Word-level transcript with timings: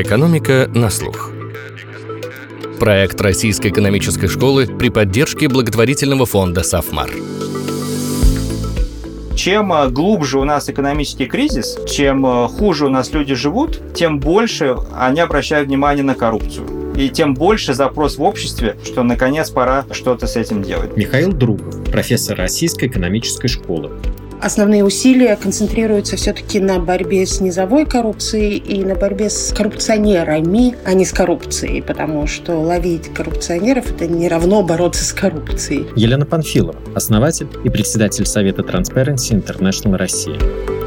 Экономика 0.00 0.70
на 0.72 0.90
слух. 0.90 1.32
Проект 2.78 3.20
Российской 3.20 3.72
экономической 3.72 4.28
школы 4.28 4.68
при 4.68 4.90
поддержке 4.90 5.48
благотворительного 5.48 6.24
фонда 6.24 6.62
«Сафмар». 6.62 7.10
Чем 9.34 9.72
э, 9.72 9.88
глубже 9.88 10.38
у 10.38 10.44
нас 10.44 10.68
экономический 10.68 11.26
кризис, 11.26 11.76
чем 11.88 12.24
э, 12.24 12.46
хуже 12.46 12.86
у 12.86 12.90
нас 12.90 13.12
люди 13.12 13.34
живут, 13.34 13.92
тем 13.92 14.20
больше 14.20 14.76
они 14.96 15.18
обращают 15.18 15.66
внимание 15.66 16.04
на 16.04 16.14
коррупцию. 16.14 16.94
И 16.96 17.08
тем 17.08 17.34
больше 17.34 17.74
запрос 17.74 18.18
в 18.18 18.22
обществе, 18.22 18.76
что 18.84 19.02
наконец 19.02 19.50
пора 19.50 19.84
что-то 19.90 20.28
с 20.28 20.36
этим 20.36 20.62
делать. 20.62 20.96
Михаил 20.96 21.32
Другов, 21.32 21.90
профессор 21.90 22.38
Российской 22.38 22.86
экономической 22.86 23.48
школы. 23.48 23.90
Основные 24.40 24.84
усилия 24.84 25.36
концентрируются 25.36 26.16
все-таки 26.16 26.60
на 26.60 26.78
борьбе 26.78 27.26
с 27.26 27.40
низовой 27.40 27.86
коррупцией 27.86 28.56
и 28.58 28.84
на 28.84 28.94
борьбе 28.94 29.30
с 29.30 29.52
коррупционерами, 29.52 30.76
а 30.84 30.94
не 30.94 31.04
с 31.04 31.12
коррупцией, 31.12 31.82
потому 31.82 32.26
что 32.26 32.60
ловить 32.60 33.12
коррупционеров– 33.12 33.90
это 33.92 34.06
не 34.06 34.28
равно 34.28 34.62
бороться 34.62 35.04
с 35.04 35.12
коррупцией. 35.12 35.86
Елена 35.96 36.24
Панфилова, 36.24 36.76
основатель 36.94 37.48
и 37.64 37.68
председатель 37.68 38.26
Совета 38.26 38.62
Transparency 38.62 39.32
International 39.32 39.96
России. 39.96 40.77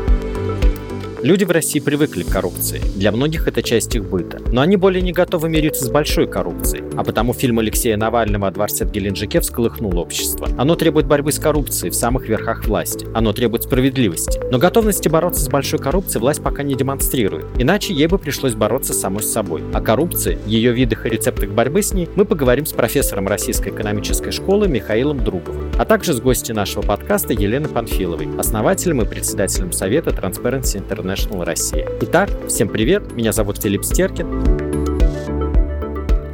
Люди 1.24 1.44
в 1.44 1.52
России 1.52 1.80
привыкли 1.80 2.24
к 2.24 2.30
коррупции. 2.30 2.82
Для 2.96 3.12
многих 3.12 3.48
это 3.48 3.62
часть 3.62 3.94
их 3.94 4.10
быта. 4.10 4.40
Но 4.52 4.62
они 4.62 4.76
более 4.76 5.04
не 5.04 5.12
готовы 5.12 5.50
мириться 5.50 5.86
с 5.86 5.90
большой 5.90 6.28
коррупцией. 6.28 6.84
А 6.98 7.04
потому 7.04 7.34
фильм 7.34 7.60
Алексея 7.60 7.96
Навального 7.96 8.48
о 8.48 8.52
дворце 8.52 8.86
в 8.86 8.92
Геленджике 8.92 9.40
всколыхнул 9.40 10.00
общество. 10.00 10.50
Оно 10.58 10.76
требует 10.76 11.06
борьбы 11.06 11.32
с 11.32 11.38
коррупцией 11.38 11.92
в 11.92 11.96
самых 11.96 12.28
верхах 12.28 12.66
власти. 12.66 13.06
Оно 13.14 13.34
требует 13.34 13.64
справедливости. 13.66 14.40
Но 14.52 14.58
готовности 14.58 15.10
бороться 15.10 15.42
с 15.44 15.48
большой 15.48 15.78
коррупцией 15.78 16.22
власть 16.22 16.42
пока 16.42 16.64
не 16.64 16.74
демонстрирует. 16.74 17.46
Иначе 17.60 17.94
ей 17.94 18.08
бы 18.08 18.18
пришлось 18.18 18.56
бороться 18.56 18.94
самой 18.94 19.22
с 19.22 19.32
собой. 19.32 19.62
О 19.74 19.82
коррупции, 19.82 20.40
ее 20.48 20.72
видах 20.72 21.06
и 21.06 21.10
рецептах 21.10 21.52
борьбы 21.52 21.84
с 21.84 21.94
ней 21.94 22.10
мы 22.16 22.26
поговорим 22.26 22.66
с 22.66 22.74
профессором 22.74 23.28
Российской 23.28 23.70
экономической 23.70 24.32
школы 24.32 24.68
Михаилом 24.68 25.24
Друговым, 25.24 25.70
а 25.78 25.86
также 25.86 26.14
с 26.14 26.20
гостью 26.20 26.56
нашего 26.56 26.82
подкаста 26.82 27.34
Еленой 27.34 27.70
Панфиловой, 27.70 28.28
основателем 28.40 29.04
и 29.04 29.06
председателем 29.06 29.72
Совета 29.72 30.10
Transparency 30.10 30.84
International 30.84 31.11
International 31.12 31.44
Россия. 31.44 31.88
Итак, 32.02 32.30
всем 32.48 32.70
привет, 32.70 33.12
меня 33.14 33.32
зовут 33.34 33.62
Филипп 33.62 33.84
Стеркин. 33.84 34.71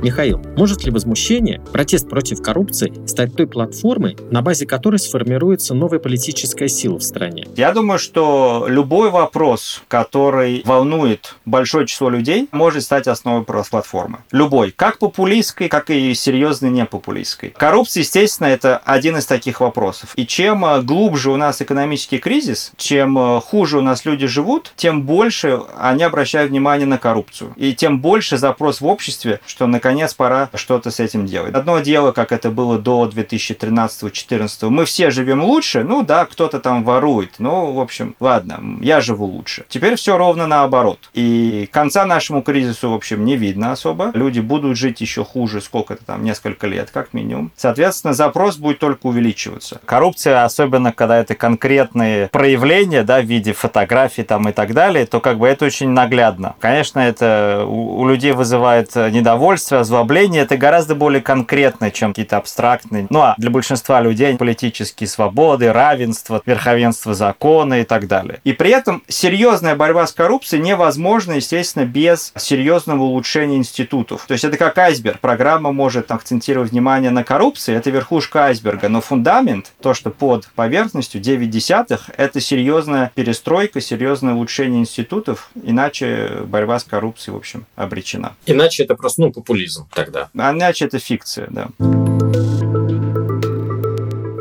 Михаил, 0.02 0.40
может 0.56 0.84
ли 0.86 0.92
возмущение, 0.92 1.60
протест 1.74 2.08
против 2.08 2.42
коррупции 2.42 2.94
стать 3.08 3.36
той 3.36 3.48
платформой, 3.48 4.16
на 4.30 4.44
базе 4.44 4.68
которой 4.68 4.98
сформируется 4.98 5.74
новая 5.74 5.98
политическая 5.98 6.68
сила 6.68 7.00
в 7.00 7.04
стране? 7.04 7.48
Я 7.56 7.72
думаю, 7.72 7.98
что 7.98 8.68
любой 8.70 9.10
вопрос, 9.10 9.82
который 9.88 10.62
волнует 10.66 11.36
большое 11.46 11.88
число 11.88 12.10
людей, 12.10 12.48
может 12.52 12.84
стать 12.84 13.08
основой 13.08 13.44
платформы. 13.44 14.20
Любой. 14.32 14.72
Как 14.72 15.00
популистской, 15.00 15.68
как 15.68 15.90
и 15.90 16.14
серьезной 16.14 16.70
непопулистской. 16.70 17.50
Коррупция, 17.58 18.02
естественно, 18.02 18.48
это 18.48 18.78
один 18.78 19.18
из 19.18 19.26
таких 19.26 19.62
вопросов. 19.62 20.14
И 20.16 20.28
чем 20.28 20.64
э, 20.64 20.82
глубже 20.84 21.32
у 21.32 21.38
нас 21.38 21.62
экономический 21.62 22.20
кризис, 22.20 22.72
чем 22.78 23.18
э, 23.18 23.42
хуже 23.42 23.80
у 23.80 23.82
нас 23.82 24.06
люди 24.06 24.28
живут, 24.28 24.74
тем 24.76 25.04
больше 25.04 25.62
они 25.78 26.04
обращают 26.04 26.52
внимание 26.52 26.86
на 26.86 27.00
коррупцию. 27.00 27.54
И 27.56 27.74
тем 27.74 28.00
больше 28.00 28.38
запрос 28.38 28.80
в 28.80 28.86
обществе, 28.86 29.40
что 29.48 29.66
наконец 29.66 29.87
наконец 29.88 30.14
пора 30.14 30.50
что-то 30.54 30.92
с 30.92 31.00
этим 31.00 31.26
делать. 31.26 31.56
Одно 31.56 31.80
дело, 31.80 32.12
как 32.12 32.34
это 32.34 32.52
было 32.52 32.78
до 32.78 33.06
2013-2014, 33.06 34.70
мы 34.70 34.84
все 34.84 35.12
живем 35.12 35.42
лучше, 35.42 35.84
ну 35.84 36.04
да, 36.04 36.26
кто-то 36.26 36.60
там 36.60 36.84
ворует, 36.84 37.36
ну, 37.40 37.72
в 37.72 37.80
общем, 37.80 38.14
ладно, 38.20 38.60
я 38.82 39.00
живу 39.00 39.26
лучше. 39.26 39.64
Теперь 39.70 39.96
все 39.96 40.18
ровно 40.18 40.46
наоборот. 40.46 41.10
И 41.14 41.70
конца 41.72 42.06
нашему 42.06 42.42
кризису, 42.42 42.92
в 42.92 42.96
общем, 42.96 43.24
не 43.24 43.38
видно 43.38 43.72
особо. 43.72 44.12
Люди 44.14 44.42
будут 44.42 44.76
жить 44.76 45.00
еще 45.00 45.24
хуже, 45.24 45.62
сколько-то 45.62 46.04
там, 46.04 46.26
несколько 46.26 46.68
лет, 46.68 46.90
как 46.92 47.14
минимум. 47.14 47.54
Соответственно, 47.56 48.14
запрос 48.14 48.58
будет 48.58 48.80
только 48.80 49.08
увеличиваться. 49.08 49.80
Коррупция, 49.86 50.44
особенно 50.44 50.92
когда 50.92 51.20
это 51.20 51.34
конкретные 51.34 52.28
проявления, 52.28 53.04
да, 53.04 53.22
в 53.22 53.26
виде 53.26 53.54
фотографий 53.54 54.24
там 54.24 54.50
и 54.50 54.52
так 54.52 54.74
далее, 54.74 55.06
то 55.06 55.22
как 55.22 55.38
бы 55.38 55.48
это 55.48 55.64
очень 55.64 55.90
наглядно. 55.92 56.56
Конечно, 56.60 57.00
это 57.00 57.64
у 57.66 58.06
людей 58.06 58.34
вызывает 58.34 58.94
недовольство, 58.96 59.77
озлобление 59.80 60.44
это 60.44 60.58
гораздо 60.58 60.96
более 60.96 61.22
конкретно, 61.22 61.92
чем 61.92 62.12
какие-то 62.12 62.38
абстрактные. 62.38 63.08
Ну 63.10 63.22
а 63.22 63.36
для 63.38 63.50
большинства 63.50 64.02
людей 64.02 64.36
политические 64.38 65.08
свободы, 65.08 65.72
равенство, 65.72 66.42
верховенство 66.46 67.14
закона 67.14 67.82
и 67.82 67.84
так 67.84 68.08
далее. 68.08 68.40
И 68.44 68.54
при 68.54 68.72
этом 68.72 69.04
серьезная 69.08 69.76
борьба 69.76 70.08
с 70.08 70.12
коррупцией 70.12 70.62
невозможна, 70.62 71.34
естественно, 71.34 71.86
без 71.86 72.34
серьезного 72.36 73.04
улучшения 73.04 73.58
институтов. 73.58 74.26
То 74.28 74.34
есть 74.34 74.44
это 74.44 74.58
как 74.58 74.78
айсберг. 74.78 75.20
Программа 75.20 75.72
может 75.72 76.12
акцентировать 76.12 76.72
внимание 76.72 77.12
на 77.12 77.24
коррупции, 77.24 77.76
это 77.76 77.90
верхушка 77.90 78.46
айсберга, 78.46 78.90
но 78.90 79.02
фундамент, 79.02 79.74
то, 79.82 79.94
что 79.94 80.10
под 80.10 80.48
поверхностью 80.56 81.22
9 81.22 81.50
десятых, 81.50 82.10
это 82.18 82.40
серьезная 82.40 83.12
перестройка, 83.14 83.82
серьезное 83.82 84.34
улучшение 84.34 84.82
институтов, 84.82 85.50
иначе 85.62 86.42
борьба 86.46 86.80
с 86.80 86.84
коррупцией, 86.84 87.34
в 87.34 87.38
общем, 87.38 87.66
обречена. 87.76 88.36
Иначе 88.46 88.84
это 88.84 88.96
просто, 88.96 89.22
ну, 89.22 89.32
популизм 89.32 89.67
популизм 89.68 89.88
тогда. 89.94 90.30
А 90.38 90.52
иначе 90.52 90.86
это 90.86 91.00
фикция, 91.00 91.48
да. 91.50 91.70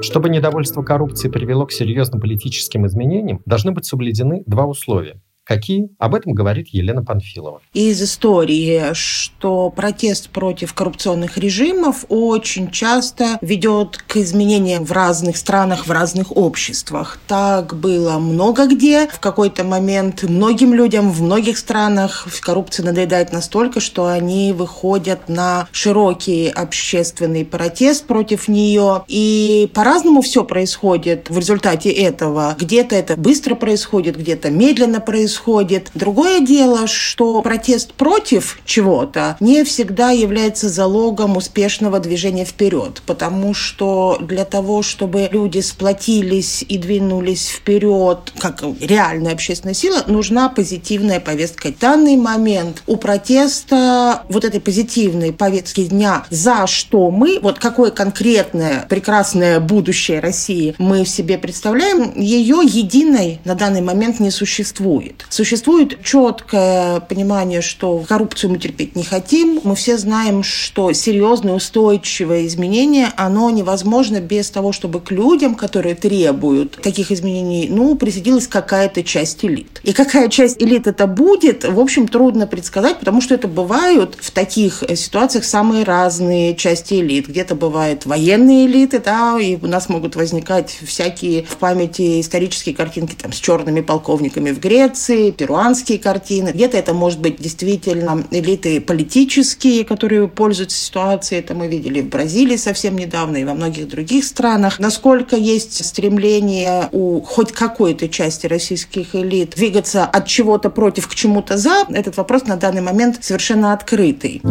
Чтобы 0.02 0.28
недовольство 0.28 0.82
коррупции 0.82 1.28
привело 1.28 1.66
к 1.66 1.72
серьезным 1.72 2.20
политическим 2.20 2.86
изменениям, 2.86 3.42
должны 3.44 3.72
быть 3.72 3.86
соблюдены 3.86 4.42
два 4.46 4.66
условия. 4.66 5.20
Какие? 5.46 5.90
Об 6.00 6.16
этом 6.16 6.32
говорит 6.32 6.66
Елена 6.72 7.04
Панфилова. 7.04 7.60
Из 7.72 8.02
истории, 8.02 8.82
что 8.94 9.70
протест 9.70 10.30
против 10.30 10.74
коррупционных 10.74 11.38
режимов 11.38 12.04
очень 12.08 12.72
часто 12.72 13.38
ведет 13.40 13.96
к 13.96 14.16
изменениям 14.16 14.84
в 14.84 14.90
разных 14.90 15.36
странах, 15.36 15.86
в 15.86 15.90
разных 15.92 16.36
обществах. 16.36 17.20
Так 17.28 17.76
было 17.76 18.18
много 18.18 18.66
где. 18.66 19.06
В 19.06 19.20
какой-то 19.20 19.62
момент 19.62 20.24
многим 20.24 20.74
людям 20.74 21.12
в 21.12 21.22
многих 21.22 21.58
странах 21.58 22.26
коррупция 22.40 22.84
надоедает 22.84 23.32
настолько, 23.32 23.78
что 23.78 24.06
они 24.06 24.52
выходят 24.52 25.28
на 25.28 25.68
широкий 25.70 26.48
общественный 26.48 27.44
протест 27.44 28.06
против 28.06 28.48
нее. 28.48 29.04
И 29.06 29.70
по-разному 29.72 30.22
все 30.22 30.42
происходит 30.42 31.30
в 31.30 31.38
результате 31.38 31.90
этого. 31.90 32.56
Где-то 32.58 32.96
это 32.96 33.16
быстро 33.16 33.54
происходит, 33.54 34.18
где-то 34.18 34.50
медленно 34.50 35.00
происходит 35.00 35.35
происходит. 35.36 35.90
Другое 35.94 36.40
дело, 36.40 36.86
что 36.86 37.42
протест 37.42 37.92
против 37.92 38.58
чего-то 38.64 39.36
не 39.40 39.64
всегда 39.64 40.10
является 40.10 40.68
залогом 40.68 41.36
успешного 41.36 42.00
движения 42.00 42.44
вперед, 42.44 43.02
потому 43.06 43.54
что 43.54 44.18
для 44.20 44.44
того, 44.44 44.82
чтобы 44.82 45.28
люди 45.30 45.60
сплотились 45.60 46.64
и 46.66 46.78
двинулись 46.78 47.48
вперед, 47.48 48.32
как 48.38 48.62
реальная 48.80 49.32
общественная 49.32 49.74
сила, 49.74 50.04
нужна 50.06 50.48
позитивная 50.48 51.20
повестка. 51.20 51.68
В 51.68 51.78
данный 51.78 52.16
момент 52.16 52.82
у 52.86 52.96
протеста 52.96 54.22
вот 54.28 54.44
этой 54.44 54.60
позитивной 54.60 55.32
повестки 55.32 55.84
дня, 55.84 56.24
за 56.30 56.66
что 56.66 57.10
мы, 57.10 57.38
вот 57.42 57.58
какое 57.58 57.90
конкретное 57.90 58.86
прекрасное 58.88 59.60
будущее 59.60 60.20
России 60.20 60.74
мы 60.78 61.04
в 61.04 61.08
себе 61.08 61.38
представляем, 61.38 62.18
ее 62.18 62.60
единой 62.64 63.40
на 63.44 63.54
данный 63.54 63.82
момент 63.82 64.20
не 64.20 64.30
существует. 64.30 65.25
Существует 65.28 66.02
четкое 66.02 67.00
понимание, 67.00 67.60
что 67.60 67.98
коррупцию 68.08 68.52
мы 68.52 68.58
терпеть 68.58 68.96
не 68.96 69.02
хотим. 69.02 69.60
Мы 69.64 69.74
все 69.74 69.98
знаем, 69.98 70.42
что 70.42 70.92
серьезное 70.92 71.54
устойчивое 71.54 72.46
изменение, 72.46 73.08
оно 73.16 73.50
невозможно 73.50 74.20
без 74.20 74.50
того, 74.50 74.72
чтобы 74.72 75.00
к 75.00 75.10
людям, 75.10 75.54
которые 75.54 75.94
требуют 75.94 76.78
таких 76.82 77.10
изменений, 77.10 77.68
ну, 77.70 77.96
присоединилась 77.96 78.46
какая-то 78.46 79.02
часть 79.02 79.44
элит. 79.44 79.80
И 79.82 79.92
какая 79.92 80.28
часть 80.28 80.62
элит 80.62 80.86
это 80.86 81.06
будет, 81.06 81.64
в 81.64 81.80
общем, 81.80 82.08
трудно 82.08 82.46
предсказать, 82.46 82.98
потому 82.98 83.20
что 83.20 83.34
это 83.34 83.48
бывают 83.48 84.16
в 84.20 84.30
таких 84.30 84.84
ситуациях 84.94 85.44
самые 85.44 85.84
разные 85.84 86.54
части 86.54 86.94
элит. 86.94 87.28
Где-то 87.28 87.54
бывают 87.54 88.06
военные 88.06 88.66
элиты, 88.66 89.00
да, 89.00 89.38
и 89.40 89.56
у 89.56 89.66
нас 89.66 89.88
могут 89.88 90.16
возникать 90.16 90.78
всякие 90.84 91.44
в 91.44 91.56
памяти 91.56 92.20
исторические 92.20 92.74
картинки 92.74 93.14
там 93.14 93.32
с 93.32 93.36
черными 93.36 93.80
полковниками 93.80 94.50
в 94.50 94.60
Греции, 94.60 95.15
картины, 95.16 95.32
перуанские 95.32 95.98
картины. 95.98 96.50
Где-то 96.50 96.76
это 96.76 96.94
может 96.94 97.20
быть 97.20 97.40
действительно 97.40 98.24
элиты 98.30 98.80
политические, 98.80 99.84
которые 99.84 100.28
пользуются 100.28 100.78
ситуацией. 100.78 101.40
Это 101.40 101.54
мы 101.54 101.68
видели 101.68 102.00
в 102.00 102.08
Бразилии 102.08 102.56
совсем 102.56 102.96
недавно 102.96 103.36
и 103.36 103.44
во 103.44 103.54
многих 103.54 103.88
других 103.88 104.24
странах. 104.24 104.78
Насколько 104.78 105.36
есть 105.36 105.84
стремление 105.84 106.88
у 106.92 107.20
хоть 107.20 107.52
какой-то 107.52 108.08
части 108.08 108.46
российских 108.46 109.14
элит 109.14 109.54
двигаться 109.56 110.04
от 110.04 110.26
чего-то 110.26 110.70
против 110.70 111.08
к 111.08 111.14
чему-то 111.14 111.56
за, 111.56 111.84
этот 111.88 112.16
вопрос 112.16 112.44
на 112.44 112.56
данный 112.56 112.82
момент 112.82 113.18
совершенно 113.22 113.72
открытый. 113.72 114.42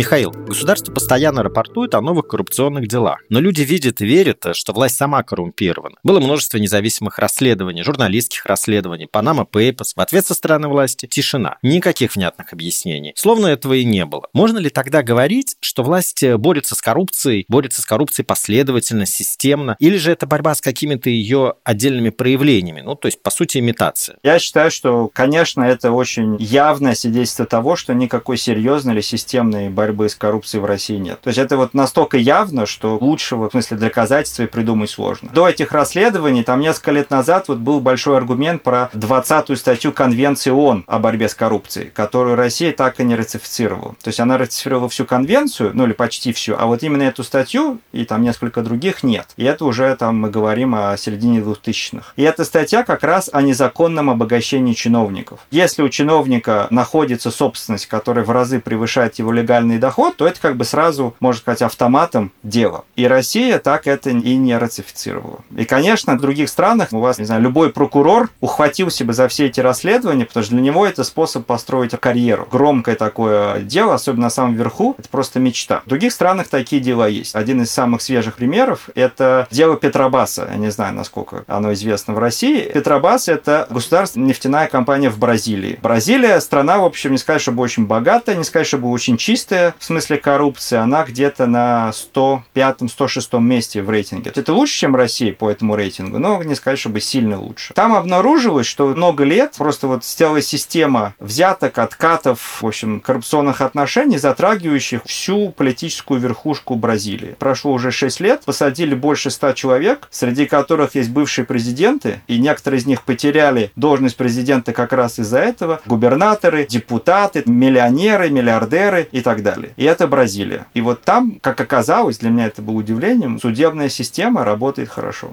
Михаил, 0.00 0.30
государство 0.30 0.90
постоянно 0.94 1.42
рапортует 1.42 1.94
о 1.94 2.00
новых 2.00 2.26
коррупционных 2.26 2.88
делах, 2.88 3.18
но 3.28 3.38
люди 3.38 3.60
видят 3.60 4.00
и 4.00 4.06
верят, 4.06 4.46
что 4.54 4.72
власть 4.72 4.96
сама 4.96 5.22
коррумпирована. 5.22 5.96
Было 6.02 6.20
множество 6.20 6.56
независимых 6.56 7.18
расследований, 7.18 7.82
журналистских 7.82 8.46
расследований, 8.46 9.06
Панама 9.06 9.42
Papers. 9.42 9.92
В 9.96 10.00
ответ 10.00 10.24
со 10.26 10.32
стороны 10.32 10.68
власти 10.68 11.04
тишина. 11.04 11.58
Никаких 11.60 12.16
внятных 12.16 12.54
объяснений. 12.54 13.12
Словно 13.14 13.48
этого 13.48 13.74
и 13.74 13.84
не 13.84 14.06
было. 14.06 14.28
Можно 14.32 14.56
ли 14.56 14.70
тогда 14.70 15.02
говорить, 15.02 15.56
что 15.60 15.82
власть 15.82 16.24
борется 16.36 16.74
с 16.74 16.80
коррупцией, 16.80 17.44
борется 17.48 17.82
с 17.82 17.84
коррупцией 17.84 18.24
последовательно, 18.24 19.04
системно, 19.04 19.76
или 19.80 19.98
же 19.98 20.12
это 20.12 20.26
борьба 20.26 20.54
с 20.54 20.62
какими-то 20.62 21.10
ее 21.10 21.56
отдельными 21.62 22.08
проявлениями, 22.08 22.80
ну, 22.80 22.94
то 22.94 23.06
есть, 23.06 23.22
по 23.22 23.28
сути, 23.28 23.58
имитация? 23.58 24.16
Я 24.22 24.38
считаю, 24.38 24.70
что, 24.70 25.10
конечно, 25.12 25.60
это 25.60 25.92
очень 25.92 26.38
явное 26.38 26.94
свидетельство 26.94 27.44
того, 27.44 27.76
что 27.76 27.92
никакой 27.92 28.38
серьезной 28.38 28.94
или 28.94 29.02
системной 29.02 29.68
борьбы 29.68 29.89
с 30.08 30.14
коррупцией 30.14 30.60
в 30.60 30.64
России 30.64 30.96
нет. 30.96 31.20
То 31.20 31.28
есть 31.28 31.38
это 31.38 31.56
вот 31.56 31.74
настолько 31.74 32.16
явно, 32.16 32.66
что 32.66 32.98
лучшего, 33.00 33.48
в 33.48 33.52
смысле, 33.52 33.76
доказательства 33.76 34.44
и 34.44 34.46
придумать 34.46 34.90
сложно. 34.90 35.30
До 35.32 35.48
этих 35.48 35.72
расследований, 35.72 36.42
там 36.42 36.60
несколько 36.60 36.92
лет 36.92 37.10
назад 37.10 37.48
вот 37.48 37.58
был 37.58 37.80
большой 37.80 38.16
аргумент 38.16 38.62
про 38.62 38.90
20-ю 38.94 39.56
статью 39.56 39.92
Конвенции 39.92 40.50
ООН 40.50 40.84
о 40.86 40.98
борьбе 40.98 41.28
с 41.28 41.34
коррупцией, 41.34 41.90
которую 41.92 42.36
Россия 42.36 42.72
так 42.72 43.00
и 43.00 43.04
не 43.04 43.14
ратифицировала. 43.16 43.94
То 44.02 44.08
есть 44.08 44.20
она 44.20 44.38
ратифицировала 44.38 44.88
всю 44.88 45.04
конвенцию, 45.04 45.72
ну 45.74 45.84
или 45.84 45.92
почти 45.92 46.32
всю, 46.32 46.56
а 46.58 46.66
вот 46.66 46.82
именно 46.82 47.02
эту 47.02 47.24
статью 47.24 47.80
и 47.92 48.04
там 48.04 48.22
несколько 48.22 48.62
других 48.62 49.02
нет. 49.02 49.26
И 49.36 49.44
это 49.44 49.64
уже 49.64 49.94
там 49.96 50.18
мы 50.20 50.30
говорим 50.30 50.74
о 50.74 50.96
середине 50.96 51.40
2000-х. 51.40 52.12
И 52.16 52.22
эта 52.22 52.44
статья 52.44 52.82
как 52.84 53.02
раз 53.02 53.30
о 53.32 53.42
незаконном 53.42 54.10
обогащении 54.10 54.74
чиновников. 54.74 55.40
Если 55.50 55.82
у 55.82 55.88
чиновника 55.88 56.66
находится 56.70 57.30
собственность, 57.30 57.86
которая 57.86 58.24
в 58.24 58.30
разы 58.30 58.60
превышает 58.60 59.16
его 59.16 59.32
легальный 59.32 59.78
доход, 59.80 60.16
то 60.16 60.26
это 60.26 60.40
как 60.40 60.56
бы 60.56 60.64
сразу, 60.64 61.14
можно 61.20 61.40
сказать, 61.40 61.62
автоматом 61.62 62.32
дело. 62.42 62.84
И 62.96 63.06
Россия 63.06 63.58
так 63.58 63.86
это 63.86 64.10
и 64.10 64.36
не 64.36 64.56
ратифицировала. 64.56 65.40
И, 65.56 65.64
конечно, 65.64 66.14
в 66.14 66.20
других 66.20 66.48
странах 66.48 66.88
у 66.92 67.00
вас, 67.00 67.18
не 67.18 67.24
знаю, 67.24 67.42
любой 67.42 67.70
прокурор 67.70 68.30
ухватился 68.40 69.04
бы 69.04 69.12
за 69.12 69.28
все 69.28 69.46
эти 69.46 69.60
расследования, 69.60 70.24
потому 70.24 70.44
что 70.44 70.54
для 70.54 70.62
него 70.62 70.86
это 70.86 71.04
способ 71.04 71.46
построить 71.46 71.90
карьеру. 71.98 72.46
Громкое 72.50 72.94
такое 72.94 73.60
дело, 73.60 73.94
особенно 73.94 74.24
на 74.24 74.30
самом 74.30 74.54
верху, 74.54 74.94
это 74.98 75.08
просто 75.08 75.40
мечта. 75.40 75.82
В 75.84 75.88
других 75.88 76.12
странах 76.12 76.48
такие 76.48 76.80
дела 76.80 77.08
есть. 77.08 77.34
Один 77.34 77.62
из 77.62 77.70
самых 77.70 78.02
свежих 78.02 78.36
примеров– 78.36 78.90
это 78.94 79.48
дело 79.50 79.76
Петробаса. 79.76 80.48
Я 80.50 80.56
не 80.56 80.70
знаю, 80.70 80.94
насколько 80.94 81.44
оно 81.46 81.72
известно 81.72 82.14
в 82.14 82.18
России. 82.18 82.70
Петробас– 82.72 83.28
это 83.28 83.66
государственная 83.70 84.28
нефтяная 84.28 84.68
компания 84.68 85.10
в 85.10 85.18
Бразилии. 85.18 85.78
Бразилия– 85.82 86.40
страна, 86.40 86.78
в 86.78 86.84
общем, 86.84 87.12
не 87.12 87.18
сказать, 87.18 87.42
чтобы 87.42 87.62
очень 87.62 87.86
богатая, 87.86 88.36
не 88.36 88.44
сказать, 88.44 88.66
чтобы 88.66 88.88
очень 88.90 89.16
чистая 89.16 89.59
в 89.78 89.84
смысле 89.84 90.16
коррупции. 90.18 90.76
Она 90.76 91.04
где-то 91.04 91.46
на 91.46 91.90
105-106 91.90 93.40
месте 93.40 93.82
в 93.82 93.90
рейтинге. 93.90 94.32
Это 94.34 94.52
лучше, 94.52 94.74
чем 94.74 94.96
Россия 94.96 95.32
по 95.32 95.50
этому 95.50 95.76
рейтингу, 95.76 96.18
но 96.18 96.42
не 96.42 96.54
сказать, 96.54 96.78
чтобы 96.78 97.00
сильно 97.00 97.40
лучше. 97.40 97.74
Там 97.74 97.94
обнаружилось, 97.94 98.66
что 98.66 98.88
много 98.88 99.24
лет 99.24 99.54
просто 99.58 99.86
вот 99.86 100.04
целая 100.04 100.42
система 100.42 101.14
взяток, 101.18 101.78
откатов, 101.78 102.58
в 102.62 102.66
общем, 102.66 103.00
коррупционных 103.00 103.60
отношений, 103.60 104.18
затрагивающих 104.18 105.02
всю 105.04 105.50
политическую 105.50 106.20
верхушку 106.20 106.74
Бразилии. 106.74 107.36
Прошло 107.38 107.72
уже 107.72 107.90
6 107.90 108.20
лет, 108.20 108.42
посадили 108.44 108.94
больше 108.94 109.30
100 109.30 109.52
человек, 109.52 110.08
среди 110.10 110.46
которых 110.46 110.94
есть 110.94 111.10
бывшие 111.10 111.44
президенты, 111.44 112.20
и 112.26 112.38
некоторые 112.38 112.80
из 112.80 112.86
них 112.86 113.02
потеряли 113.02 113.72
должность 113.76 114.16
президента 114.16 114.72
как 114.72 114.92
раз 114.92 115.18
из-за 115.18 115.38
этого. 115.38 115.80
Губернаторы, 115.86 116.66
депутаты, 116.66 117.42
миллионеры, 117.46 118.30
миллиардеры 118.30 119.08
и 119.12 119.20
так 119.20 119.42
далее. 119.42 119.49
И 119.76 119.84
это 119.84 120.06
Бразилия. 120.06 120.66
И 120.74 120.80
вот 120.80 121.02
там, 121.02 121.38
как 121.40 121.60
оказалось, 121.60 122.18
для 122.18 122.30
меня 122.30 122.46
это 122.46 122.62
было 122.62 122.76
удивлением, 122.76 123.38
судебная 123.38 123.88
система 123.88 124.44
работает 124.44 124.88
хорошо. 124.88 125.32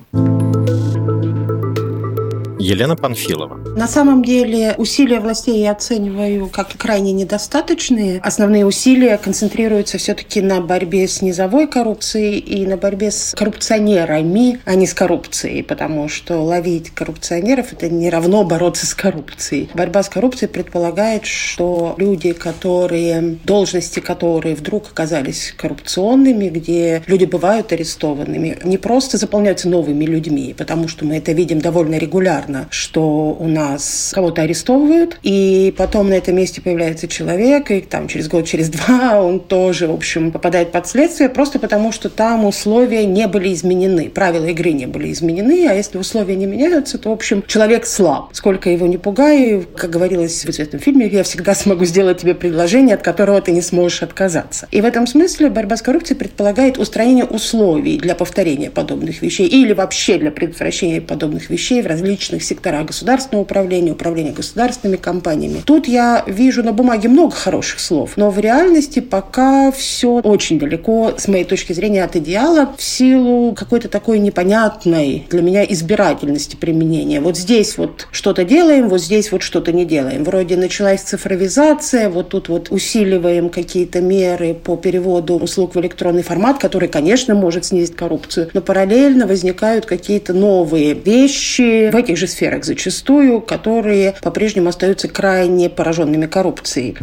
Елена 2.67 2.97
Панфилова. 2.97 3.55
На 3.77 3.87
самом 3.87 4.25
деле 4.25 4.75
усилия 4.77 5.21
властей 5.21 5.61
я 5.61 5.71
оцениваю 5.71 6.49
как 6.49 6.75
крайне 6.75 7.13
недостаточные. 7.13 8.19
Основные 8.19 8.65
усилия 8.65 9.17
концентрируются 9.17 9.97
все-таки 9.97 10.41
на 10.41 10.59
борьбе 10.59 11.07
с 11.07 11.21
низовой 11.21 11.67
коррупцией 11.67 12.39
и 12.39 12.65
на 12.65 12.75
борьбе 12.75 13.11
с 13.11 13.33
коррупционерами, 13.37 14.59
а 14.65 14.75
не 14.75 14.85
с 14.85 14.93
коррупцией, 14.93 15.63
потому 15.63 16.09
что 16.09 16.41
ловить 16.41 16.89
коррупционеров– 16.89 17.67
это 17.71 17.87
не 17.87 18.09
равно 18.09 18.43
бороться 18.43 18.85
с 18.85 18.93
коррупцией. 18.93 19.69
Борьба 19.73 20.03
с 20.03 20.09
коррупцией 20.09 20.51
предполагает, 20.51 21.25
что 21.25 21.95
люди, 21.97 22.33
которые, 22.33 23.37
должности 23.45 24.01
которые 24.01 24.55
вдруг 24.55 24.89
оказались 24.91 25.53
коррупционными, 25.55 26.49
где 26.49 27.01
люди 27.07 27.23
бывают 27.23 27.71
арестованными, 27.71 28.57
не 28.65 28.77
просто 28.77 29.17
заполняются 29.17 29.69
новыми 29.69 30.03
людьми, 30.03 30.53
потому 30.57 30.89
что 30.89 31.05
мы 31.05 31.15
это 31.15 31.31
видим 31.31 31.61
довольно 31.61 31.95
регулярно, 31.95 32.56
регулярно, 32.57 32.67
что 32.71 33.35
у 33.39 33.47
нас 33.47 34.11
кого-то 34.13 34.41
арестовывают, 34.41 35.19
и 35.23 35.73
потом 35.77 36.09
на 36.09 36.13
этом 36.13 36.35
месте 36.35 36.61
появляется 36.61 37.07
человек, 37.07 37.71
и 37.71 37.81
там 37.81 38.07
через 38.07 38.27
год, 38.27 38.45
через 38.45 38.69
два 38.69 39.21
он 39.21 39.39
тоже, 39.39 39.87
в 39.87 39.93
общем, 39.93 40.31
попадает 40.31 40.71
под 40.71 40.87
следствие, 40.87 41.29
просто 41.29 41.59
потому 41.59 41.91
что 41.91 42.09
там 42.09 42.45
условия 42.45 43.05
не 43.05 43.27
были 43.27 43.53
изменены, 43.53 44.09
правила 44.09 44.45
игры 44.45 44.71
не 44.71 44.85
были 44.85 45.11
изменены, 45.11 45.67
а 45.69 45.73
если 45.73 45.97
условия 45.97 46.35
не 46.35 46.45
меняются, 46.45 46.97
то, 46.97 47.09
в 47.09 47.13
общем, 47.13 47.43
человек 47.47 47.85
слаб. 47.85 48.29
Сколько 48.33 48.69
его 48.69 48.87
не 48.87 48.97
пугай, 48.97 49.65
как 49.75 49.89
говорилось 49.89 50.45
в 50.45 50.49
известном 50.49 50.81
фильме, 50.81 51.07
я 51.07 51.23
всегда 51.23 51.55
смогу 51.55 51.85
сделать 51.85 52.19
тебе 52.19 52.35
предложение, 52.35 52.95
от 52.95 53.01
которого 53.01 53.41
ты 53.41 53.51
не 53.51 53.61
сможешь 53.61 54.03
отказаться. 54.03 54.67
И 54.71 54.81
в 54.81 54.85
этом 54.85 55.07
смысле 55.07 55.49
борьба 55.49 55.77
с 55.77 55.81
коррупцией 55.81 56.17
предполагает 56.17 56.77
устранение 56.77 57.25
условий 57.25 57.97
для 57.97 58.15
повторения 58.15 58.69
подобных 58.69 59.21
вещей 59.21 59.47
или 59.47 59.73
вообще 59.73 60.17
для 60.17 60.31
предотвращения 60.31 61.01
подобных 61.01 61.49
вещей 61.49 61.81
в 61.81 61.87
различных 61.87 62.43
сектора 62.47 62.83
государственного 62.83 63.43
управления, 63.43 63.91
управления 63.91 64.31
государственными 64.31 64.97
компаниями. 64.97 65.61
Тут 65.65 65.87
я 65.87 66.23
вижу 66.27 66.63
на 66.63 66.71
бумаге 66.71 67.09
много 67.09 67.35
хороших 67.35 67.79
слов, 67.79 68.13
но 68.15 68.29
в 68.29 68.39
реальности 68.39 68.99
пока 68.99 69.71
все 69.71 70.19
очень 70.19 70.59
далеко, 70.59 71.13
с 71.17 71.27
моей 71.27 71.43
точки 71.43 71.73
зрения, 71.73 72.03
от 72.03 72.15
идеала 72.15 72.73
в 72.77 72.83
силу 72.83 73.53
какой-то 73.53 73.89
такой 73.89 74.19
непонятной 74.19 75.25
для 75.29 75.41
меня 75.41 75.63
избирательности 75.63 76.55
применения. 76.55 77.19
Вот 77.19 77.37
здесь 77.37 77.77
вот 77.77 78.07
что-то 78.11 78.43
делаем, 78.43 78.89
вот 78.89 79.01
здесь 79.01 79.31
вот 79.31 79.43
что-то 79.43 79.71
не 79.71 79.85
делаем. 79.85 80.23
Вроде 80.23 80.57
началась 80.57 81.01
цифровизация, 81.01 82.09
вот 82.09 82.29
тут 82.29 82.49
вот 82.49 82.71
усиливаем 82.71 83.49
какие-то 83.49 84.01
меры 84.01 84.53
по 84.53 84.77
переводу 84.77 85.35
услуг 85.35 85.75
в 85.75 85.79
электронный 85.79 86.23
формат, 86.23 86.59
который, 86.59 86.87
конечно, 86.87 87.35
может 87.35 87.65
снизить 87.65 87.95
коррупцию, 87.95 88.49
но 88.53 88.61
параллельно 88.61 89.27
возникают 89.27 89.85
какие-то 89.85 90.33
новые 90.33 90.93
вещи 90.93 91.89
в 91.91 91.95
этих 91.95 92.17
же 92.17 92.26
сферах 92.27 92.65
зачастую, 92.65 93.41
которые 93.41 94.15
по-прежнему 94.21 94.69
остаются 94.69 95.07
крайне 95.07 95.69
пораженными 95.69 96.25
коррупцией. 96.25 96.97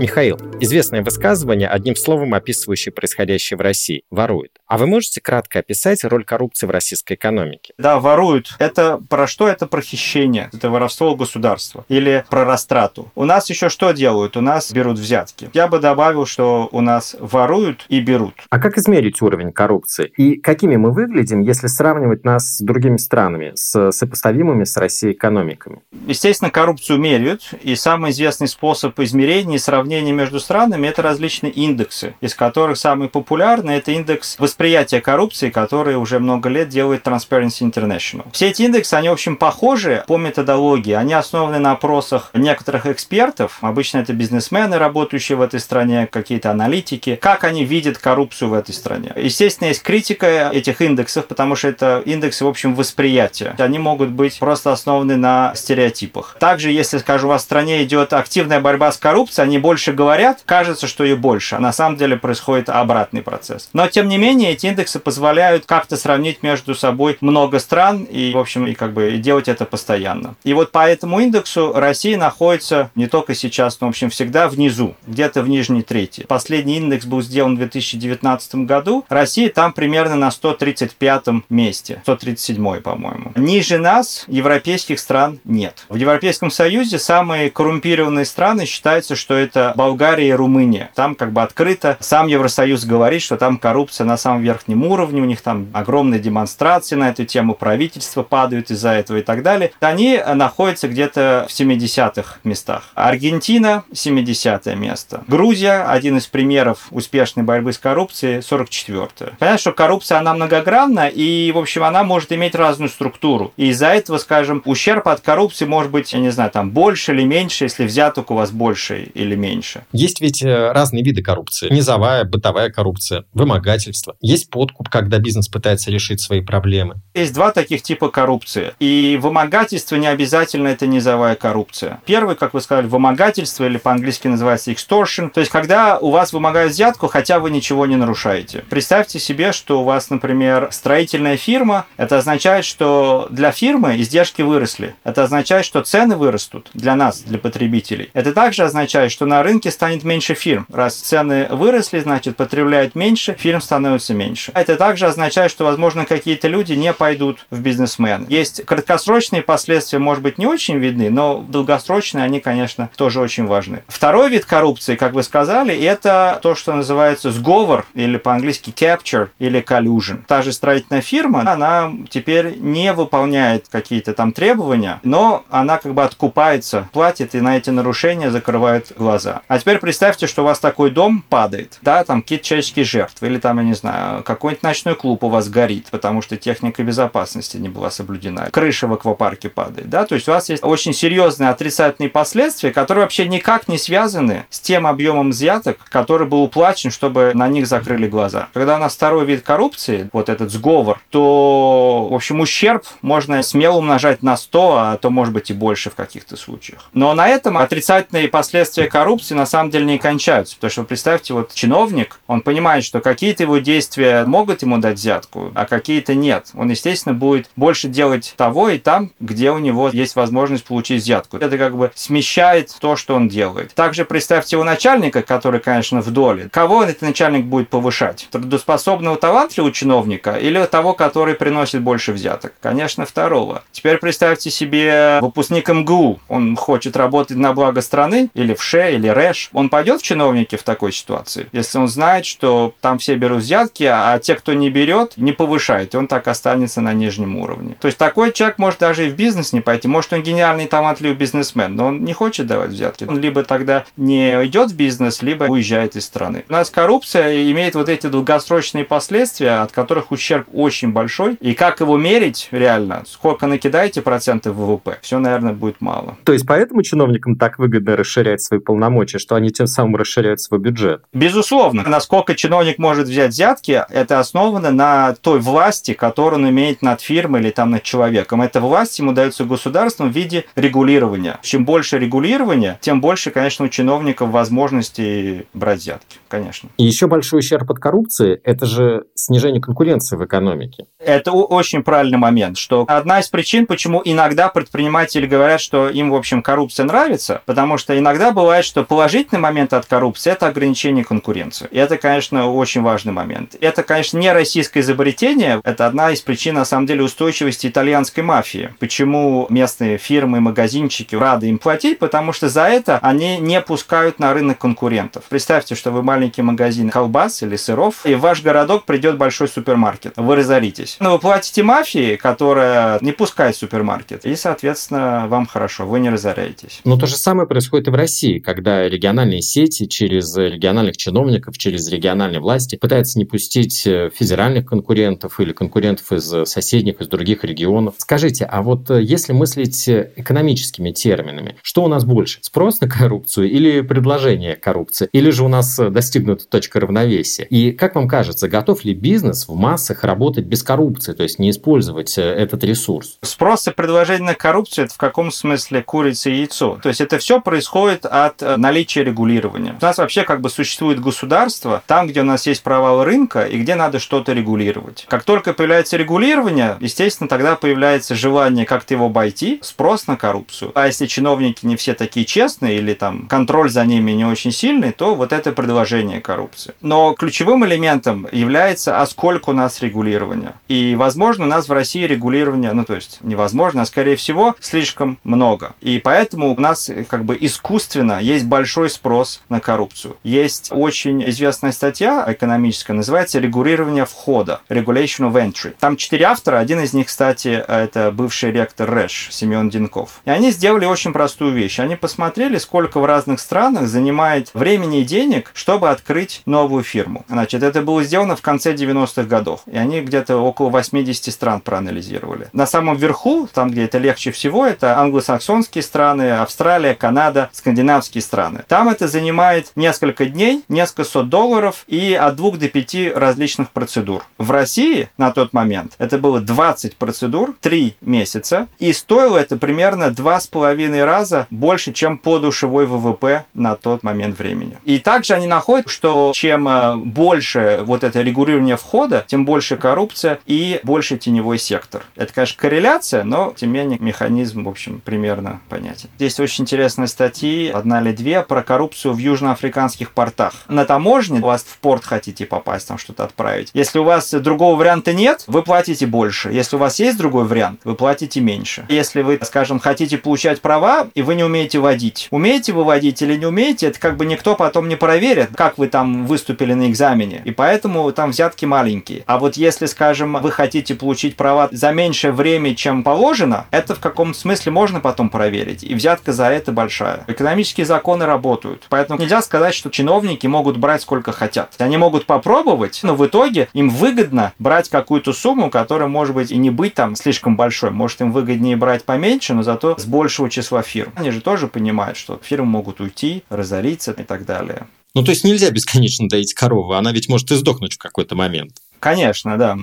Михаил, 0.00 0.38
известное 0.60 1.02
высказывание, 1.02 1.68
одним 1.68 1.94
словом 1.94 2.32
описывающее 2.32 2.90
происходящее 2.90 3.58
в 3.58 3.60
России– 3.60 4.04
ворует. 4.10 4.52
А 4.66 4.78
вы 4.78 4.86
можете 4.86 5.20
кратко 5.20 5.58
описать 5.58 6.02
роль 6.04 6.24
коррупции 6.24 6.66
в 6.66 6.70
российской 6.70 7.16
экономике? 7.16 7.74
Да, 7.76 8.00
воруют. 8.00 8.56
Это 8.58 8.98
про 9.10 9.26
что? 9.26 9.46
Это 9.46 9.66
про 9.66 9.82
хищение. 9.82 10.48
Это 10.54 10.70
воровство 10.70 11.14
государства. 11.14 11.84
Или 11.88 12.24
про 12.30 12.46
растрату. 12.46 13.12
У 13.14 13.26
нас 13.26 13.50
еще 13.50 13.68
что 13.68 13.92
делают? 13.92 14.38
У 14.38 14.40
нас 14.40 14.72
берут 14.72 14.98
взятки. 14.98 15.50
Я 15.52 15.68
бы 15.68 15.80
добавил, 15.80 16.24
что 16.24 16.70
у 16.72 16.80
нас 16.80 17.14
воруют 17.20 17.84
и 17.90 18.00
берут. 18.00 18.32
А 18.48 18.58
как 18.58 18.78
измерить 18.78 19.20
уровень 19.20 19.52
коррупции? 19.52 20.10
И 20.16 20.36
какими 20.36 20.76
мы 20.76 20.92
выглядим, 20.92 21.40
если 21.40 21.66
сравнивать 21.66 22.24
нас 22.24 22.56
с 22.56 22.60
другими 22.62 22.96
странами, 22.96 23.52
с 23.54 23.92
сопоставимыми 23.92 24.64
с 24.64 24.78
Россией 24.78 25.12
экономиками? 25.12 25.82
Естественно, 26.06 26.50
коррупцию 26.50 26.98
меряют. 26.98 27.52
И 27.62 27.74
самый 27.74 28.12
известный 28.12 28.48
способ 28.48 28.98
измерения 28.98 29.56
и 29.56 29.58
сравнения 29.58 29.89
сравнении 29.90 30.12
между 30.12 30.38
странами 30.38 30.86
это 30.86 31.02
различные 31.02 31.50
индексы, 31.50 32.14
из 32.20 32.36
которых 32.36 32.78
самый 32.78 33.08
популярный 33.08 33.78
это 33.78 33.90
индекс 33.90 34.36
восприятия 34.38 35.00
коррупции, 35.00 35.50
который 35.50 35.96
уже 35.96 36.20
много 36.20 36.48
лет 36.48 36.68
делает 36.68 37.04
Transparency 37.04 37.68
International. 37.68 38.24
Все 38.30 38.50
эти 38.50 38.62
индексы, 38.62 38.94
они, 38.94 39.08
в 39.08 39.12
общем, 39.12 39.34
похожи 39.34 40.04
по 40.06 40.16
методологии. 40.16 40.92
Они 40.92 41.12
основаны 41.12 41.58
на 41.58 41.72
опросах 41.72 42.30
некоторых 42.34 42.86
экспертов. 42.86 43.58
Обычно 43.62 43.98
это 43.98 44.12
бизнесмены, 44.12 44.78
работающие 44.78 45.36
в 45.36 45.42
этой 45.42 45.58
стране, 45.58 46.06
какие-то 46.06 46.52
аналитики. 46.52 47.18
Как 47.20 47.42
они 47.42 47.64
видят 47.64 47.98
коррупцию 47.98 48.50
в 48.50 48.54
этой 48.54 48.72
стране. 48.72 49.10
Естественно, 49.16 49.68
есть 49.68 49.82
критика 49.82 50.50
этих 50.52 50.82
индексов, 50.82 51.26
потому 51.26 51.56
что 51.56 51.66
это 51.66 52.00
индексы, 52.04 52.44
в 52.44 52.48
общем, 52.48 52.76
восприятия. 52.76 53.56
Они 53.58 53.80
могут 53.80 54.10
быть 54.10 54.38
просто 54.38 54.70
основаны 54.70 55.16
на 55.16 55.52
стереотипах. 55.56 56.36
Также, 56.38 56.70
если, 56.70 56.98
скажем, 56.98 57.28
у 57.28 57.32
вас 57.32 57.42
в 57.42 57.44
стране 57.44 57.82
идет 57.82 58.12
активная 58.12 58.60
борьба 58.60 58.92
с 58.92 58.96
коррупцией, 58.96 59.46
они 59.46 59.58
больше 59.58 59.79
больше 59.80 59.92
говорят, 59.94 60.42
кажется, 60.44 60.86
что 60.86 61.04
и 61.04 61.14
больше. 61.14 61.54
А 61.54 61.58
на 61.58 61.72
самом 61.72 61.96
деле 61.96 62.18
происходит 62.18 62.68
обратный 62.68 63.22
процесс. 63.22 63.70
Но, 63.72 63.86
тем 63.88 64.08
не 64.08 64.18
менее, 64.18 64.52
эти 64.52 64.66
индексы 64.66 65.00
позволяют 65.00 65.64
как-то 65.64 65.96
сравнить 65.96 66.42
между 66.42 66.74
собой 66.74 67.16
много 67.22 67.58
стран 67.58 68.02
и, 68.02 68.32
в 68.34 68.38
общем, 68.38 68.66
и 68.66 68.74
как 68.74 68.92
бы 68.92 69.10
делать 69.12 69.48
это 69.48 69.64
постоянно. 69.64 70.34
И 70.44 70.52
вот 70.52 70.70
по 70.70 70.86
этому 70.86 71.20
индексу 71.20 71.72
Россия 71.74 72.18
находится 72.18 72.90
не 72.94 73.06
только 73.06 73.34
сейчас, 73.34 73.80
но, 73.80 73.86
в 73.86 73.90
общем, 73.90 74.10
всегда 74.10 74.48
внизу, 74.48 74.96
где-то 75.06 75.42
в 75.42 75.48
нижней 75.48 75.80
трети. 75.82 76.26
Последний 76.28 76.76
индекс 76.76 77.06
был 77.06 77.22
сделан 77.22 77.54
в 77.54 77.58
2019 77.60 78.66
году. 78.66 79.06
Россия 79.08 79.48
там 79.48 79.72
примерно 79.72 80.14
на 80.14 80.30
135 80.30 81.24
месте, 81.48 82.00
137, 82.02 82.82
по-моему. 82.82 83.32
Ниже 83.34 83.78
нас 83.78 84.24
европейских 84.26 85.00
стран 85.00 85.40
нет. 85.44 85.86
В 85.88 85.94
Европейском 85.94 86.50
Союзе 86.50 86.98
самые 86.98 87.50
коррумпированные 87.50 88.26
страны 88.26 88.66
считаются, 88.66 89.16
что 89.16 89.32
это 89.34 89.69
Болгария 89.76 90.28
и 90.28 90.32
Румыния. 90.32 90.90
Там 90.94 91.14
как 91.14 91.32
бы 91.32 91.42
открыто 91.42 91.96
сам 92.00 92.26
Евросоюз 92.26 92.84
говорит, 92.84 93.22
что 93.22 93.36
там 93.36 93.58
коррупция 93.58 94.04
на 94.04 94.16
самом 94.16 94.42
верхнем 94.42 94.84
уровне, 94.84 95.22
у 95.22 95.24
них 95.24 95.40
там 95.40 95.68
огромные 95.72 96.20
демонстрации 96.20 96.96
на 96.96 97.10
эту 97.10 97.24
тему, 97.24 97.54
правительства 97.54 98.22
падают 98.22 98.70
из-за 98.70 98.90
этого 98.90 99.18
и 99.18 99.22
так 99.22 99.42
далее. 99.42 99.72
Они 99.80 100.20
находятся 100.34 100.88
где-то 100.88 101.46
в 101.48 101.52
70-х 101.52 102.38
местах. 102.44 102.90
Аргентина 102.94 103.84
70 103.92 104.66
место. 104.76 105.22
Грузия, 105.26 105.84
один 105.84 106.18
из 106.18 106.26
примеров 106.26 106.88
успешной 106.90 107.44
борьбы 107.44 107.72
с 107.72 107.78
коррупцией, 107.78 108.42
44 108.42 109.00
-е. 109.00 109.32
Понятно, 109.38 109.58
что 109.58 109.72
коррупция, 109.72 110.18
она 110.18 110.34
многогранна, 110.34 111.08
и, 111.08 111.52
в 111.52 111.58
общем, 111.58 111.84
она 111.84 112.04
может 112.04 112.32
иметь 112.32 112.54
разную 112.54 112.88
структуру. 112.88 113.52
И 113.56 113.68
из-за 113.68 113.88
этого, 113.88 114.18
скажем, 114.18 114.62
ущерб 114.64 115.08
от 115.08 115.20
коррупции 115.20 115.64
может 115.64 115.90
быть, 115.90 116.12
я 116.12 116.18
не 116.18 116.30
знаю, 116.30 116.50
там 116.50 116.70
больше 116.70 117.12
или 117.12 117.24
меньше, 117.24 117.64
если 117.64 117.84
взяток 117.84 118.30
у 118.30 118.34
вас 118.34 118.50
больше 118.50 119.10
или 119.14 119.36
меньше. 119.36 119.59
Есть 119.92 120.20
ведь 120.20 120.42
э, 120.42 120.72
разные 120.72 121.02
виды 121.02 121.22
коррупции. 121.22 121.72
Низовая, 121.72 122.24
бытовая 122.24 122.70
коррупция, 122.70 123.24
вымогательство. 123.32 124.16
Есть 124.20 124.50
подкуп, 124.50 124.88
когда 124.88 125.18
бизнес 125.18 125.48
пытается 125.48 125.90
решить 125.90 126.20
свои 126.20 126.40
проблемы. 126.40 127.00
Есть 127.14 127.34
два 127.34 127.52
таких 127.52 127.82
типа 127.82 128.08
коррупции. 128.08 128.72
И 128.80 129.18
вымогательство 129.20 129.96
не 129.96 130.06
обязательно 130.06 130.68
это 130.68 130.86
низовая 130.86 131.34
коррупция. 131.34 132.00
Первый, 132.06 132.36
как 132.36 132.54
вы 132.54 132.60
сказали, 132.60 132.86
вымогательство, 132.86 133.64
или 133.64 133.78
по-английски 133.78 134.28
называется 134.28 134.70
extortion. 134.70 135.30
То 135.30 135.40
есть, 135.40 135.50
когда 135.52 135.98
у 135.98 136.10
вас 136.10 136.32
вымогают 136.32 136.72
взятку, 136.72 137.08
хотя 137.08 137.38
вы 137.38 137.50
ничего 137.50 137.86
не 137.86 137.96
нарушаете. 137.96 138.64
Представьте 138.70 139.18
себе, 139.18 139.52
что 139.52 139.80
у 139.80 139.84
вас, 139.84 140.10
например, 140.10 140.68
строительная 140.70 141.36
фирма. 141.36 141.86
Это 141.96 142.18
означает, 142.18 142.64
что 142.64 143.28
для 143.30 143.52
фирмы 143.52 144.00
издержки 144.00 144.42
выросли. 144.42 144.94
Это 145.04 145.24
означает, 145.24 145.64
что 145.64 145.82
цены 145.82 146.16
вырастут 146.16 146.70
для 146.74 146.96
нас, 146.96 147.20
для 147.20 147.38
потребителей. 147.38 148.10
Это 148.12 148.32
также 148.32 148.64
означает, 148.64 149.12
что 149.12 149.26
на 149.26 149.42
рынке 149.42 149.49
станет 149.70 150.04
меньше 150.04 150.34
фирм. 150.34 150.66
Раз 150.72 150.94
цены 150.94 151.48
выросли, 151.50 152.00
значит, 152.00 152.36
потребляют 152.36 152.94
меньше, 152.94 153.36
фирм 153.38 153.60
становится 153.60 154.14
меньше. 154.14 154.52
Это 154.54 154.76
также 154.76 155.06
означает, 155.06 155.50
что, 155.50 155.64
возможно, 155.64 156.04
какие-то 156.04 156.48
люди 156.48 156.72
не 156.74 156.92
пойдут 156.92 157.46
в 157.50 157.60
бизнесмен. 157.60 158.26
Есть 158.28 158.64
краткосрочные 158.64 159.42
последствия, 159.42 159.98
может 159.98 160.22
быть, 160.22 160.38
не 160.38 160.46
очень 160.46 160.78
видны, 160.78 161.10
но 161.10 161.44
долгосрочные 161.46 162.24
они, 162.24 162.40
конечно, 162.40 162.90
тоже 162.96 163.20
очень 163.20 163.46
важны. 163.46 163.82
Второй 163.88 164.30
вид 164.30 164.44
коррупции, 164.44 164.96
как 164.96 165.12
вы 165.12 165.22
сказали, 165.22 165.76
это 165.76 166.38
то, 166.42 166.54
что 166.54 166.72
называется 166.74 167.30
сговор, 167.30 167.86
или 167.94 168.16
по-английски 168.16 168.70
capture, 168.70 169.28
или 169.38 169.60
collusion. 169.62 170.20
Та 170.26 170.42
же 170.42 170.52
строительная 170.52 171.02
фирма, 171.02 171.40
она 171.50 171.92
теперь 172.10 172.56
не 172.58 172.92
выполняет 172.92 173.66
какие-то 173.70 174.12
там 174.14 174.32
требования, 174.32 175.00
но 175.02 175.44
она 175.50 175.78
как 175.78 175.94
бы 175.94 176.04
откупается, 176.04 176.88
платит 176.92 177.34
и 177.34 177.40
на 177.40 177.56
эти 177.56 177.70
нарушения 177.70 178.30
закрывает 178.30 178.92
глаза. 178.96 179.29
А 179.46 179.58
теперь 179.58 179.78
представьте, 179.78 180.26
что 180.26 180.42
у 180.42 180.44
вас 180.44 180.58
такой 180.58 180.90
дом 180.90 181.24
падает, 181.28 181.78
да, 181.82 182.04
там 182.04 182.22
какие-то 182.22 182.44
человеческие 182.44 182.84
жертвы, 182.84 183.28
или 183.28 183.38
там, 183.38 183.58
я 183.58 183.64
не 183.64 183.74
знаю, 183.74 184.22
какой-нибудь 184.22 184.62
ночной 184.62 184.94
клуб 184.94 185.24
у 185.24 185.28
вас 185.28 185.48
горит, 185.48 185.88
потому 185.90 186.22
что 186.22 186.36
техника 186.36 186.82
безопасности 186.82 187.56
не 187.56 187.68
была 187.68 187.90
соблюдена. 187.90 188.48
Крыша 188.50 188.86
в 188.86 188.92
аквапарке 188.92 189.48
падает, 189.48 189.88
да, 189.88 190.04
то 190.04 190.14
есть 190.14 190.28
у 190.28 190.32
вас 190.32 190.48
есть 190.48 190.64
очень 190.64 190.92
серьезные 190.92 191.50
отрицательные 191.50 192.10
последствия, 192.10 192.72
которые 192.72 193.02
вообще 193.02 193.28
никак 193.28 193.68
не 193.68 193.78
связаны 193.78 194.44
с 194.50 194.60
тем 194.60 194.86
объемом 194.86 195.30
взяток, 195.30 195.78
который 195.88 196.26
был 196.26 196.42
уплачен, 196.42 196.90
чтобы 196.90 197.32
на 197.34 197.48
них 197.48 197.66
закрыли 197.66 198.08
глаза. 198.08 198.48
Когда 198.52 198.76
у 198.76 198.78
нас 198.78 198.94
второй 198.94 199.24
вид 199.24 199.42
коррупции, 199.42 200.08
вот 200.12 200.28
этот 200.28 200.50
сговор, 200.50 201.00
то, 201.10 202.08
в 202.10 202.14
общем, 202.14 202.40
ущерб 202.40 202.84
можно 203.02 203.42
смело 203.42 203.76
умножать 203.76 204.22
на 204.22 204.36
100, 204.36 204.76
а 204.76 204.96
то, 204.96 205.10
может 205.10 205.32
быть, 205.34 205.50
и 205.50 205.54
больше 205.54 205.90
в 205.90 205.94
каких-то 205.94 206.36
случаях. 206.36 206.88
Но 206.92 207.14
на 207.14 207.28
этом 207.28 207.58
отрицательные 207.58 208.28
последствия 208.28 208.86
коррупции 208.86 209.19
на 209.30 209.46
самом 209.46 209.70
деле 209.70 209.84
не 209.84 209.98
кончаются. 209.98 210.56
Потому 210.56 210.70
что, 210.70 210.84
представьте, 210.84 211.34
вот 211.34 211.52
чиновник, 211.54 212.20
он 212.26 212.40
понимает, 212.40 212.84
что 212.84 213.00
какие-то 213.00 213.42
его 213.42 213.58
действия 213.58 214.24
могут 214.24 214.62
ему 214.62 214.78
дать 214.78 214.98
взятку, 214.98 215.52
а 215.54 215.64
какие-то 215.64 216.14
нет. 216.14 216.50
Он, 216.54 216.70
естественно, 216.70 217.14
будет 217.14 217.50
больше 217.56 217.88
делать 217.88 218.34
того 218.36 218.68
и 218.70 218.78
там, 218.78 219.12
где 219.20 219.50
у 219.50 219.58
него 219.58 219.90
есть 219.92 220.16
возможность 220.16 220.64
получить 220.64 221.02
взятку. 221.02 221.36
Это 221.36 221.58
как 221.58 221.76
бы 221.76 221.90
смещает 221.94 222.74
то, 222.80 222.96
что 222.96 223.14
он 223.14 223.28
делает. 223.28 223.74
Также 223.74 224.04
представьте 224.04 224.56
его 224.56 224.64
начальника, 224.64 225.22
который, 225.22 225.60
конечно, 225.60 226.00
в 226.02 226.10
доле. 226.10 226.48
Кого 226.50 226.84
этот 226.84 227.02
начальник 227.02 227.44
будет 227.44 227.68
повышать? 227.68 228.28
Трудоспособного, 228.30 229.16
талантливого 229.16 229.72
чиновника 229.72 230.36
или 230.36 230.64
того, 230.66 230.94
который 230.94 231.34
приносит 231.34 231.82
больше 231.82 232.12
взяток? 232.12 232.52
Конечно, 232.60 233.06
второго. 233.06 233.62
Теперь 233.72 233.98
представьте 233.98 234.50
себе 234.50 235.18
выпускник 235.20 235.68
МГУ. 235.68 236.20
Он 236.28 236.56
хочет 236.56 236.96
работать 236.96 237.36
на 237.36 237.52
благо 237.52 237.80
страны, 237.82 238.30
или 238.34 238.54
в 238.54 238.62
ШЕ, 238.62 238.94
или 238.94 239.08
РЭШ. 239.12 239.50
Он 239.52 239.68
пойдет 239.68 240.00
в 240.00 240.04
чиновники 240.04 240.56
в 240.56 240.62
такой 240.62 240.92
ситуации, 240.92 241.48
если 241.52 241.78
он 241.78 241.88
знает, 241.88 242.26
что 242.26 242.74
там 242.80 242.98
все 242.98 243.16
берут 243.16 243.42
взятки, 243.42 243.84
а 243.84 244.18
те, 244.18 244.34
кто 244.34 244.52
не 244.52 244.70
берет, 244.70 245.16
не 245.16 245.32
повышает, 245.32 245.94
и 245.94 245.96
он 245.96 246.06
так 246.06 246.28
останется 246.28 246.80
на 246.80 246.92
нижнем 246.92 247.36
уровне. 247.36 247.76
То 247.80 247.86
есть 247.86 247.98
такой 247.98 248.32
человек 248.32 248.58
может 248.58 248.80
даже 248.80 249.06
и 249.06 249.10
в 249.10 249.14
бизнес 249.14 249.52
не 249.52 249.60
пойти. 249.60 249.88
Может, 249.88 250.12
он 250.12 250.22
гениальный 250.22 250.66
талантливый 250.66 251.16
бизнесмен, 251.16 251.74
но 251.74 251.86
он 251.86 252.04
не 252.04 252.12
хочет 252.12 252.46
давать 252.46 252.70
взятки. 252.70 253.04
Он 253.04 253.18
либо 253.18 253.42
тогда 253.44 253.84
не 253.96 254.30
идет 254.46 254.70
в 254.70 254.76
бизнес, 254.76 255.22
либо 255.22 255.44
уезжает 255.44 255.96
из 255.96 256.04
страны. 256.04 256.44
У 256.48 256.52
нас 256.52 256.70
коррупция 256.70 257.50
имеет 257.50 257.74
вот 257.74 257.88
эти 257.88 258.06
долгосрочные 258.06 258.84
последствия, 258.84 259.62
от 259.62 259.72
которых 259.72 260.10
ущерб 260.10 260.46
очень 260.52 260.92
большой. 260.92 261.34
И 261.40 261.54
как 261.54 261.80
его 261.80 261.96
мерить 261.96 262.48
реально? 262.50 263.04
Сколько 263.06 263.46
накидаете 263.46 264.02
процентов 264.02 264.56
ВВП? 264.56 264.98
Все, 265.02 265.18
наверное, 265.18 265.52
будет 265.52 265.80
мало. 265.80 266.16
То 266.24 266.32
есть 266.32 266.46
поэтому 266.46 266.82
чиновникам 266.82 267.36
так 267.36 267.58
выгодно 267.58 267.96
расширять 267.96 268.42
свои 268.42 268.60
полномочия, 268.60 268.99
что 269.08 269.34
они 269.34 269.50
тем 269.50 269.66
самым 269.66 269.96
расширяют 269.96 270.40
свой 270.40 270.60
бюджет? 270.60 271.02
Безусловно. 271.12 271.84
Насколько 271.86 272.34
чиновник 272.34 272.78
может 272.78 273.08
взять 273.08 273.32
взятки, 273.32 273.82
это 273.88 274.20
основано 274.20 274.70
на 274.70 275.14
той 275.14 275.40
власти, 275.40 275.94
которую 275.94 276.42
он 276.42 276.50
имеет 276.50 276.82
над 276.82 277.00
фирмой 277.00 277.40
или 277.40 277.50
там 277.50 277.70
над 277.70 277.82
человеком. 277.82 278.42
Эта 278.42 278.60
власть 278.60 278.98
ему 278.98 279.12
дается 279.12 279.44
государством 279.44 280.10
в 280.10 280.14
виде 280.14 280.44
регулирования. 280.56 281.38
Чем 281.42 281.64
больше 281.64 281.98
регулирования, 281.98 282.78
тем 282.80 283.00
больше, 283.00 283.30
конечно, 283.30 283.64
у 283.64 283.68
чиновников 283.68 284.30
возможности 284.30 285.46
брать 285.54 285.80
взятки, 285.80 286.18
конечно. 286.28 286.68
И 286.76 286.84
еще 286.84 287.06
большой 287.06 287.40
ущерб 287.40 287.70
от 287.70 287.78
коррупции– 287.78 288.40
это 288.44 288.66
же 288.66 289.04
снижение 289.14 289.60
конкуренции 289.60 290.16
в 290.16 290.24
экономике. 290.24 290.86
Это 290.98 291.32
очень 291.32 291.82
правильный 291.82 292.18
момент, 292.18 292.58
что 292.58 292.84
одна 292.88 293.20
из 293.20 293.28
причин, 293.28 293.66
почему 293.66 294.02
иногда 294.04 294.48
предприниматели 294.48 295.26
говорят, 295.26 295.60
что 295.60 295.88
им, 295.88 296.10
в 296.10 296.14
общем, 296.14 296.42
коррупция 296.42 296.84
нравится, 296.84 297.42
потому 297.46 297.78
что 297.78 297.98
иногда 297.98 298.32
бывает, 298.32 298.64
что 298.64 298.84
положительный 298.90 299.40
момент 299.40 299.72
от 299.72 299.86
коррупции– 299.86 300.32
это 300.32 300.48
ограничение 300.48 301.04
конкуренции. 301.04 301.68
И 301.70 301.78
это, 301.78 301.96
конечно, 301.96 302.50
очень 302.50 302.82
важный 302.82 303.12
момент. 303.12 303.54
Это, 303.60 303.84
конечно, 303.84 304.18
не 304.18 304.32
российское 304.32 304.80
изобретение, 304.80 305.60
это 305.62 305.86
одна 305.86 306.10
из 306.10 306.20
причин, 306.22 306.56
на 306.56 306.64
самом 306.64 306.88
деле, 306.88 307.04
устойчивости 307.04 307.68
итальянской 307.68 308.24
мафии. 308.24 308.74
Почему 308.80 309.46
местные 309.48 309.96
фирмы, 309.96 310.40
магазинчики 310.40 311.14
рады 311.14 311.46
им 311.46 311.58
платить? 311.58 312.00
Потому 312.00 312.32
что 312.32 312.48
за 312.48 312.64
это 312.64 312.98
они 313.00 313.38
не 313.38 313.60
пускают 313.60 314.18
на 314.18 314.34
рынок 314.34 314.58
конкурентов. 314.58 315.22
Представьте, 315.28 315.76
что 315.76 315.92
вы 315.92 316.02
маленький 316.02 316.42
магазин 316.42 316.90
колбас 316.90 317.44
или 317.44 317.54
сыров, 317.54 318.04
и 318.04 318.16
в 318.16 318.20
ваш 318.20 318.42
городок 318.42 318.86
придет 318.86 319.16
большой 319.16 319.46
супермаркет. 319.46 320.14
Вы 320.16 320.34
разоритесь. 320.34 320.96
Но 320.98 321.12
вы 321.12 321.20
платите 321.20 321.62
мафии, 321.62 322.16
которая 322.16 322.98
не 323.02 323.12
пускает 323.12 323.54
супермаркет, 323.54 324.26
и, 324.26 324.34
соответственно, 324.34 325.28
вам 325.28 325.46
хорошо, 325.46 325.86
вы 325.86 326.00
не 326.00 326.10
разоряетесь. 326.10 326.80
Но 326.82 326.98
то 326.98 327.06
же 327.06 327.16
самое 327.16 327.46
происходит 327.46 327.86
и 327.86 327.90
в 327.92 327.94
России, 327.94 328.40
когда 328.40 328.79
региональные 328.88 329.42
сети 329.42 329.86
через 329.86 330.36
региональных 330.36 330.96
чиновников, 330.96 331.58
через 331.58 331.88
региональные 331.88 332.40
власти 332.40 332.76
пытаются 332.76 333.18
не 333.18 333.24
пустить 333.24 333.86
э, 333.86 334.10
федеральных 334.14 334.66
конкурентов 334.66 335.40
или 335.40 335.52
конкурентов 335.52 336.12
из 336.12 336.48
соседних, 336.48 337.00
из 337.00 337.08
других 337.08 337.44
регионов. 337.44 337.94
Скажите, 337.98 338.44
а 338.44 338.62
вот 338.62 338.90
э, 338.90 339.02
если 339.02 339.32
мыслить 339.32 339.88
экономическими 339.88 340.90
терминами, 340.90 341.56
что 341.62 341.84
у 341.84 341.88
нас 341.88 342.04
больше? 342.04 342.38
Спрос 342.42 342.80
на 342.80 342.88
коррупцию 342.88 343.50
или 343.50 343.80
предложение 343.80 344.56
коррупции? 344.56 345.08
Или 345.12 345.30
же 345.30 345.44
у 345.44 345.48
нас 345.48 345.76
достигнута 345.76 346.46
точка 346.46 346.80
равновесия? 346.80 347.44
И 347.44 347.72
как 347.72 347.94
вам 347.94 348.08
кажется, 348.08 348.48
готов 348.48 348.84
ли 348.84 348.94
бизнес 348.94 349.48
в 349.48 349.54
массах 349.54 350.04
работать 350.04 350.44
без 350.44 350.62
коррупции, 350.62 351.12
то 351.12 351.22
есть 351.22 351.38
не 351.38 351.50
использовать 351.50 352.16
э, 352.18 352.22
этот 352.22 352.64
ресурс? 352.64 353.18
Спрос 353.22 353.68
и 353.68 353.70
предложение 353.70 354.28
на 354.28 354.34
коррупцию– 354.34 354.84
это 354.86 354.94
в 354.94 354.98
каком 354.98 355.30
смысле 355.30 355.82
курица 355.82 356.30
и 356.30 356.38
яйцо? 356.38 356.78
То 356.82 356.88
есть 356.88 357.00
это 357.00 357.18
все 357.18 357.40
происходит 357.40 358.06
от 358.06 358.42
наличие 358.70 359.02
регулирования. 359.02 359.74
У 359.80 359.84
нас 359.84 359.98
вообще 359.98 360.22
как 360.22 360.40
бы 360.40 360.48
существует 360.48 361.00
государство 361.00 361.82
там, 361.88 362.06
где 362.06 362.20
у 362.20 362.24
нас 362.24 362.46
есть 362.46 362.62
провалы 362.62 363.04
рынка 363.04 363.42
и 363.42 363.58
где 363.58 363.74
надо 363.74 363.98
что-то 363.98 364.32
регулировать. 364.32 365.06
Как 365.08 365.24
только 365.24 365.52
появляется 365.52 365.96
регулирование, 365.96 366.76
естественно, 366.78 367.28
тогда 367.28 367.56
появляется 367.56 368.14
желание 368.14 368.64
как-то 368.64 368.94
его 368.94 369.06
обойти, 369.06 369.58
спрос 369.62 370.06
на 370.06 370.16
коррупцию. 370.16 370.70
А 370.76 370.86
если 370.86 371.06
чиновники 371.06 371.66
не 371.66 371.74
все 371.74 371.94
такие 371.94 372.24
честные 372.24 372.78
или 372.78 372.94
там 372.94 373.26
контроль 373.26 373.70
за 373.70 373.84
ними 373.84 374.12
не 374.12 374.24
очень 374.24 374.52
сильный, 374.52 374.92
то 374.92 375.16
вот 375.16 375.32
это 375.32 375.50
предложение 375.50 376.20
коррупции. 376.20 376.74
Но 376.80 377.14
ключевым 377.14 377.64
элементом 377.66 378.28
является, 378.30 379.00
а 379.00 379.06
сколько 379.06 379.50
у 379.50 379.52
нас 379.52 379.82
регулирования. 379.82 380.54
И, 380.68 380.94
возможно, 380.94 381.44
у 381.44 381.48
нас 381.48 381.68
в 381.68 381.72
России 381.72 382.04
регулирования, 382.04 382.72
ну, 382.72 382.84
то 382.84 382.94
есть 382.94 383.18
невозможно, 383.22 383.82
а 383.82 383.86
скорее 383.86 384.14
всего, 384.14 384.54
слишком 384.60 385.18
много. 385.24 385.74
И 385.80 385.98
поэтому 385.98 386.54
у 386.54 386.60
нас 386.60 386.88
как 387.08 387.24
бы 387.24 387.36
искусственно 387.40 388.20
есть 388.20 388.44
большой 388.44 388.59
спрос 388.88 389.42
на 389.48 389.60
коррупцию. 389.60 390.16
Есть 390.22 390.70
очень 390.70 391.28
известная 391.30 391.72
статья 391.72 392.24
экономическая, 392.26 392.92
называется 392.92 393.38
«Регулирование 393.38 394.04
входа» 394.04 394.60
Regulation 394.68 395.30
of 395.30 395.34
Entry. 395.34 395.74
Там 395.78 395.96
четыре 395.96 396.26
автора, 396.26 396.58
один 396.58 396.80
из 396.80 396.92
них, 396.92 397.06
кстати, 397.06 397.48
это 397.48 398.10
бывший 398.10 398.52
ректор 398.52 398.90
РЭШ 398.90 399.28
Семен 399.30 399.70
Динков. 399.70 400.20
И 400.24 400.30
они 400.30 400.50
сделали 400.50 400.84
очень 400.84 401.12
простую 401.12 401.52
вещь. 401.52 401.78
Они 401.78 401.96
посмотрели, 401.96 402.58
сколько 402.58 403.00
в 403.00 403.04
разных 403.04 403.40
странах 403.40 403.86
занимает 403.86 404.50
времени 404.54 405.00
и 405.00 405.04
денег, 405.04 405.50
чтобы 405.54 405.90
открыть 405.90 406.42
новую 406.46 406.82
фирму. 406.82 407.24
Значит, 407.28 407.62
это 407.62 407.82
было 407.82 408.02
сделано 408.02 408.36
в 408.36 408.42
конце 408.42 408.74
90-х 408.74 409.24
годов. 409.24 409.62
И 409.66 409.76
они 409.76 410.00
где-то 410.00 410.36
около 410.36 410.70
80 410.70 411.32
стран 411.32 411.60
проанализировали. 411.60 412.48
На 412.52 412.66
самом 412.66 412.96
верху, 412.96 413.48
там, 413.52 413.70
где 413.70 413.84
это 413.84 413.98
легче 413.98 414.32
всего, 414.32 414.66
это 414.66 414.98
англосаксонские 414.98 415.82
страны, 415.82 416.30
Австралия, 416.32 416.94
Канада, 416.94 417.50
скандинавские 417.52 418.22
страны. 418.22 418.39
Там 418.68 418.88
это 418.88 419.08
занимает 419.08 419.72
несколько 419.76 420.26
дней, 420.26 420.62
несколько 420.68 421.04
сот 421.04 421.28
долларов 421.28 421.84
и 421.86 422.14
от 422.14 422.36
двух 422.36 422.58
до 422.58 422.68
пяти 422.68 423.10
различных 423.10 423.70
процедур. 423.70 424.24
В 424.38 424.50
России 424.50 425.08
на 425.18 425.30
тот 425.30 425.52
момент 425.52 425.94
это 425.98 426.18
было 426.18 426.40
20 426.40 426.96
процедур, 426.96 427.54
3 427.60 427.96
месяца, 428.00 428.68
и 428.78 428.92
стоило 428.92 429.38
это 429.38 429.56
примерно 429.56 430.10
два 430.10 430.40
с 430.40 430.46
половиной 430.46 431.04
раза 431.04 431.46
больше, 431.50 431.92
чем 431.92 432.18
подушевой 432.18 432.86
ВВП 432.86 433.44
на 433.54 433.76
тот 433.76 434.02
момент 434.02 434.38
времени. 434.38 434.78
И 434.84 434.98
также 434.98 435.34
они 435.34 435.46
находят, 435.46 435.88
что 435.88 436.32
чем 436.34 436.68
э, 436.68 436.96
больше 436.96 437.80
вот 437.82 438.04
это 438.04 438.22
регулирование 438.22 438.76
входа, 438.76 439.24
тем 439.26 439.44
больше 439.44 439.76
коррупция 439.76 440.38
и 440.46 440.80
больше 440.82 441.18
теневой 441.18 441.58
сектор. 441.58 442.02
Это, 442.16 442.32
конечно, 442.32 442.60
корреляция, 442.60 443.24
но, 443.24 443.52
тем 443.56 443.72
не 443.72 443.78
менее, 443.80 443.98
механизм, 443.98 444.64
в 444.64 444.68
общем, 444.68 445.00
примерно 445.04 445.60
понятен. 445.68 446.08
Здесь 446.16 446.38
очень 446.40 446.64
интересные 446.64 447.08
статьи, 447.08 447.68
одна 447.68 448.00
или 448.00 448.12
две, 448.12 448.29
про 448.42 448.62
коррупцию 448.62 449.14
в 449.14 449.18
южноафриканских 449.18 450.12
портах. 450.12 450.54
На 450.68 450.84
таможне 450.84 451.40
у 451.40 451.44
вас 451.44 451.62
в 451.62 451.78
порт 451.78 452.04
хотите 452.04 452.46
попасть, 452.46 452.88
там 452.88 452.98
что-то 452.98 453.24
отправить. 453.24 453.70
Если 453.74 453.98
у 453.98 454.04
вас 454.04 454.30
другого 454.30 454.76
варианта 454.76 455.12
нет, 455.12 455.44
вы 455.46 455.62
платите 455.62 456.06
больше. 456.06 456.50
Если 456.50 456.76
у 456.76 456.78
вас 456.78 456.98
есть 457.00 457.18
другой 457.18 457.44
вариант, 457.44 457.80
вы 457.84 457.94
платите 457.94 458.40
меньше. 458.40 458.86
Если 458.88 459.22
вы, 459.22 459.38
скажем, 459.42 459.80
хотите 459.80 460.18
получать 460.18 460.60
права, 460.60 461.08
и 461.14 461.22
вы 461.22 461.34
не 461.34 461.44
умеете 461.44 461.78
водить. 461.78 462.28
Умеете 462.30 462.72
вы 462.72 462.84
водить 462.84 463.20
или 463.22 463.36
не 463.36 463.46
умеете, 463.46 463.88
это 463.88 464.00
как 464.00 464.16
бы 464.16 464.26
никто 464.26 464.54
потом 464.54 464.88
не 464.88 464.96
проверит, 464.96 465.50
как 465.56 465.78
вы 465.78 465.88
там 465.88 466.26
выступили 466.26 466.74
на 466.74 466.88
экзамене. 466.88 467.42
И 467.44 467.50
поэтому 467.50 468.10
там 468.12 468.30
взятки 468.30 468.64
маленькие. 468.64 469.24
А 469.26 469.38
вот 469.38 469.56
если, 469.56 469.86
скажем, 469.86 470.38
вы 470.40 470.50
хотите 470.50 470.94
получить 470.94 471.36
права 471.36 471.68
за 471.72 471.92
меньшее 471.92 472.32
время, 472.32 472.74
чем 472.74 473.02
положено, 473.02 473.66
это 473.70 473.94
в 473.94 474.00
каком-то 474.00 474.38
смысле 474.38 474.72
можно 474.72 475.00
потом 475.00 475.28
проверить. 475.28 475.82
И 475.82 475.94
взятка 475.94 476.32
за 476.32 476.46
это 476.46 476.72
большая. 476.72 477.24
Экономические 477.26 477.86
законы 478.20 478.26
работают. 478.26 478.86
Поэтому 478.88 479.18
нельзя 479.20 479.42
сказать, 479.42 479.74
что 479.74 479.90
чиновники 479.90 480.46
могут 480.46 480.76
брать 480.76 481.02
сколько 481.02 481.32
хотят. 481.32 481.74
Они 481.78 481.96
могут 481.96 482.26
попробовать, 482.26 483.00
но 483.02 483.14
в 483.14 483.26
итоге 483.26 483.68
им 483.72 483.90
выгодно 483.90 484.52
брать 484.58 484.88
какую-то 484.88 485.32
сумму, 485.32 485.70
которая 485.70 486.08
может 486.08 486.34
быть 486.34 486.50
и 486.50 486.56
не 486.56 486.70
быть 486.70 486.94
там 486.94 487.16
слишком 487.16 487.56
большой. 487.56 487.90
Может 487.90 488.20
им 488.20 488.32
выгоднее 488.32 488.76
брать 488.76 489.04
поменьше, 489.04 489.54
но 489.54 489.62
зато 489.62 489.96
с 489.98 490.04
большего 490.04 490.50
числа 490.50 490.82
фирм. 490.82 491.12
Они 491.16 491.30
же 491.30 491.40
тоже 491.40 491.66
понимают, 491.66 492.16
что 492.16 492.38
фирмы 492.42 492.66
могут 492.66 493.00
уйти, 493.00 493.42
разориться 493.48 494.12
и 494.12 494.22
так 494.22 494.44
далее. 494.44 494.86
Ну, 495.14 495.24
то 495.24 495.30
есть 495.32 495.44
нельзя 495.44 495.70
бесконечно 495.70 496.28
доить 496.28 496.54
корову, 496.54 496.92
она 496.92 497.12
ведь 497.12 497.28
может 497.28 497.50
и 497.50 497.56
сдохнуть 497.56 497.94
в 497.94 497.98
какой-то 497.98 498.36
момент. 498.36 498.72
Конечно, 499.00 499.56
да. 499.58 499.76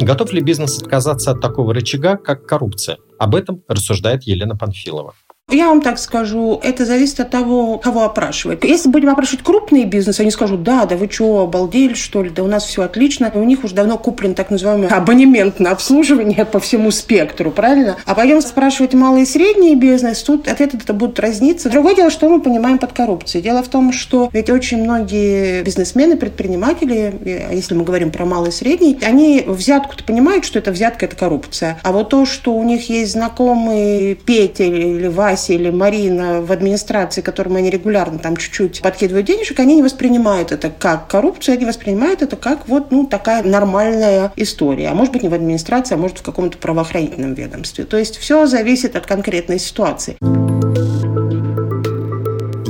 Готов 0.00 0.32
ли 0.32 0.40
бизнес 0.40 0.80
отказаться 0.80 1.32
от 1.32 1.40
такого 1.40 1.74
рычага, 1.74 2.16
как 2.16 2.46
коррупция? 2.46 2.98
Об 3.18 3.34
этом 3.34 3.62
рассуждает 3.68 4.22
Елена 4.22 4.56
Панфилова. 4.56 5.14
Я 5.50 5.68
вам 5.68 5.82
так 5.82 5.98
скажу, 5.98 6.60
это 6.62 6.84
зависит 6.84 7.20
от 7.20 7.30
того, 7.30 7.78
кого 7.78 8.04
опрашивать. 8.04 8.64
Если 8.64 8.88
будем 8.88 9.10
опрашивать 9.10 9.44
крупные 9.44 9.84
бизнесы, 9.84 10.20
они 10.20 10.30
скажут, 10.30 10.62
да, 10.62 10.84
да 10.86 10.96
вы 10.96 11.08
что, 11.10 11.40
обалдели, 11.40 11.94
что 11.94 12.22
ли, 12.22 12.30
да 12.30 12.42
у 12.42 12.46
нас 12.46 12.64
все 12.64 12.82
отлично. 12.82 13.30
У 13.34 13.44
них 13.44 13.64
уже 13.64 13.74
давно 13.74 13.98
куплен 13.98 14.34
так 14.34 14.50
называемый 14.50 14.88
абонемент 14.88 15.58
на 15.60 15.70
обслуживание 15.70 16.44
по 16.44 16.60
всему 16.60 16.90
спектру, 16.90 17.50
правильно? 17.50 17.96
А 18.06 18.14
пойдем 18.14 18.40
спрашивать 18.40 18.94
малый 18.94 19.22
и 19.22 19.26
средний 19.26 19.74
бизнес, 19.74 20.22
тут 20.22 20.46
ответы 20.48 20.78
это 20.82 20.92
будут 20.92 21.18
разниться. 21.18 21.68
Другое 21.68 21.94
дело, 21.94 22.10
что 22.10 22.28
мы 22.28 22.40
понимаем 22.40 22.78
под 22.78 22.92
коррупцией. 22.92 23.42
Дело 23.42 23.62
в 23.62 23.68
том, 23.68 23.92
что 23.92 24.28
ведь 24.32 24.50
очень 24.50 24.82
многие 24.82 25.62
бизнесмены, 25.62 26.16
предприниматели, 26.16 27.48
если 27.52 27.74
мы 27.74 27.84
говорим 27.84 28.10
про 28.10 28.24
малый 28.24 28.50
и 28.50 28.52
средний, 28.52 28.98
они 29.02 29.44
взятку-то 29.46 30.04
понимают, 30.04 30.44
что 30.44 30.58
это 30.58 30.70
взятка, 30.70 31.06
это 31.06 31.16
коррупция. 31.16 31.78
А 31.82 31.92
вот 31.92 32.10
то, 32.10 32.24
что 32.24 32.54
у 32.54 32.62
них 32.62 32.88
есть 32.88 33.12
знакомый 33.12 34.14
Петя 34.14 34.64
или 34.64 35.08
Вася, 35.08 35.39
Вася 35.40 35.54
или 35.54 35.70
Марина 35.70 36.42
в 36.42 36.52
администрации, 36.52 37.22
которым 37.22 37.56
они 37.56 37.70
регулярно 37.70 38.18
там 38.18 38.36
чуть-чуть 38.36 38.82
подкидывают 38.82 39.26
денежек, 39.26 39.58
они 39.58 39.76
не 39.76 39.82
воспринимают 39.82 40.52
это 40.52 40.70
как 40.70 41.08
коррупцию, 41.08 41.54
они 41.54 41.64
воспринимают 41.64 42.20
это 42.20 42.36
как 42.36 42.68
вот 42.68 42.90
ну, 42.90 43.06
такая 43.06 43.42
нормальная 43.42 44.32
история. 44.36 44.88
А 44.88 44.94
может 44.94 45.14
быть 45.14 45.22
не 45.22 45.30
в 45.30 45.34
администрации, 45.34 45.94
а 45.94 45.96
может 45.96 46.18
в 46.18 46.22
каком-то 46.22 46.58
правоохранительном 46.58 47.32
ведомстве. 47.32 47.84
То 47.84 47.96
есть 47.96 48.18
все 48.18 48.46
зависит 48.46 48.96
от 48.96 49.06
конкретной 49.06 49.58
ситуации. 49.58 50.16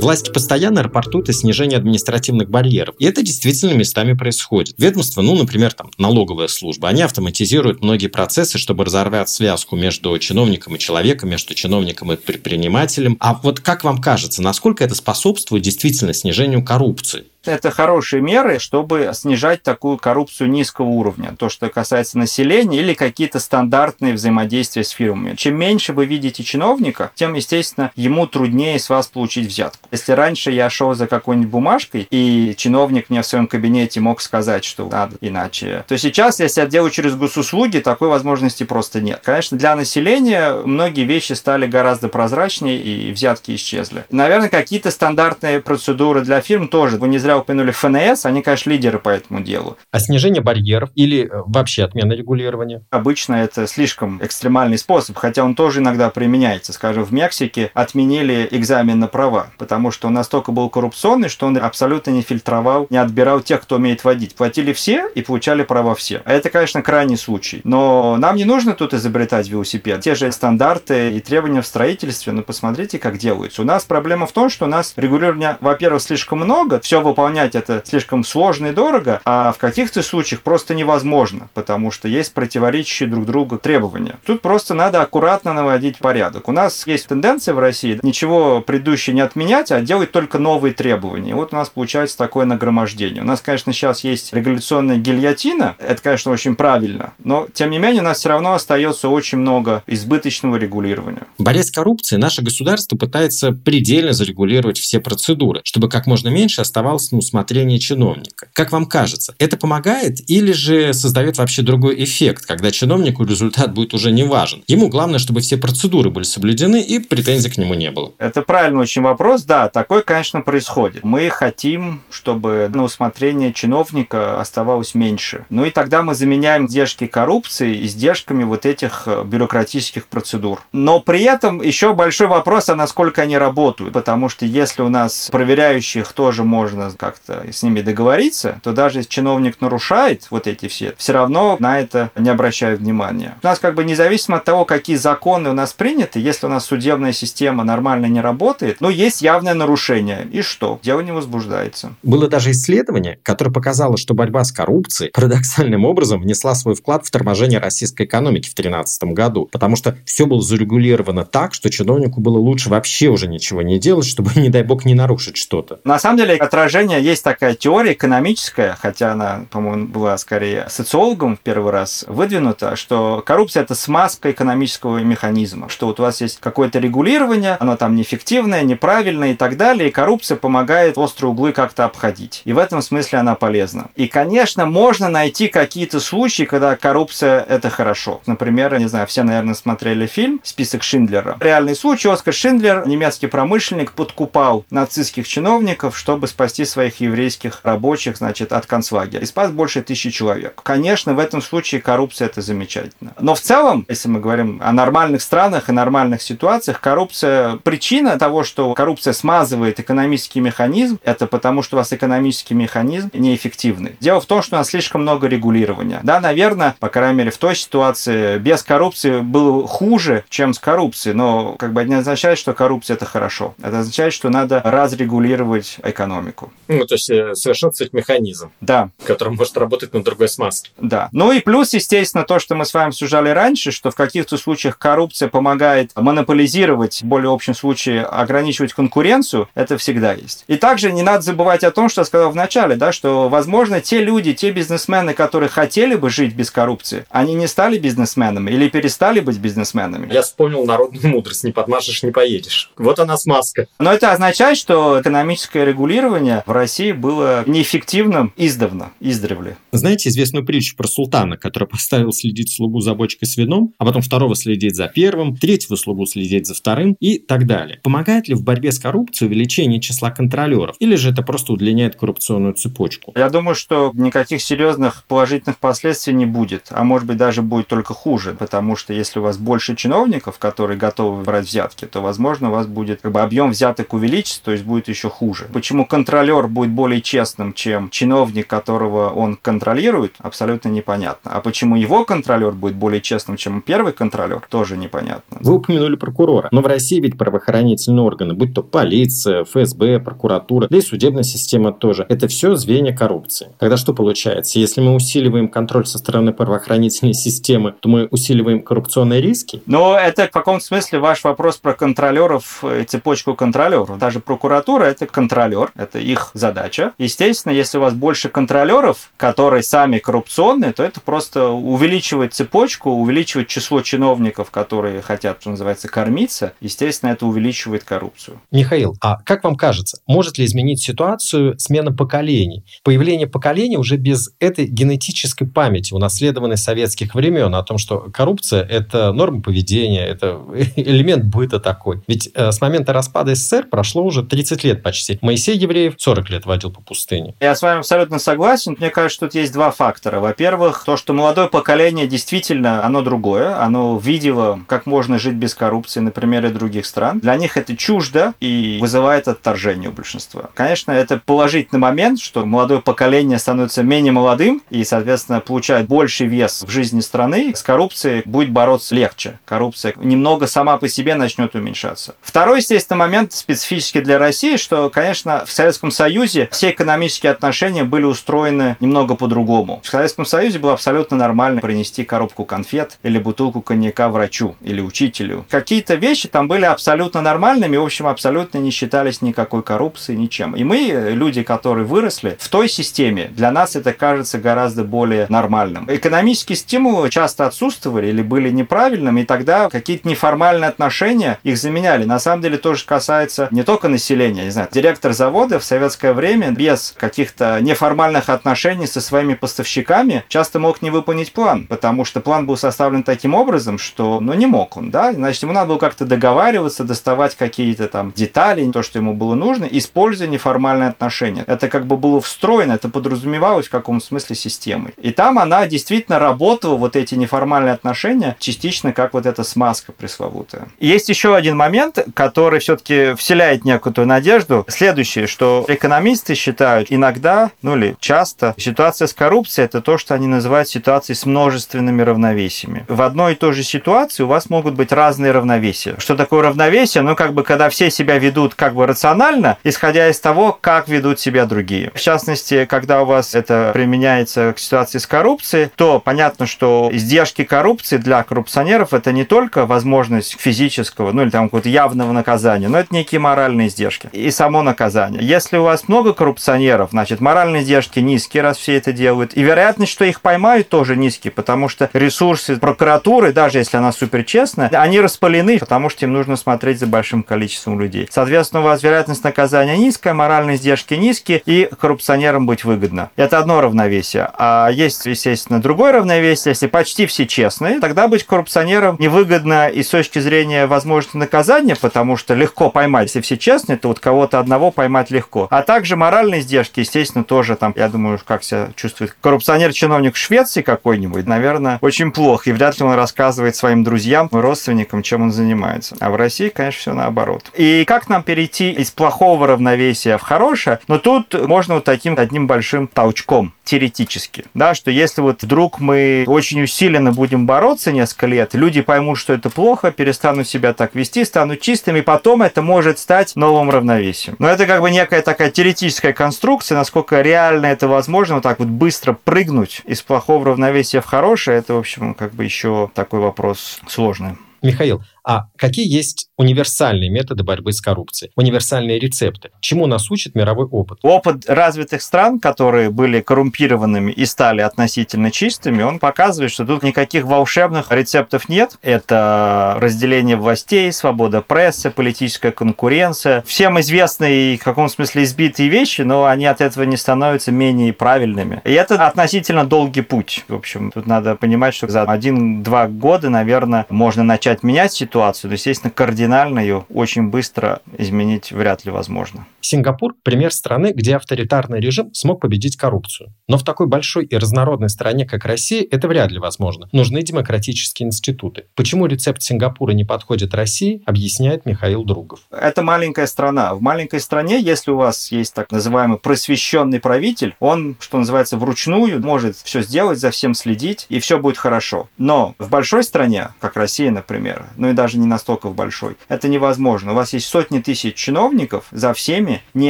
Власти 0.01 0.31
постоянно 0.31 0.81
рапортуют 0.81 1.29
о 1.29 1.33
снижении 1.33 1.77
административных 1.77 2.49
барьеров. 2.49 2.95
И 2.97 3.05
это 3.05 3.21
действительно 3.21 3.73
местами 3.73 4.13
происходит. 4.13 4.73
Ведомство, 4.79 5.21
ну, 5.21 5.35
например, 5.35 5.73
там, 5.73 5.91
налоговая 5.99 6.47
служба, 6.47 6.87
они 6.87 7.03
автоматизируют 7.03 7.83
многие 7.83 8.07
процессы, 8.07 8.57
чтобы 8.57 8.83
разорвать 8.83 9.29
связку 9.29 9.75
между 9.75 10.17
чиновником 10.17 10.75
и 10.75 10.79
человеком, 10.79 11.29
между 11.29 11.53
чиновником 11.53 12.11
и 12.11 12.15
предпринимателем. 12.15 13.15
А 13.19 13.35
вот 13.35 13.59
как 13.59 13.83
вам 13.83 13.99
кажется, 13.99 14.41
насколько 14.41 14.83
это 14.83 14.95
способствует 14.95 15.63
действительно 15.63 16.13
снижению 16.13 16.65
коррупции? 16.65 17.25
Это 17.45 17.71
хорошие 17.71 18.21
меры, 18.21 18.59
чтобы 18.59 19.09
снижать 19.13 19.63
такую 19.63 19.97
коррупцию 19.97 20.49
низкого 20.49 20.85
уровня. 20.85 21.35
То, 21.37 21.49
что 21.49 21.69
касается 21.69 22.19
населения 22.19 22.79
или 22.79 22.93
какие-то 22.93 23.39
стандартные 23.39 24.13
взаимодействия 24.13 24.83
с 24.83 24.89
фирмами. 24.89 25.35
Чем 25.35 25.55
меньше 25.55 25.93
вы 25.93 26.05
видите 26.05 26.43
чиновника, 26.43 27.11
тем, 27.15 27.33
естественно, 27.33 27.91
ему 27.95 28.27
труднее 28.27 28.77
с 28.77 28.89
вас 28.89 29.07
получить 29.07 29.47
взятку. 29.47 29.87
Если 29.91 30.11
раньше 30.11 30.51
я 30.51 30.69
шел 30.69 30.93
за 30.93 31.07
какой-нибудь 31.07 31.49
бумажкой, 31.49 32.07
и 32.11 32.53
чиновник 32.57 33.09
мне 33.09 33.23
в 33.23 33.25
своем 33.25 33.47
кабинете 33.47 33.99
мог 33.99 34.21
сказать, 34.21 34.63
что 34.63 34.87
надо 34.87 35.17
иначе, 35.21 35.83
то 35.87 35.97
сейчас, 35.97 36.39
если 36.39 36.61
я 36.61 36.67
делаю 36.67 36.91
через 36.91 37.15
госуслуги, 37.15 37.79
такой 37.79 38.09
возможности 38.09 38.63
просто 38.63 39.01
нет. 39.01 39.21
Конечно, 39.23 39.57
для 39.57 39.75
населения 39.75 40.53
многие 40.53 41.05
вещи 41.05 41.33
стали 41.33 41.65
гораздо 41.65 42.07
прозрачнее, 42.07 42.77
и 42.81 43.11
взятки 43.11 43.55
исчезли. 43.55 44.05
Наверное, 44.11 44.49
какие-то 44.49 44.91
стандартные 44.91 45.59
процедуры 45.59 46.21
для 46.21 46.39
фирм 46.41 46.67
тоже. 46.67 46.97
Вы 46.97 47.07
не 47.07 47.17
зря 47.17 47.30
упомянули 47.37 47.71
ФНС, 47.71 48.25
они, 48.25 48.41
конечно, 48.41 48.69
лидеры 48.69 48.99
по 48.99 49.09
этому 49.09 49.41
делу. 49.41 49.77
А 49.91 49.99
снижение 49.99 50.41
барьеров 50.41 50.89
или 50.95 51.25
э, 51.25 51.43
вообще 51.45 51.83
отмена 51.83 52.13
регулирования? 52.13 52.83
Обычно 52.89 53.35
это 53.35 53.67
слишком 53.67 54.23
экстремальный 54.23 54.77
способ, 54.77 55.17
хотя 55.17 55.43
он 55.43 55.55
тоже 55.55 55.79
иногда 55.79 56.09
применяется. 56.09 56.73
Скажем, 56.73 57.03
в 57.03 57.11
Мексике 57.11 57.71
отменили 57.73 58.47
экзамен 58.51 58.99
на 58.99 59.07
права, 59.07 59.47
потому 59.57 59.91
что 59.91 60.07
он 60.07 60.13
настолько 60.13 60.51
был 60.51 60.69
коррупционный, 60.69 61.29
что 61.29 61.47
он 61.47 61.57
абсолютно 61.57 62.11
не 62.11 62.21
фильтровал, 62.21 62.87
не 62.89 62.97
отбирал 62.97 63.41
тех, 63.41 63.61
кто 63.61 63.75
умеет 63.75 64.03
водить. 64.03 64.35
Платили 64.35 64.73
все 64.73 65.09
и 65.13 65.21
получали 65.21 65.63
права 65.63 65.95
все. 65.95 66.21
А 66.25 66.33
это, 66.33 66.49
конечно, 66.49 66.81
крайний 66.81 67.17
случай. 67.17 67.61
Но 67.63 68.17
нам 68.17 68.35
не 68.35 68.45
нужно 68.45 68.73
тут 68.73 68.93
изобретать 68.93 69.47
велосипед. 69.49 70.01
Те 70.01 70.15
же 70.15 70.31
стандарты 70.31 71.11
и 71.11 71.19
требования 71.19 71.61
в 71.61 71.67
строительстве, 71.67 72.33
ну 72.33 72.43
посмотрите, 72.43 72.99
как 72.99 73.17
делаются. 73.17 73.61
У 73.61 73.65
нас 73.65 73.83
проблема 73.83 74.27
в 74.27 74.31
том, 74.31 74.49
что 74.49 74.65
у 74.65 74.67
нас 74.67 74.93
регулирования, 74.95 75.57
во-первых, 75.61 76.01
слишком 76.01 76.39
много, 76.39 76.79
все 76.79 77.01
выполняется 77.01 77.20
выполнять 77.21 77.53
это 77.53 77.83
слишком 77.85 78.23
сложно 78.23 78.67
и 78.67 78.71
дорого, 78.71 79.21
а 79.25 79.51
в 79.51 79.59
каких-то 79.59 80.01
случаях 80.01 80.41
просто 80.41 80.73
невозможно, 80.73 81.49
потому 81.53 81.91
что 81.91 82.07
есть 82.07 82.33
противоречащие 82.33 83.07
друг 83.07 83.27
другу 83.27 83.59
требования. 83.59 84.15
Тут 84.25 84.41
просто 84.41 84.73
надо 84.73 85.01
аккуратно 85.01 85.53
наводить 85.53 85.99
порядок. 85.99 86.47
У 86.47 86.51
нас 86.51 86.87
есть 86.87 87.07
тенденция 87.07 87.53
в 87.53 87.59
России 87.59 87.99
ничего 88.01 88.61
предыдущее 88.61 89.13
не 89.13 89.21
отменять, 89.21 89.71
а 89.71 89.81
делать 89.81 90.11
только 90.11 90.39
новые 90.39 90.73
требования. 90.73 91.31
И 91.31 91.33
вот 91.33 91.53
у 91.53 91.55
нас 91.55 91.69
получается 91.69 92.17
такое 92.17 92.45
нагромождение. 92.45 93.21
У 93.21 93.25
нас, 93.25 93.41
конечно, 93.41 93.71
сейчас 93.71 94.03
есть 94.03 94.33
регуляционная 94.33 94.97
гильотина, 94.97 95.75
это, 95.77 96.01
конечно, 96.01 96.31
очень 96.31 96.55
правильно, 96.55 97.13
но, 97.23 97.47
тем 97.53 97.69
не 97.69 97.77
менее, 97.77 98.01
у 98.01 98.05
нас 98.05 98.17
все 98.17 98.29
равно 98.29 98.53
остается 98.53 99.09
очень 99.09 99.37
много 99.37 99.83
избыточного 99.85 100.55
регулирования. 100.55 101.27
Борясь 101.37 101.67
с 101.67 101.71
коррупцией, 101.71 102.19
наше 102.19 102.41
государство 102.41 102.97
пытается 102.97 103.51
предельно 103.51 104.13
зарегулировать 104.13 104.79
все 104.79 104.99
процедуры, 104.99 105.61
чтобы 105.63 105.87
как 105.87 106.07
можно 106.07 106.29
меньше 106.29 106.61
оставалось 106.61 107.10
на 107.11 107.19
усмотрение 107.19 107.79
чиновника. 107.79 108.47
Как 108.53 108.71
вам 108.71 108.85
кажется, 108.85 109.35
это 109.39 109.57
помогает 109.57 110.29
или 110.29 110.51
же 110.51 110.93
создает 110.93 111.37
вообще 111.37 111.61
другой 111.61 112.03
эффект, 112.03 112.45
когда 112.45 112.71
чиновнику 112.71 113.23
результат 113.23 113.73
будет 113.73 113.93
уже 113.93 114.11
не 114.11 114.23
важен? 114.23 114.63
Ему 114.67 114.89
главное, 114.89 115.19
чтобы 115.19 115.41
все 115.41 115.57
процедуры 115.57 116.09
были 116.09 116.23
соблюдены 116.23 116.81
и 116.81 116.99
претензий 116.99 117.49
к 117.49 117.57
нему 117.57 117.73
не 117.73 117.91
было. 117.91 118.13
Это 118.17 118.41
правильный 118.41 118.81
очень 118.81 119.01
вопрос. 119.01 119.43
Да, 119.43 119.69
такое, 119.69 120.01
конечно, 120.01 120.41
происходит. 120.41 121.03
Мы 121.03 121.29
хотим, 121.29 122.01
чтобы 122.09 122.69
на 122.73 122.83
усмотрение 122.83 123.53
чиновника 123.53 124.39
оставалось 124.39 124.95
меньше. 124.95 125.45
Ну 125.49 125.65
и 125.65 125.71
тогда 125.71 126.01
мы 126.01 126.15
заменяем 126.15 126.67
издержки 126.67 127.07
коррупции 127.07 127.85
издержками 127.85 128.43
вот 128.43 128.65
этих 128.65 129.03
э, 129.05 129.23
бюрократических 129.23 130.07
процедур. 130.07 130.61
Но 130.71 130.99
при 130.99 131.23
этом 131.23 131.61
еще 131.61 131.93
большой 131.93 132.27
вопрос, 132.27 132.69
а 132.69 132.75
насколько 132.75 133.21
они 133.21 133.37
работают. 133.37 133.93
Потому 133.93 134.29
что 134.29 134.45
если 134.45 134.81
у 134.81 134.89
нас 134.89 135.29
проверяющих 135.31 136.11
тоже 136.13 136.43
можно 136.43 136.89
как-то 137.01 137.43
с 137.51 137.63
ними 137.63 137.81
договориться, 137.81 138.61
то 138.63 138.73
даже 138.73 138.99
если 138.99 139.09
чиновник 139.09 139.59
нарушает 139.59 140.27
вот 140.29 140.45
эти 140.45 140.67
все, 140.67 140.93
все 140.97 141.13
равно 141.13 141.57
на 141.59 141.79
это 141.79 142.11
не 142.15 142.29
обращают 142.29 142.79
внимания. 142.79 143.39
У 143.41 143.47
нас 143.47 143.57
как 143.57 143.73
бы 143.73 143.83
независимо 143.83 144.37
от 144.37 144.43
того, 144.43 144.65
какие 144.65 144.97
законы 144.97 145.49
у 145.49 145.53
нас 145.53 145.73
приняты, 145.73 146.19
если 146.19 146.45
у 146.45 146.49
нас 146.49 146.65
судебная 146.65 147.11
система 147.11 147.63
нормально 147.63 148.05
не 148.05 148.21
работает, 148.21 148.77
ну, 148.81 148.89
есть 148.89 149.23
явное 149.23 149.55
нарушение. 149.55 150.27
И 150.31 150.43
что? 150.43 150.79
Дело 150.83 150.99
не 150.99 151.11
возбуждается. 151.11 151.93
Было 152.03 152.27
даже 152.27 152.51
исследование, 152.51 153.17
которое 153.23 153.51
показало, 153.51 153.97
что 153.97 154.13
борьба 154.13 154.43
с 154.43 154.51
коррупцией 154.51 155.11
парадоксальным 155.11 155.85
образом 155.85 156.21
внесла 156.21 156.53
свой 156.53 156.75
вклад 156.75 157.03
в 157.03 157.09
торможение 157.09 157.57
российской 157.57 158.05
экономики 158.05 158.47
в 158.47 158.53
2013 158.53 159.03
году, 159.15 159.49
потому 159.51 159.75
что 159.75 159.97
все 160.05 160.27
было 160.27 160.41
зарегулировано 160.41 161.25
так, 161.25 161.55
что 161.55 161.71
чиновнику 161.71 162.21
было 162.21 162.37
лучше 162.37 162.69
вообще 162.69 163.07
уже 163.07 163.27
ничего 163.27 163.63
не 163.63 163.79
делать, 163.79 164.05
чтобы, 164.05 164.29
не 164.35 164.49
дай 164.49 164.61
бог, 164.61 164.85
не 164.85 164.93
нарушить 164.93 165.37
что-то. 165.37 165.79
На 165.83 165.97
самом 165.97 166.17
деле, 166.17 166.35
отражение 166.35 166.90
есть 166.99 167.23
такая 167.23 167.55
теория 167.55 167.93
экономическая, 167.93 168.77
хотя 168.79 169.11
она, 169.11 169.45
по-моему, 169.49 169.87
была 169.87 170.17
скорее 170.17 170.67
социологом 170.69 171.37
в 171.37 171.39
первый 171.39 171.71
раз 171.71 172.05
выдвинута, 172.07 172.75
что 172.75 173.23
коррупция– 173.25 173.63
это 173.63 173.75
смазка 173.75 174.31
экономического 174.31 174.97
механизма, 174.99 175.69
что 175.69 175.87
вот 175.87 175.99
у 175.99 176.03
вас 176.03 176.21
есть 176.21 176.39
какое-то 176.39 176.79
регулирование, 176.79 177.57
оно 177.59 177.75
там 177.75 177.95
неэффективное, 177.95 178.63
неправильное 178.63 179.31
и 179.31 179.35
так 179.35 179.57
далее, 179.57 179.89
и 179.89 179.91
коррупция 179.91 180.37
помогает 180.37 180.97
острые 180.97 181.31
углы 181.31 181.51
как-то 181.51 181.85
обходить. 181.85 182.41
И 182.45 182.53
в 182.53 182.57
этом 182.57 182.81
смысле 182.81 183.19
она 183.19 183.35
полезна. 183.35 183.89
И, 183.95 184.07
конечно, 184.07 184.65
можно 184.65 185.09
найти 185.09 185.47
какие-то 185.47 185.99
случаи, 185.99 186.43
когда 186.43 186.75
коррупция– 186.75 187.45
это 187.49 187.69
хорошо. 187.69 188.21
Например, 188.25 188.77
не 188.79 188.87
знаю, 188.87 189.07
все, 189.07 189.23
наверное, 189.23 189.55
смотрели 189.55 190.07
фильм 190.07 190.39
«Список 190.43 190.83
Шиндлера». 190.83 191.37
Реальный 191.39 191.75
случай. 191.75 192.09
Оскар 192.09 192.33
Шиндлер, 192.33 192.87
немецкий 192.87 193.27
промышленник, 193.27 193.91
подкупал 193.91 194.65
нацистских 194.69 195.27
чиновников, 195.27 195.97
чтобы 195.97 196.27
спасти 196.27 196.65
своих 196.81 196.99
еврейских 196.99 197.59
рабочих, 197.61 198.17
значит, 198.17 198.51
от 198.51 198.65
концлагеря. 198.65 199.21
И 199.21 199.25
спас 199.27 199.51
больше 199.51 199.83
тысячи 199.83 200.09
человек. 200.09 200.59
Конечно, 200.63 201.13
в 201.13 201.19
этом 201.19 201.39
случае 201.39 201.79
коррупция– 201.79 202.25
это 202.27 202.41
замечательно. 202.41 203.11
Но 203.19 203.35
в 203.35 203.39
целом, 203.39 203.85
если 203.87 204.09
мы 204.09 204.19
говорим 204.19 204.59
о 204.63 204.71
нормальных 204.71 205.21
странах 205.21 205.69
и 205.69 205.71
нормальных 205.71 206.23
ситуациях, 206.23 206.79
коррупция– 206.81 207.57
причина 207.63 208.17
того, 208.17 208.43
что 208.43 208.73
коррупция 208.73 209.13
смазывает 209.13 209.79
экономический 209.79 210.39
механизм, 210.39 210.97
это 211.03 211.27
потому, 211.27 211.61
что 211.61 211.75
у 211.75 211.79
вас 211.79 211.93
экономический 211.93 212.55
механизм 212.55 213.11
неэффективный. 213.13 213.95
Дело 213.99 214.19
в 214.19 214.25
том, 214.25 214.41
что 214.41 214.55
у 214.55 214.57
нас 214.57 214.69
слишком 214.69 215.01
много 215.01 215.27
регулирования. 215.27 215.99
Да, 216.01 216.19
наверное, 216.19 216.75
по 216.79 216.89
крайней 216.89 217.19
мере, 217.19 217.31
в 217.31 217.37
той 217.37 217.55
ситуации 217.55 218.39
без 218.39 218.63
коррупции 218.63 219.19
было 219.19 219.67
хуже, 219.67 220.23
чем 220.29 220.55
с 220.55 220.59
коррупцией, 220.59 221.13
но 221.13 221.53
как 221.59 221.73
бы 221.73 221.81
это 221.81 221.91
не 221.91 221.97
означает, 221.97 222.39
что 222.39 222.53
коррупция– 222.53 222.95
это 222.95 223.05
хорошо. 223.05 223.53
Это 223.61 223.79
означает, 223.79 224.13
что 224.13 224.29
надо 224.29 224.61
разрегулировать 224.65 225.77
экономику. 225.83 226.51
Ну, 226.71 226.85
то 226.85 226.95
есть 226.95 227.09
э, 227.09 227.35
совершенствовать 227.35 227.93
механизм. 227.93 228.51
Да. 228.61 228.89
Который 229.05 229.33
может 229.33 229.57
работать 229.57 229.93
на 229.93 230.03
другой 230.03 230.29
смазке. 230.29 230.71
Да. 230.77 231.09
Ну 231.11 231.31
и 231.31 231.39
плюс, 231.39 231.73
естественно, 231.73 232.23
то, 232.23 232.39
что 232.39 232.55
мы 232.55 232.65
с 232.65 232.73
вами 232.73 232.89
обсуждали 232.89 233.29
раньше, 233.29 233.71
что 233.71 233.91
в 233.91 233.95
каких-то 233.95 234.37
случаях 234.37 234.77
коррупция 234.77 235.27
помогает 235.27 235.91
монополизировать, 235.95 237.01
в 237.01 237.05
более 237.05 237.31
общем 237.31 237.53
случае, 237.53 238.03
ограничивать 238.03 238.73
конкуренцию, 238.73 239.49
это 239.53 239.77
всегда 239.77 240.13
есть. 240.13 240.45
И 240.47 240.55
также 240.55 240.91
не 240.91 241.03
надо 241.03 241.21
забывать 241.21 241.63
о 241.63 241.71
том, 241.71 241.89
что 241.89 242.01
я 242.01 242.05
сказал 242.05 242.31
в 242.31 242.35
начале, 242.35 242.75
да, 242.75 242.91
что, 242.91 243.29
возможно, 243.29 243.81
те 243.81 244.01
люди, 244.03 244.33
те 244.33 244.51
бизнесмены, 244.51 245.13
которые 245.13 245.49
хотели 245.49 245.95
бы 245.95 246.09
жить 246.09 246.33
без 246.35 246.51
коррупции, 246.51 247.05
они 247.09 247.33
не 247.33 247.47
стали 247.47 247.77
бизнесменами 247.77 248.51
или 248.51 248.69
перестали 248.69 249.19
быть 249.19 249.37
бизнесменами. 249.37 250.11
Я 250.11 250.21
вспомнил 250.21 250.65
народную 250.65 251.07
мудрость, 251.07 251.43
не 251.43 251.51
подмашешь, 251.51 252.03
не 252.03 252.11
поедешь. 252.11 252.71
Вот 252.77 252.99
она 252.99 253.17
смазка. 253.17 253.67
Но 253.79 253.91
это 253.91 254.11
означает, 254.11 254.57
что 254.57 255.01
экономическое 255.01 255.65
регулирование 255.65 256.43
в 256.45 256.51
России 256.61 256.91
было 256.91 257.43
неэффективным 257.47 258.33
издавна, 258.37 258.91
издревле. 258.99 259.57
Знаете 259.71 260.09
известную 260.09 260.45
притчу 260.45 260.75
про 260.75 260.87
султана, 260.87 261.35
который 261.35 261.67
поставил 261.67 262.11
следить 262.11 262.53
слугу 262.55 262.81
за 262.81 262.93
бочкой 262.93 263.27
с 263.27 263.35
вином, 263.35 263.73
а 263.79 263.85
потом 263.85 264.03
второго 264.03 264.35
следить 264.35 264.75
за 264.75 264.87
первым, 264.87 265.35
третьего 265.35 265.75
слугу 265.75 266.05
следить 266.05 266.45
за 266.45 266.53
вторым 266.53 266.95
и 266.99 267.17
так 267.17 267.47
далее. 267.47 267.79
Помогает 267.81 268.27
ли 268.27 268.35
в 268.35 268.43
борьбе 268.43 268.71
с 268.71 268.77
коррупцией 268.77 269.27
увеличение 269.27 269.81
числа 269.81 270.11
контролеров? 270.11 270.75
Или 270.77 270.95
же 270.97 271.09
это 271.09 271.23
просто 271.23 271.53
удлиняет 271.53 271.95
коррупционную 271.95 272.53
цепочку? 272.53 273.11
Я 273.15 273.31
думаю, 273.31 273.55
что 273.55 273.89
никаких 273.95 274.43
серьезных 274.43 275.03
положительных 275.07 275.57
последствий 275.57 276.13
не 276.13 276.27
будет, 276.27 276.67
а 276.69 276.83
может 276.83 277.07
быть 277.07 277.17
даже 277.17 277.41
будет 277.41 277.69
только 277.69 277.95
хуже, 277.95 278.35
потому 278.37 278.75
что 278.75 278.93
если 278.93 279.17
у 279.17 279.23
вас 279.23 279.39
больше 279.39 279.75
чиновников, 279.75 280.37
которые 280.37 280.77
готовы 280.77 281.23
брать 281.23 281.47
взятки, 281.47 281.85
то, 281.85 282.01
возможно, 282.01 282.49
у 282.49 282.51
вас 282.51 282.67
будет 282.67 283.01
как 283.01 283.13
бы 283.13 283.21
объем 283.21 283.49
взяток 283.49 283.95
увеличится, 283.95 284.43
то 284.43 284.51
есть 284.51 284.63
будет 284.63 284.89
еще 284.89 285.09
хуже. 285.09 285.49
Почему 285.51 285.87
контролер 285.87 286.40
будет 286.47 286.71
более 286.71 287.01
честным, 287.01 287.53
чем 287.53 287.89
чиновник, 287.89 288.47
которого 288.47 289.09
он 289.09 289.37
контролирует, 289.41 290.15
абсолютно 290.19 290.69
непонятно. 290.69 291.31
А 291.33 291.41
почему 291.41 291.75
его 291.75 292.05
контролер 292.05 292.51
будет 292.51 292.75
более 292.75 293.01
честным, 293.01 293.37
чем 293.37 293.61
первый 293.61 293.93
контролер, 293.93 294.41
тоже 294.49 294.77
непонятно. 294.77 295.37
Вы 295.39 295.55
упомянули 295.55 295.95
прокурора. 295.95 296.49
Но 296.51 296.61
в 296.61 296.67
России 296.67 296.99
ведь 296.99 297.17
правоохранительные 297.17 298.03
органы, 298.03 298.33
будь 298.33 298.53
то 298.53 298.63
полиция, 298.63 299.43
ФСБ, 299.43 299.99
прокуратура, 299.99 300.67
да 300.69 300.77
и 300.77 300.81
судебная 300.81 301.23
система 301.23 301.71
тоже, 301.71 302.05
это 302.09 302.27
все 302.27 302.55
звенья 302.55 302.95
коррупции. 302.95 303.49
Тогда 303.59 303.77
что 303.77 303.93
получается? 303.93 304.59
Если 304.59 304.81
мы 304.81 304.95
усиливаем 304.95 305.47
контроль 305.47 305.85
со 305.85 305.97
стороны 305.97 306.33
правоохранительной 306.33 307.13
системы, 307.13 307.73
то 307.79 307.89
мы 307.89 308.07
усиливаем 308.11 308.61
коррупционные 308.61 309.21
риски? 309.21 309.61
Но 309.65 309.97
это 309.97 310.27
в 310.27 310.31
каком 310.31 310.59
смысле 310.59 310.99
ваш 310.99 311.23
вопрос 311.23 311.57
про 311.57 311.73
контролеров 311.73 312.63
и 312.63 312.83
цепочку 312.83 313.35
контролеров. 313.35 313.97
Даже 313.97 314.19
прокуратура– 314.19 314.83
это 314.85 315.05
контролер, 315.05 315.71
это 315.75 315.99
их 315.99 316.30
задача. 316.33 316.93
Естественно, 316.97 317.53
если 317.53 317.77
у 317.77 317.81
вас 317.81 317.93
больше 317.93 318.29
контролеров, 318.29 319.11
которые 319.17 319.63
сами 319.63 319.99
коррупционные, 319.99 320.73
то 320.73 320.83
это 320.83 321.01
просто 321.01 321.49
увеличивает 321.49 322.33
цепочку, 322.33 322.91
увеличивает 322.91 323.47
число 323.47 323.81
чиновников, 323.81 324.51
которые 324.51 325.01
хотят, 325.01 325.37
что 325.41 325.51
называется, 325.51 325.87
кормиться. 325.87 326.53
Естественно, 326.61 327.11
это 327.11 327.25
увеличивает 327.25 327.83
коррупцию. 327.83 328.41
Михаил, 328.51 328.95
а 329.01 329.17
как 329.23 329.43
вам 329.43 329.55
кажется, 329.55 329.99
может 330.07 330.37
ли 330.37 330.45
изменить 330.45 330.81
ситуацию 330.81 331.57
смена 331.59 331.91
поколений? 331.91 332.63
Появление 332.83 333.27
поколения 333.27 333.77
уже 333.77 333.97
без 333.97 334.31
этой 334.39 334.65
генетической 334.65 335.45
памяти, 335.45 335.93
унаследованной 335.93 336.57
советских 336.57 337.15
времен, 337.15 337.53
о 337.55 337.63
том, 337.63 337.77
что 337.77 338.09
коррупция– 338.13 338.63
это 338.69 339.11
норма 339.13 339.41
поведения, 339.41 340.05
это 340.05 340.41
элемент 340.75 341.25
быта 341.25 341.59
такой. 341.59 342.01
Ведь 342.07 342.29
э, 342.33 342.51
с 342.51 342.61
момента 342.61 342.93
распада 342.93 343.35
СССР 343.35 343.67
прошло 343.69 344.03
уже 344.03 344.23
30 344.23 344.63
лет 344.63 344.83
почти. 344.83 345.19
Моисей 345.21 345.57
Евреев 345.57 345.95
40 345.97 346.20
лет 346.29 346.45
водил 346.45 346.71
по 346.71 346.81
пустыне. 346.81 347.35
Я 347.39 347.55
с 347.55 347.61
вами 347.61 347.79
абсолютно 347.79 348.19
согласен. 348.19 348.75
Мне 348.79 348.89
кажется, 348.89 349.15
что 349.15 349.25
тут 349.27 349.35
есть 349.35 349.53
два 349.53 349.71
фактора. 349.71 350.19
Во-первых, 350.19 350.83
то, 350.85 350.97
что 350.97 351.13
молодое 351.13 351.47
поколение 351.47 352.07
действительно, 352.07 352.85
оно 352.85 353.01
другое. 353.01 353.59
Оно 353.61 353.97
видело, 353.97 354.61
как 354.67 354.85
можно 354.85 355.19
жить 355.19 355.33
без 355.33 355.55
коррупции 355.55 355.99
на 355.99 356.11
примере 356.11 356.49
других 356.49 356.85
стран. 356.85 357.19
Для 357.19 357.35
них 357.35 357.57
это 357.57 357.75
чуждо 357.75 358.33
и 358.39 358.77
вызывает 358.81 359.27
отторжение 359.27 359.89
у 359.89 359.93
большинства. 359.93 360.49
Конечно, 360.53 360.91
это 360.91 361.21
положительный 361.23 361.79
момент, 361.79 362.19
что 362.19 362.45
молодое 362.45 362.81
поколение 362.81 363.39
становится 363.39 363.83
менее 363.83 364.11
молодым 364.11 364.61
и, 364.69 364.83
соответственно, 364.83 365.39
получает 365.39 365.87
больший 365.87 366.27
вес 366.27 366.63
в 366.63 366.69
жизни 366.69 366.99
страны. 367.01 367.53
С 367.55 367.63
коррупцией 367.63 368.21
будет 368.25 368.51
бороться 368.51 368.95
легче. 368.95 369.39
Коррупция 369.45 369.93
немного 369.97 370.47
сама 370.47 370.77
по 370.77 370.87
себе 370.87 371.15
начнет 371.15 371.55
уменьшаться. 371.55 372.15
Второй, 372.21 372.59
естественно, 372.59 372.97
момент 372.97 373.33
специфический 373.33 374.01
для 374.01 374.17
России, 374.17 374.57
что, 374.57 374.89
конечно, 374.89 375.43
в 375.45 375.51
Советском 375.51 375.91
Союзе 375.91 376.10
Союзе 376.11 376.49
все 376.51 376.71
экономические 376.71 377.31
отношения 377.31 377.85
были 377.85 378.03
устроены 378.03 378.75
немного 378.81 379.15
по-другому. 379.15 379.79
В 379.81 379.87
Советском 379.87 380.25
Союзе 380.25 380.59
было 380.59 380.73
абсолютно 380.73 381.15
нормально 381.15 381.61
принести 381.61 382.03
коробку 382.03 382.43
конфет 382.43 382.99
или 383.01 383.17
бутылку 383.17 383.61
коньяка 383.61 384.09
врачу 384.09 384.55
или 384.61 384.81
учителю. 384.81 385.45
Какие-то 385.49 385.95
вещи 385.95 386.27
там 386.27 386.49
были 386.49 386.65
абсолютно 386.65 387.21
нормальными, 387.21 387.77
в 387.77 387.83
общем, 387.83 388.07
абсолютно 388.07 388.57
не 388.57 388.71
считались 388.71 389.21
никакой 389.21 389.63
коррупцией, 389.63 390.17
ничем. 390.17 390.53
И 390.53 390.65
мы, 390.65 391.11
люди, 391.13 391.43
которые 391.43 391.85
выросли 391.85 392.35
в 392.41 392.49
той 392.49 392.67
системе, 392.67 393.31
для 393.31 393.49
нас 393.49 393.77
это 393.77 393.93
кажется 393.93 394.37
гораздо 394.37 394.83
более 394.83 395.27
нормальным. 395.29 395.87
Экономические 395.87 396.57
стимулы 396.57 397.09
часто 397.09 397.47
отсутствовали 397.47 398.07
или 398.07 398.21
были 398.21 398.49
неправильными, 398.49 399.21
и 399.21 399.25
тогда 399.25 399.69
какие-то 399.69 400.09
неформальные 400.09 400.67
отношения 400.67 401.39
их 401.43 401.57
заменяли. 401.57 402.03
На 402.03 402.19
самом 402.19 402.41
деле 402.41 402.57
тоже 402.57 402.83
касается 402.83 403.47
не 403.51 403.63
только 403.63 403.87
населения. 403.87 404.43
Не 404.43 404.51
знаю, 404.51 404.67
директор 404.73 405.13
завода 405.13 405.57
в 405.57 405.63
советское 406.01 406.13
время 406.13 406.51
без 406.51 406.93
каких-то 406.97 407.59
неформальных 407.61 408.29
отношений 408.29 408.87
со 408.87 409.01
своими 409.01 409.35
поставщиками 409.35 410.23
часто 410.29 410.59
мог 410.59 410.81
не 410.81 410.89
выполнить 410.89 411.31
план, 411.31 411.67
потому 411.67 412.05
что 412.05 412.21
план 412.21 412.47
был 412.47 412.57
составлен 412.57 413.03
таким 413.03 413.35
образом, 413.35 413.77
что 413.77 414.19
ну, 414.19 414.33
не 414.33 414.47
мог 414.47 414.77
он, 414.77 414.89
да, 414.89 415.13
значит, 415.13 415.43
ему 415.43 415.53
надо 415.53 415.67
было 415.67 415.77
как-то 415.77 416.05
договариваться, 416.05 416.83
доставать 416.83 417.35
какие-то 417.35 417.87
там 417.87 418.11
детали, 418.15 418.71
то, 418.71 418.81
что 418.83 418.99
ему 418.99 419.13
было 419.13 419.35
нужно, 419.35 419.65
используя 419.65 420.27
неформальные 420.27 420.89
отношения. 420.89 421.43
Это 421.47 421.67
как 421.67 421.85
бы 421.85 421.97
было 421.97 422.19
встроено, 422.19 422.73
это 422.73 422.89
подразумевалось 422.89 423.67
в 423.67 423.71
каком 423.71 424.01
смысле 424.01 424.35
системой. 424.35 424.93
И 424.97 425.11
там 425.11 425.37
она 425.37 425.67
действительно 425.67 426.19
работала, 426.19 426.77
вот 426.77 426.95
эти 426.95 427.15
неформальные 427.15 427.73
отношения, 427.73 428.35
частично 428.39 428.93
как 428.93 429.13
вот 429.13 429.25
эта 429.25 429.43
смазка 429.43 429.91
пресловутая. 429.91 430.67
Есть 430.79 431.09
еще 431.09 431.35
один 431.35 431.57
момент, 431.57 431.99
который 432.15 432.59
все-таки 432.59 433.13
вселяет 433.15 433.65
некую 433.65 433.91
надежду. 434.05 434.65
Следующее, 434.67 435.27
что 435.27 435.65
экономисты 435.91 436.35
считают 436.35 436.87
иногда, 436.89 437.51
ну 437.61 437.75
или 437.75 437.97
часто, 437.99 438.55
ситуация 438.57 439.07
с 439.07 439.13
коррупцией 439.13 439.65
это 439.65 439.81
то, 439.81 439.97
что 439.97 440.15
они 440.15 440.25
называют 440.25 440.69
ситуацией 440.69 441.17
с 441.17 441.25
множественными 441.25 442.01
равновесиями. 442.01 442.85
В 442.87 443.01
одной 443.01 443.33
и 443.33 443.35
той 443.35 443.51
же 443.51 443.63
ситуации 443.63 444.23
у 444.23 444.27
вас 444.27 444.49
могут 444.49 444.75
быть 444.75 444.93
разные 444.93 445.33
равновесия. 445.33 445.95
Что 445.97 446.15
такое 446.15 446.43
равновесие? 446.43 447.03
Ну, 447.03 447.15
как 447.17 447.33
бы, 447.33 447.43
когда 447.43 447.69
все 447.69 447.91
себя 447.91 448.17
ведут 448.17 448.55
как 448.55 448.73
бы 448.73 448.87
рационально, 448.87 449.57
исходя 449.65 450.09
из 450.09 450.19
того, 450.21 450.57
как 450.59 450.87
ведут 450.87 451.19
себя 451.19 451.45
другие. 451.45 451.91
В 451.93 451.99
частности, 451.99 452.63
когда 452.63 453.01
у 453.01 453.05
вас 453.05 453.35
это 453.35 453.71
применяется 453.73 454.53
к 454.53 454.59
ситуации 454.59 454.97
с 454.97 455.05
коррупцией, 455.05 455.71
то 455.75 455.99
понятно, 455.99 456.45
что 456.45 456.89
издержки 456.93 457.43
коррупции 457.43 457.97
для 457.97 458.23
коррупционеров 458.23 458.93
это 458.93 459.11
не 459.11 459.25
только 459.25 459.65
возможность 459.65 460.39
физического, 460.39 461.11
ну 461.11 461.23
или 461.23 461.29
там 461.29 461.47
какого-то 461.47 461.67
явного 461.67 462.13
наказания, 462.13 462.69
но 462.69 462.79
это 462.79 462.93
некие 462.95 463.19
моральные 463.19 463.67
издержки. 463.67 464.07
И 464.13 464.31
само 464.31 464.61
наказание. 464.61 465.21
Если 465.21 465.57
у 465.57 465.63
вас 465.63 465.80
много 465.87 466.13
коррупционеров, 466.13 466.91
значит, 466.91 467.21
моральные 467.21 467.63
издержки 467.63 467.99
низкие, 467.99 468.43
раз 468.43 468.57
все 468.57 468.77
это 468.77 468.91
делают, 468.91 469.35
и 469.35 469.41
вероятность, 469.41 469.91
что 469.91 470.05
их 470.05 470.21
поймают, 470.21 470.69
тоже 470.69 470.95
низкие, 470.95 471.31
потому 471.31 471.69
что 471.69 471.89
ресурсы 471.93 472.57
прокуратуры, 472.57 473.33
даже 473.33 473.59
если 473.59 473.77
она 473.77 473.91
суперчестная, 473.91 474.69
они 474.69 474.99
распылены, 474.99 475.59
потому 475.59 475.89
что 475.89 476.05
им 476.05 476.13
нужно 476.13 476.35
смотреть 476.35 476.79
за 476.79 476.87
большим 476.87 477.23
количеством 477.23 477.79
людей. 477.79 478.07
Соответственно, 478.09 478.61
у 478.61 478.65
вас 478.65 478.83
вероятность 478.83 479.23
наказания 479.23 479.77
низкая, 479.77 480.13
моральные 480.13 480.57
издержки 480.57 480.93
низкие, 480.93 481.41
и 481.45 481.69
коррупционерам 481.79 482.45
быть 482.45 482.63
выгодно. 482.63 483.09
Это 483.15 483.37
одно 483.37 483.61
равновесие. 483.61 484.29
А 484.37 484.69
есть, 484.69 485.05
естественно, 485.05 485.61
другое 485.61 485.93
равновесие. 485.93 486.51
Если 486.51 486.67
почти 486.67 487.05
все 487.05 487.25
честные, 487.25 487.79
тогда 487.79 488.07
быть 488.07 488.25
коррупционером 488.25 488.97
невыгодно 488.99 489.69
и 489.69 489.83
с 489.83 489.89
точки 489.89 490.19
зрения 490.19 490.65
возможности 490.65 491.17
наказания, 491.17 491.75
потому 491.75 492.17
что 492.17 492.33
легко 492.33 492.69
поймать. 492.69 493.07
Если 493.07 493.21
все 493.21 493.37
честные, 493.37 493.77
то 493.77 493.87
вот 493.87 493.99
кого-то 493.99 494.39
одного 494.39 494.71
поймать 494.71 495.11
легко. 495.11 495.47
А 495.49 495.61
также 495.71 495.95
моральные 495.95 496.41
издержки, 496.41 496.81
естественно, 496.81 497.23
тоже 497.23 497.55
там, 497.55 497.73
я 497.77 497.87
думаю, 497.87 498.19
как 498.25 498.43
себя 498.43 498.71
чувствует 498.75 499.15
коррупционер-чиновник 499.21 500.17
Швеции 500.17 500.61
какой-нибудь, 500.61 501.25
наверное, 501.25 501.79
очень 501.79 502.11
плохо. 502.11 502.49
И 502.49 502.51
вряд 502.53 502.77
ли 502.77 502.85
он 502.85 502.93
рассказывает 502.95 503.55
своим 503.55 503.85
друзьям, 503.85 504.27
родственникам, 504.33 505.01
чем 505.01 505.21
он 505.21 505.31
занимается. 505.31 505.95
А 506.01 506.09
в 506.09 506.17
России, 506.17 506.49
конечно, 506.49 506.81
все 506.81 506.93
наоборот. 506.93 507.49
И 507.55 507.85
как 507.87 508.09
нам 508.09 508.21
перейти 508.21 508.71
из 508.71 508.91
плохого 508.91 509.47
равновесия 509.47 510.17
в 510.17 510.21
хорошее? 510.23 510.79
Но 510.89 510.97
тут 510.97 511.33
можно 511.47 511.75
вот 511.75 511.85
таким 511.85 512.19
одним 512.19 512.47
большим 512.47 512.89
толчком 512.89 513.53
теоретически, 513.63 514.43
да, 514.53 514.73
что 514.73 514.91
если 514.91 515.21
вот 515.21 515.43
вдруг 515.43 515.79
мы 515.79 516.25
очень 516.27 516.61
усиленно 516.61 517.13
будем 517.13 517.45
бороться 517.45 517.93
несколько 517.93 518.27
лет, 518.27 518.53
люди 518.53 518.81
поймут, 518.81 519.17
что 519.17 519.31
это 519.31 519.49
плохо, 519.49 519.91
перестанут 519.91 520.49
себя 520.49 520.73
так 520.73 520.93
вести, 520.93 521.23
станут 521.23 521.61
чистыми, 521.61 522.01
потом 522.01 522.41
это 522.41 522.61
может 522.61 522.99
стать 522.99 523.37
новым 523.37 523.69
равновесием. 523.69 524.35
Но 524.39 524.49
это 524.49 524.65
как 524.65 524.81
бы 524.81 524.91
некая 524.91 525.21
такая 525.21 525.51
теоретическая 525.61 526.11
конструкция, 526.11 526.75
насколько 526.75 527.21
реально 527.21 527.67
это 527.67 527.87
возможно, 527.87 528.35
вот 528.35 528.43
так 528.43 528.57
вот 528.57 528.67
быстро 528.67 529.13
прыгнуть 529.13 529.83
из 529.85 530.01
плохого 530.01 530.43
равновесия 530.43 531.01
в 531.01 531.05
хорошее, 531.05 531.59
это, 531.59 531.75
в 531.75 531.77
общем, 531.77 532.15
как 532.15 532.33
бы 532.33 532.43
еще 532.43 532.89
такой 532.95 533.19
вопрос 533.19 533.79
сложный. 533.87 534.37
Михаил, 534.63 535.03
а 535.23 535.47
какие 535.57 535.87
есть 535.87 536.29
универсальные 536.37 537.09
методы 537.09 537.43
борьбы 537.43 537.71
с 537.73 537.81
коррупцией, 537.81 538.31
универсальные 538.35 538.99
рецепты? 538.99 539.51
Чему 539.59 539.85
нас 539.85 540.09
учит 540.09 540.35
мировой 540.35 540.65
опыт? 540.65 540.99
Опыт 541.03 541.47
развитых 541.47 542.01
стран, 542.01 542.39
которые 542.39 542.89
были 542.89 543.21
коррумпированными 543.21 544.11
и 544.11 544.25
стали 544.25 544.61
относительно 544.61 545.31
чистыми, 545.31 545.83
он 545.83 545.99
показывает, 545.99 546.51
что 546.51 546.65
тут 546.65 546.83
никаких 546.83 547.25
волшебных 547.25 547.91
рецептов 547.91 548.49
нет. 548.49 548.77
Это 548.81 549.77
разделение 549.79 550.35
властей, 550.35 550.91
свобода 550.91 551.41
прессы, 551.41 551.91
политическая 551.91 552.51
конкуренция. 552.51 553.43
Всем 553.45 553.79
известные 553.79 554.55
и 554.55 554.57
в 554.57 554.63
каком 554.63 554.89
смысле 554.89 555.23
избитые 555.23 555.69
вещи, 555.69 556.01
но 556.01 556.25
они 556.25 556.45
от 556.45 556.61
этого 556.61 556.83
не 556.83 556.97
становятся 556.97 557.51
менее 557.51 557.93
правильными. 557.93 558.61
И 558.63 558.71
это 558.71 559.05
относительно 559.05 559.65
долгий 559.65 560.01
путь. 560.01 560.45
В 560.47 560.55
общем, 560.55 560.91
тут 560.91 561.05
надо 561.05 561.35
понимать, 561.35 561.75
что 561.75 561.87
за 561.87 562.03
один-два 562.03 562.87
года, 562.87 563.29
наверное, 563.29 563.85
можно 563.89 564.23
начать 564.23 564.63
менять 564.63 564.93
ситуацию 564.93 565.10
ситуацию. 565.11 565.49
То, 565.49 565.53
естественно, 565.53 565.91
кардинально 565.91 566.59
ее 566.59 566.85
очень 566.89 567.29
быстро 567.29 567.81
изменить 567.97 568.51
вряд 568.51 568.85
ли 568.85 568.91
возможно. 568.91 569.45
Сингапур– 569.59 570.15
пример 570.23 570.53
страны, 570.53 570.93
где 570.95 571.17
авторитарный 571.17 571.79
режим 571.79 572.13
смог 572.13 572.41
победить 572.41 572.77
коррупцию. 572.77 573.33
Но 573.47 573.57
в 573.57 573.63
такой 573.63 573.87
большой 573.87 574.25
и 574.25 574.37
разнородной 574.37 574.89
стране, 574.89 575.25
как 575.25 575.45
Россия, 575.45 575.85
это 575.91 576.07
вряд 576.07 576.31
ли 576.31 576.39
возможно. 576.39 576.87
Нужны 576.93 577.21
демократические 577.21 578.07
институты. 578.07 578.63
Почему 578.75 579.05
рецепт 579.05 579.41
Сингапура 579.41 579.91
не 579.91 580.05
подходит 580.05 580.53
России, 580.53 581.03
объясняет 581.05 581.65
Михаил 581.65 582.03
Другов. 582.05 582.39
Это 582.49 582.81
маленькая 582.81 583.27
страна. 583.27 583.75
В 583.75 583.81
маленькой 583.81 584.21
стране, 584.21 584.59
если 584.59 584.91
у 584.91 584.95
вас 584.95 585.31
есть 585.31 585.53
так 585.53 585.71
называемый 585.71 586.17
просвещенный 586.17 586.99
правитель, 586.99 587.55
он, 587.59 587.97
что 587.99 588.17
называется, 588.17 588.57
вручную 588.57 589.21
может 589.21 589.57
все 589.57 589.81
сделать, 589.81 590.19
за 590.19 590.31
всем 590.31 590.53
следить, 590.53 591.05
и 591.09 591.19
все 591.19 591.37
будет 591.37 591.57
хорошо. 591.57 592.09
Но 592.17 592.55
в 592.57 592.69
большой 592.69 593.03
стране, 593.03 593.49
как 593.59 593.75
Россия, 593.75 594.09
например, 594.09 594.65
ну 594.77 594.89
и 594.89 594.93
даже 595.01 595.17
не 595.17 595.25
настолько 595.25 595.69
большой, 595.69 596.15
это 596.27 596.47
невозможно. 596.47 597.13
У 597.13 597.15
вас 597.15 597.33
есть 597.33 597.47
сотни 597.47 597.79
тысяч 597.79 598.13
чиновников, 598.13 598.85
за 598.91 599.13
всеми 599.13 599.63
ни 599.73 599.89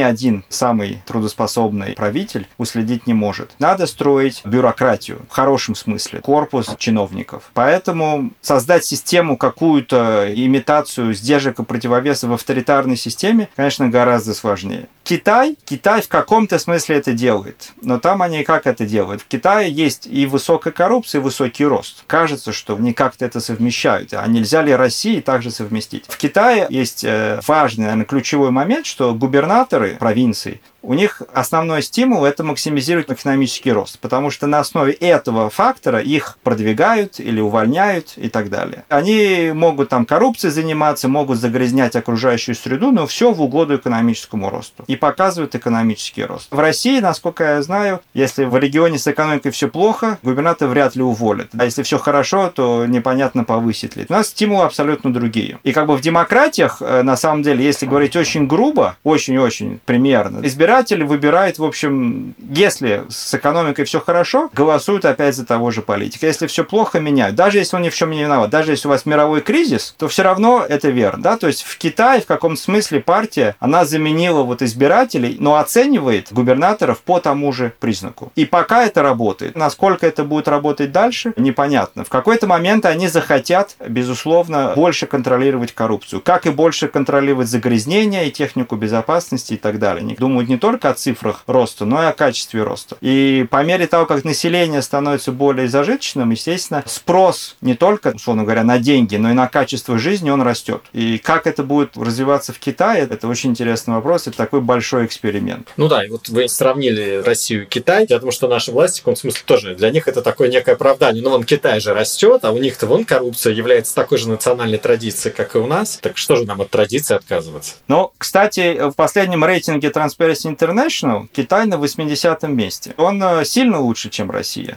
один 0.00 0.42
самый 0.48 1.02
трудоспособный 1.06 1.92
правитель 1.92 2.48
уследить 2.56 3.06
не 3.06 3.12
может. 3.12 3.50
Надо 3.58 3.86
строить 3.86 4.40
бюрократию, 4.46 5.20
в 5.28 5.34
хорошем 5.34 5.74
смысле, 5.74 6.20
корпус 6.20 6.74
чиновников. 6.78 7.50
Поэтому 7.52 8.30
создать 8.40 8.86
систему, 8.86 9.36
какую-то 9.36 10.32
имитацию 10.34 11.12
сдержек 11.12 11.60
и 11.60 11.62
противовеса 11.62 12.26
в 12.26 12.32
авторитарной 12.32 12.96
системе, 12.96 13.50
конечно, 13.54 13.90
гораздо 13.90 14.32
сложнее. 14.32 14.88
Китай, 15.04 15.58
Китай 15.66 16.00
в 16.00 16.08
каком-то 16.08 16.58
смысле 16.58 16.96
это 16.96 17.12
делает, 17.12 17.72
но 17.82 17.98
там 17.98 18.22
они 18.22 18.44
как 18.44 18.66
это 18.66 18.86
делают? 18.86 19.20
В 19.20 19.26
Китае 19.26 19.70
есть 19.70 20.06
и 20.06 20.24
высокая 20.24 20.72
коррупция, 20.72 21.20
и 21.20 21.22
высокий 21.22 21.66
рост. 21.66 22.04
Кажется, 22.06 22.52
что 22.52 22.76
они 22.76 22.94
как-то 22.94 23.26
это 23.26 23.40
совмещают. 23.40 24.14
А 24.14 24.26
нельзя 24.26 24.62
ли 24.62 24.74
России 25.02 25.20
также 25.20 25.50
совместить? 25.50 26.04
В 26.08 26.16
Китае 26.16 26.66
есть 26.70 27.04
э, 27.04 27.40
важный, 27.46 27.84
наверное, 27.84 28.06
ключевой 28.06 28.50
момент, 28.50 28.86
что 28.86 29.14
губернатор 29.14 29.42
губернаторы 29.42 29.96
провинций 29.96 30.60
у 30.82 30.94
них 30.94 31.22
основной 31.32 31.82
стимул– 31.82 32.24
это 32.26 32.42
максимизировать 32.42 33.10
экономический 33.10 33.70
рост, 33.70 33.98
потому 34.00 34.30
что 34.30 34.48
на 34.48 34.58
основе 34.58 34.92
этого 34.92 35.48
фактора 35.48 36.00
их 36.00 36.38
продвигают 36.42 37.20
или 37.20 37.40
увольняют 37.40 38.14
и 38.16 38.28
так 38.28 38.50
далее. 38.50 38.84
Они 38.88 39.52
могут 39.54 39.90
там 39.90 40.04
коррупцией 40.04 40.52
заниматься, 40.52 41.08
могут 41.08 41.38
загрязнять 41.38 41.94
окружающую 41.94 42.56
среду, 42.56 42.90
но 42.90 43.06
все 43.06 43.32
в 43.32 43.40
угоду 43.40 43.76
экономическому 43.76 44.50
росту. 44.50 44.84
И 44.88 44.96
показывают 44.96 45.54
экономический 45.54 46.24
рост. 46.24 46.48
В 46.50 46.58
России, 46.58 46.98
насколько 46.98 47.44
я 47.44 47.62
знаю, 47.62 48.00
если 48.12 48.44
в 48.44 48.56
регионе 48.56 48.98
с 48.98 49.06
экономикой 49.06 49.52
все 49.52 49.68
плохо, 49.68 50.18
губернатор 50.22 50.68
вряд 50.68 50.96
ли 50.96 51.02
уволят. 51.02 51.50
А 51.56 51.64
если 51.64 51.84
все 51.84 51.98
хорошо, 51.98 52.50
то 52.52 52.86
непонятно, 52.86 53.44
повысит 53.44 53.94
ли. 53.94 54.04
У 54.08 54.12
нас 54.12 54.28
стимул 54.28 54.62
абсолютно 54.62 54.91
абсолютно 54.92 55.12
другие. 55.12 55.58
И 55.62 55.72
как 55.72 55.86
бы 55.86 55.96
в 55.96 56.00
демократиях, 56.00 56.78
э, 56.80 57.02
на 57.02 57.16
самом 57.16 57.42
деле, 57.42 57.64
если 57.64 57.86
говорить 57.86 58.16
очень 58.16 58.46
грубо, 58.46 58.96
очень-очень 59.04 59.80
примерно, 59.84 60.44
избиратель 60.46 61.04
выбирает, 61.04 61.58
в 61.58 61.64
общем, 61.64 62.34
если 62.38 63.04
с 63.08 63.34
экономикой 63.34 63.84
все 63.84 64.00
хорошо, 64.00 64.50
голосуют 64.54 65.04
опять 65.04 65.34
за 65.34 65.46
того 65.46 65.70
же 65.70 65.82
политика. 65.82 66.26
Если 66.26 66.46
все 66.46 66.64
плохо, 66.64 67.00
меняют. 67.00 67.34
Даже 67.36 67.58
если 67.58 67.76
он 67.76 67.82
ни 67.82 67.88
в 67.88 67.94
чем 67.94 68.10
не 68.10 68.22
виноват, 68.22 68.50
даже 68.50 68.72
если 68.72 68.88
у 68.88 68.90
вас 68.90 69.06
мировой 69.06 69.40
кризис, 69.40 69.94
то 69.98 70.08
все 70.08 70.22
равно 70.22 70.64
это 70.68 70.88
верно. 70.90 71.22
Да? 71.22 71.36
То 71.36 71.46
есть 71.46 71.62
в 71.62 71.78
Китае 71.78 72.20
в 72.20 72.26
каком-то 72.26 72.60
смысле 72.60 73.00
партия, 73.00 73.56
она 73.60 73.84
заменила 73.84 74.42
вот 74.42 74.62
избирателей, 74.62 75.36
но 75.38 75.56
оценивает 75.56 76.28
губернаторов 76.32 77.00
по 77.00 77.18
тому 77.20 77.52
же 77.52 77.72
признаку. 77.80 78.32
И 78.36 78.44
пока 78.44 78.84
это 78.84 79.02
работает. 79.02 79.56
Насколько 79.56 80.06
это 80.06 80.24
будет 80.24 80.48
работать 80.48 80.92
дальше, 80.92 81.32
непонятно. 81.36 82.04
В 82.04 82.08
какой-то 82.08 82.46
момент 82.46 82.84
они 82.84 83.08
захотят, 83.08 83.76
безусловно, 83.88 84.72
больше 84.82 85.06
контролировать 85.06 85.72
коррупцию. 85.72 86.20
Как 86.20 86.44
и 86.44 86.50
больше 86.50 86.88
контролировать 86.88 87.46
загрязнение 87.46 88.26
и 88.26 88.32
технику 88.32 88.74
безопасности 88.74 89.52
и 89.54 89.56
так 89.56 89.78
далее. 89.78 90.02
Они 90.02 90.16
думают 90.16 90.48
не 90.48 90.58
только 90.58 90.90
о 90.90 90.94
цифрах 90.94 91.44
роста, 91.46 91.84
но 91.84 92.02
и 92.02 92.06
о 92.06 92.12
качестве 92.12 92.64
роста. 92.64 92.96
И 93.00 93.46
по 93.48 93.62
мере 93.62 93.86
того, 93.86 94.06
как 94.06 94.24
население 94.24 94.82
становится 94.82 95.30
более 95.30 95.68
зажиточным, 95.68 96.30
естественно, 96.30 96.82
спрос 96.84 97.54
не 97.60 97.76
только, 97.76 98.08
условно 98.08 98.42
говоря, 98.42 98.64
на 98.64 98.80
деньги, 98.80 99.14
но 99.14 99.30
и 99.30 99.34
на 99.34 99.46
качество 99.46 99.98
жизни, 99.98 100.30
он 100.30 100.42
растет. 100.42 100.82
И 100.92 101.18
как 101.18 101.46
это 101.46 101.62
будет 101.62 101.96
развиваться 101.96 102.52
в 102.52 102.58
Китае, 102.58 103.06
это 103.08 103.28
очень 103.28 103.50
интересный 103.50 103.94
вопрос, 103.94 104.26
это 104.26 104.36
такой 104.36 104.62
большой 104.62 105.06
эксперимент. 105.06 105.68
Ну 105.76 105.86
да, 105.86 106.04
и 106.04 106.08
вот 106.08 106.28
вы 106.28 106.48
сравнили 106.48 107.22
Россию 107.24 107.62
и 107.62 107.66
Китай, 107.66 108.04
я 108.08 108.18
думаю, 108.18 108.32
что 108.32 108.48
наши 108.48 108.72
власти, 108.72 108.98
в 108.98 109.02
каком 109.04 109.14
смысле, 109.14 109.42
тоже 109.44 109.76
для 109.76 109.90
них 109.90 110.08
это 110.08 110.22
такое 110.22 110.48
некое 110.48 110.72
оправдание. 110.72 111.22
Ну, 111.22 111.30
вон 111.30 111.44
Китай 111.44 111.78
же 111.78 111.94
растет, 111.94 112.40
а 112.44 112.50
у 112.50 112.58
них-то 112.58 112.88
вон 112.88 113.04
коррупция 113.04 113.52
является 113.52 113.94
такой 113.94 114.18
же 114.18 114.28
национальной 114.28 114.71
традицией, 114.76 115.34
как 115.34 115.54
и 115.54 115.58
у 115.58 115.66
нас. 115.66 115.98
Так 116.00 116.16
что 116.16 116.36
же 116.36 116.44
нам 116.44 116.60
от 116.60 116.70
традиции 116.70 117.14
отказываться? 117.14 117.74
Ну, 117.88 118.12
кстати, 118.18 118.90
в 118.90 118.94
последнем 118.94 119.44
рейтинге 119.44 119.88
Transparency 119.88 120.56
International 120.56 121.28
Китай 121.32 121.66
на 121.66 121.78
80 121.78 122.42
месте. 122.44 122.94
Он 122.96 123.22
э, 123.22 123.44
сильно 123.44 123.80
лучше, 123.80 124.10
чем 124.10 124.30
Россия. 124.30 124.74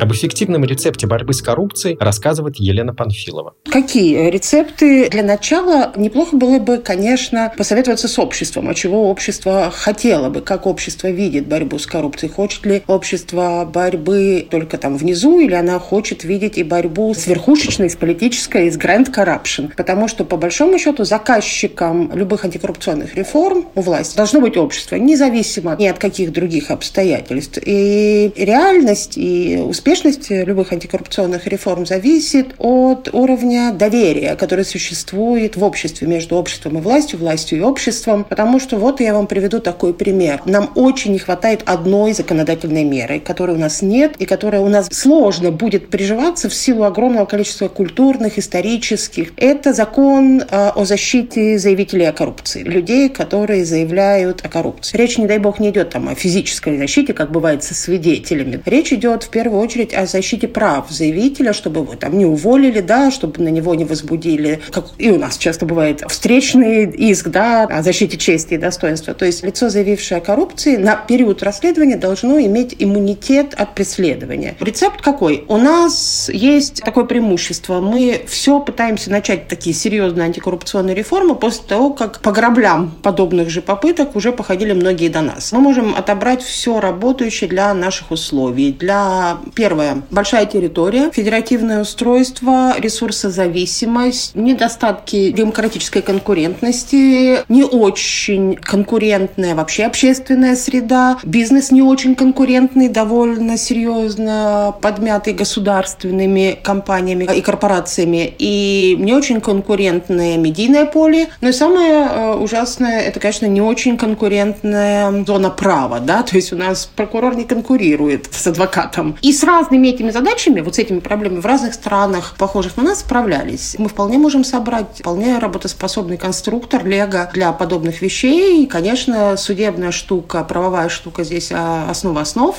Об 0.00 0.12
эффективном 0.12 0.64
рецепте 0.64 1.08
борьбы 1.08 1.32
с 1.32 1.42
коррупцией 1.42 1.96
рассказывает 1.98 2.56
Елена 2.56 2.94
Панфилова. 2.94 3.54
Какие 3.68 4.30
рецепты? 4.30 5.08
Для 5.10 5.24
начала 5.24 5.92
неплохо 5.96 6.36
было 6.36 6.60
бы, 6.60 6.78
конечно, 6.78 7.52
посоветоваться 7.56 8.06
с 8.06 8.16
обществом, 8.18 8.68
а 8.68 8.74
чего 8.74 9.10
общество 9.10 9.72
хотело 9.74 10.30
бы, 10.30 10.40
как 10.40 10.66
общество 10.66 11.08
видит 11.08 11.48
борьбу 11.48 11.78
с 11.78 11.86
коррупцией. 11.86 12.30
Хочет 12.30 12.64
ли 12.64 12.82
общество 12.86 13.68
борьбы 13.70 14.46
только 14.48 14.78
там 14.78 14.96
внизу, 14.96 15.40
или 15.40 15.54
она 15.54 15.80
хочет 15.80 16.22
видеть 16.22 16.58
и 16.58 16.62
борьбу 16.62 17.12
с 17.12 17.26
верхушечной, 17.26 17.90
с 17.90 17.96
политической, 17.96 18.70
с 18.70 18.78
grand 18.78 19.12
corruption. 19.12 19.72
Потому 19.76 20.06
что, 20.06 20.24
по 20.24 20.36
большому 20.36 20.78
счету, 20.78 21.04
заказчиком 21.04 22.12
любых 22.14 22.44
антикоррупционных 22.44 23.16
реформ 23.16 23.66
у 23.74 23.80
власти 23.80 24.16
должно 24.16 24.40
быть 24.40 24.56
общество, 24.56 24.94
независимо 24.94 25.76
ни 25.76 25.86
от 25.86 25.98
каких 25.98 26.32
других 26.32 26.70
обстоятельств. 26.70 27.58
И 27.64 28.32
реальность, 28.36 29.14
и 29.16 29.56
успех 29.56 29.87
успешность 29.88 30.28
любых 30.28 30.70
антикоррупционных 30.74 31.46
реформ 31.46 31.86
зависит 31.86 32.48
от 32.58 33.08
уровня 33.14 33.72
доверия, 33.72 34.36
которое 34.36 34.64
существует 34.64 35.56
в 35.56 35.64
обществе 35.64 36.06
между 36.06 36.36
обществом 36.36 36.76
и 36.76 36.80
властью, 36.82 37.18
властью 37.18 37.58
и 37.58 37.62
обществом. 37.62 38.24
Потому 38.24 38.60
что 38.60 38.76
вот 38.76 39.00
я 39.00 39.14
вам 39.14 39.26
приведу 39.26 39.60
такой 39.60 39.94
пример. 39.94 40.42
Нам 40.44 40.70
очень 40.74 41.12
не 41.12 41.18
хватает 41.18 41.62
одной 41.64 42.12
законодательной 42.12 42.84
меры, 42.84 43.18
которой 43.18 43.56
у 43.56 43.58
нас 43.58 43.80
нет 43.80 44.14
и 44.18 44.26
которая 44.26 44.60
у 44.60 44.68
нас 44.68 44.88
сложно 44.92 45.52
будет 45.52 45.88
приживаться 45.88 46.50
в 46.50 46.54
силу 46.54 46.84
огромного 46.84 47.24
количества 47.24 47.68
культурных, 47.68 48.38
исторических. 48.38 49.32
Это 49.38 49.72
закон 49.72 50.42
э, 50.42 50.70
о 50.74 50.84
защите 50.84 51.58
заявителей 51.58 52.10
о 52.10 52.12
коррупции. 52.12 52.62
Людей, 52.62 53.08
которые 53.08 53.64
заявляют 53.64 54.44
о 54.44 54.50
коррупции. 54.50 54.98
Речь, 54.98 55.16
не 55.16 55.26
дай 55.26 55.38
бог, 55.38 55.60
не 55.60 55.70
идет 55.70 55.88
там 55.88 56.10
о 56.10 56.14
физической 56.14 56.76
защите, 56.76 57.14
как 57.14 57.32
бывает 57.32 57.64
со 57.64 57.74
свидетелями. 57.74 58.60
Речь 58.66 58.92
идет 58.92 59.22
в 59.22 59.30
первую 59.30 59.62
очередь 59.62 59.77
очередь 59.78 59.94
о 59.94 60.06
защите 60.06 60.48
прав 60.48 60.90
заявителя, 60.90 61.52
чтобы 61.52 61.80
его 61.80 61.94
там 61.94 62.18
не 62.18 62.26
уволили, 62.26 62.80
да, 62.80 63.10
чтобы 63.10 63.42
на 63.42 63.48
него 63.48 63.74
не 63.74 63.84
возбудили, 63.84 64.60
как 64.70 64.86
и 64.98 65.10
у 65.10 65.18
нас 65.18 65.36
часто 65.36 65.66
бывает, 65.66 66.02
встречный 66.08 66.90
иск, 66.90 67.28
да, 67.28 67.64
о 67.64 67.82
защите 67.82 68.16
чести 68.16 68.54
и 68.54 68.56
достоинства. 68.56 69.14
То 69.14 69.24
есть 69.24 69.44
лицо, 69.44 69.68
заявившее 69.68 70.18
о 70.18 70.20
коррупции, 70.20 70.76
на 70.76 70.96
период 70.96 71.42
расследования 71.42 71.96
должно 71.96 72.40
иметь 72.40 72.74
иммунитет 72.78 73.54
от 73.54 73.74
преследования. 73.74 74.56
Рецепт 74.60 75.00
какой? 75.00 75.44
У 75.48 75.56
нас 75.56 76.28
есть 76.32 76.82
такое 76.82 77.04
преимущество. 77.04 77.80
Мы 77.80 78.22
все 78.26 78.60
пытаемся 78.60 79.10
начать 79.10 79.48
такие 79.48 79.74
серьезные 79.74 80.26
антикоррупционные 80.26 80.94
реформы 80.94 81.34
после 81.34 81.62
того, 81.68 81.90
как 81.90 82.20
по 82.20 82.32
граблям 82.32 82.96
подобных 83.02 83.50
же 83.50 83.62
попыток 83.62 84.16
уже 84.16 84.32
походили 84.32 84.72
многие 84.72 85.08
до 85.08 85.20
нас. 85.20 85.52
Мы 85.52 85.60
можем 85.60 85.94
отобрать 85.94 86.42
все 86.42 86.80
работающее 86.80 87.48
для 87.48 87.72
наших 87.74 88.10
условий, 88.10 88.72
для 88.72 89.38
Первое. 89.68 90.00
Большая 90.10 90.46
территория, 90.46 91.10
федеративное 91.12 91.82
устройство, 91.82 92.74
ресурсозависимость, 92.78 94.34
недостатки 94.34 95.30
демократической 95.30 96.00
конкурентности, 96.00 97.44
не 97.50 97.64
очень 97.64 98.54
конкурентная 98.54 99.54
вообще 99.54 99.84
общественная 99.84 100.56
среда, 100.56 101.18
бизнес 101.22 101.70
не 101.70 101.82
очень 101.82 102.14
конкурентный, 102.14 102.88
довольно 102.88 103.58
серьезно 103.58 104.74
подмятый 104.80 105.34
государственными 105.34 106.58
компаниями 106.62 107.28
и 107.36 107.42
корпорациями, 107.42 108.32
и 108.38 108.96
не 108.98 109.12
очень 109.12 109.42
конкурентное 109.42 110.38
медийное 110.38 110.86
поле. 110.86 111.28
Ну 111.42 111.50
и 111.50 111.52
самое 111.52 112.08
э, 112.10 112.34
ужасное, 112.36 113.00
это, 113.00 113.20
конечно, 113.20 113.44
не 113.44 113.60
очень 113.60 113.98
конкурентная 113.98 115.26
зона 115.26 115.50
права, 115.50 116.00
да, 116.00 116.22
то 116.22 116.36
есть 116.36 116.54
у 116.54 116.56
нас 116.56 116.88
прокурор 116.96 117.34
не 117.34 117.44
конкурирует 117.44 118.28
с 118.32 118.46
адвокатом. 118.46 119.18
И 119.20 119.30
с 119.30 119.42
разными 119.58 119.88
этими 119.88 120.10
задачами, 120.10 120.60
вот 120.60 120.76
с 120.76 120.78
этими 120.78 121.00
проблемами 121.00 121.40
в 121.40 121.46
разных 121.46 121.74
странах, 121.74 122.34
похожих 122.38 122.76
на 122.76 122.84
нас, 122.84 123.00
справлялись. 123.00 123.74
Мы 123.78 123.88
вполне 123.88 124.16
можем 124.18 124.44
собрать 124.44 125.00
вполне 125.00 125.38
работоспособный 125.38 126.16
конструктор 126.16 126.86
Лего 126.86 127.28
для 127.34 127.52
подобных 127.52 128.00
вещей. 128.00 128.64
И, 128.64 128.66
конечно, 128.66 129.36
судебная 129.36 129.90
штука, 129.90 130.44
правовая 130.44 130.88
штука 130.88 131.24
здесь 131.24 131.50
а, 131.52 131.90
основа 131.90 132.20
основ. 132.20 132.56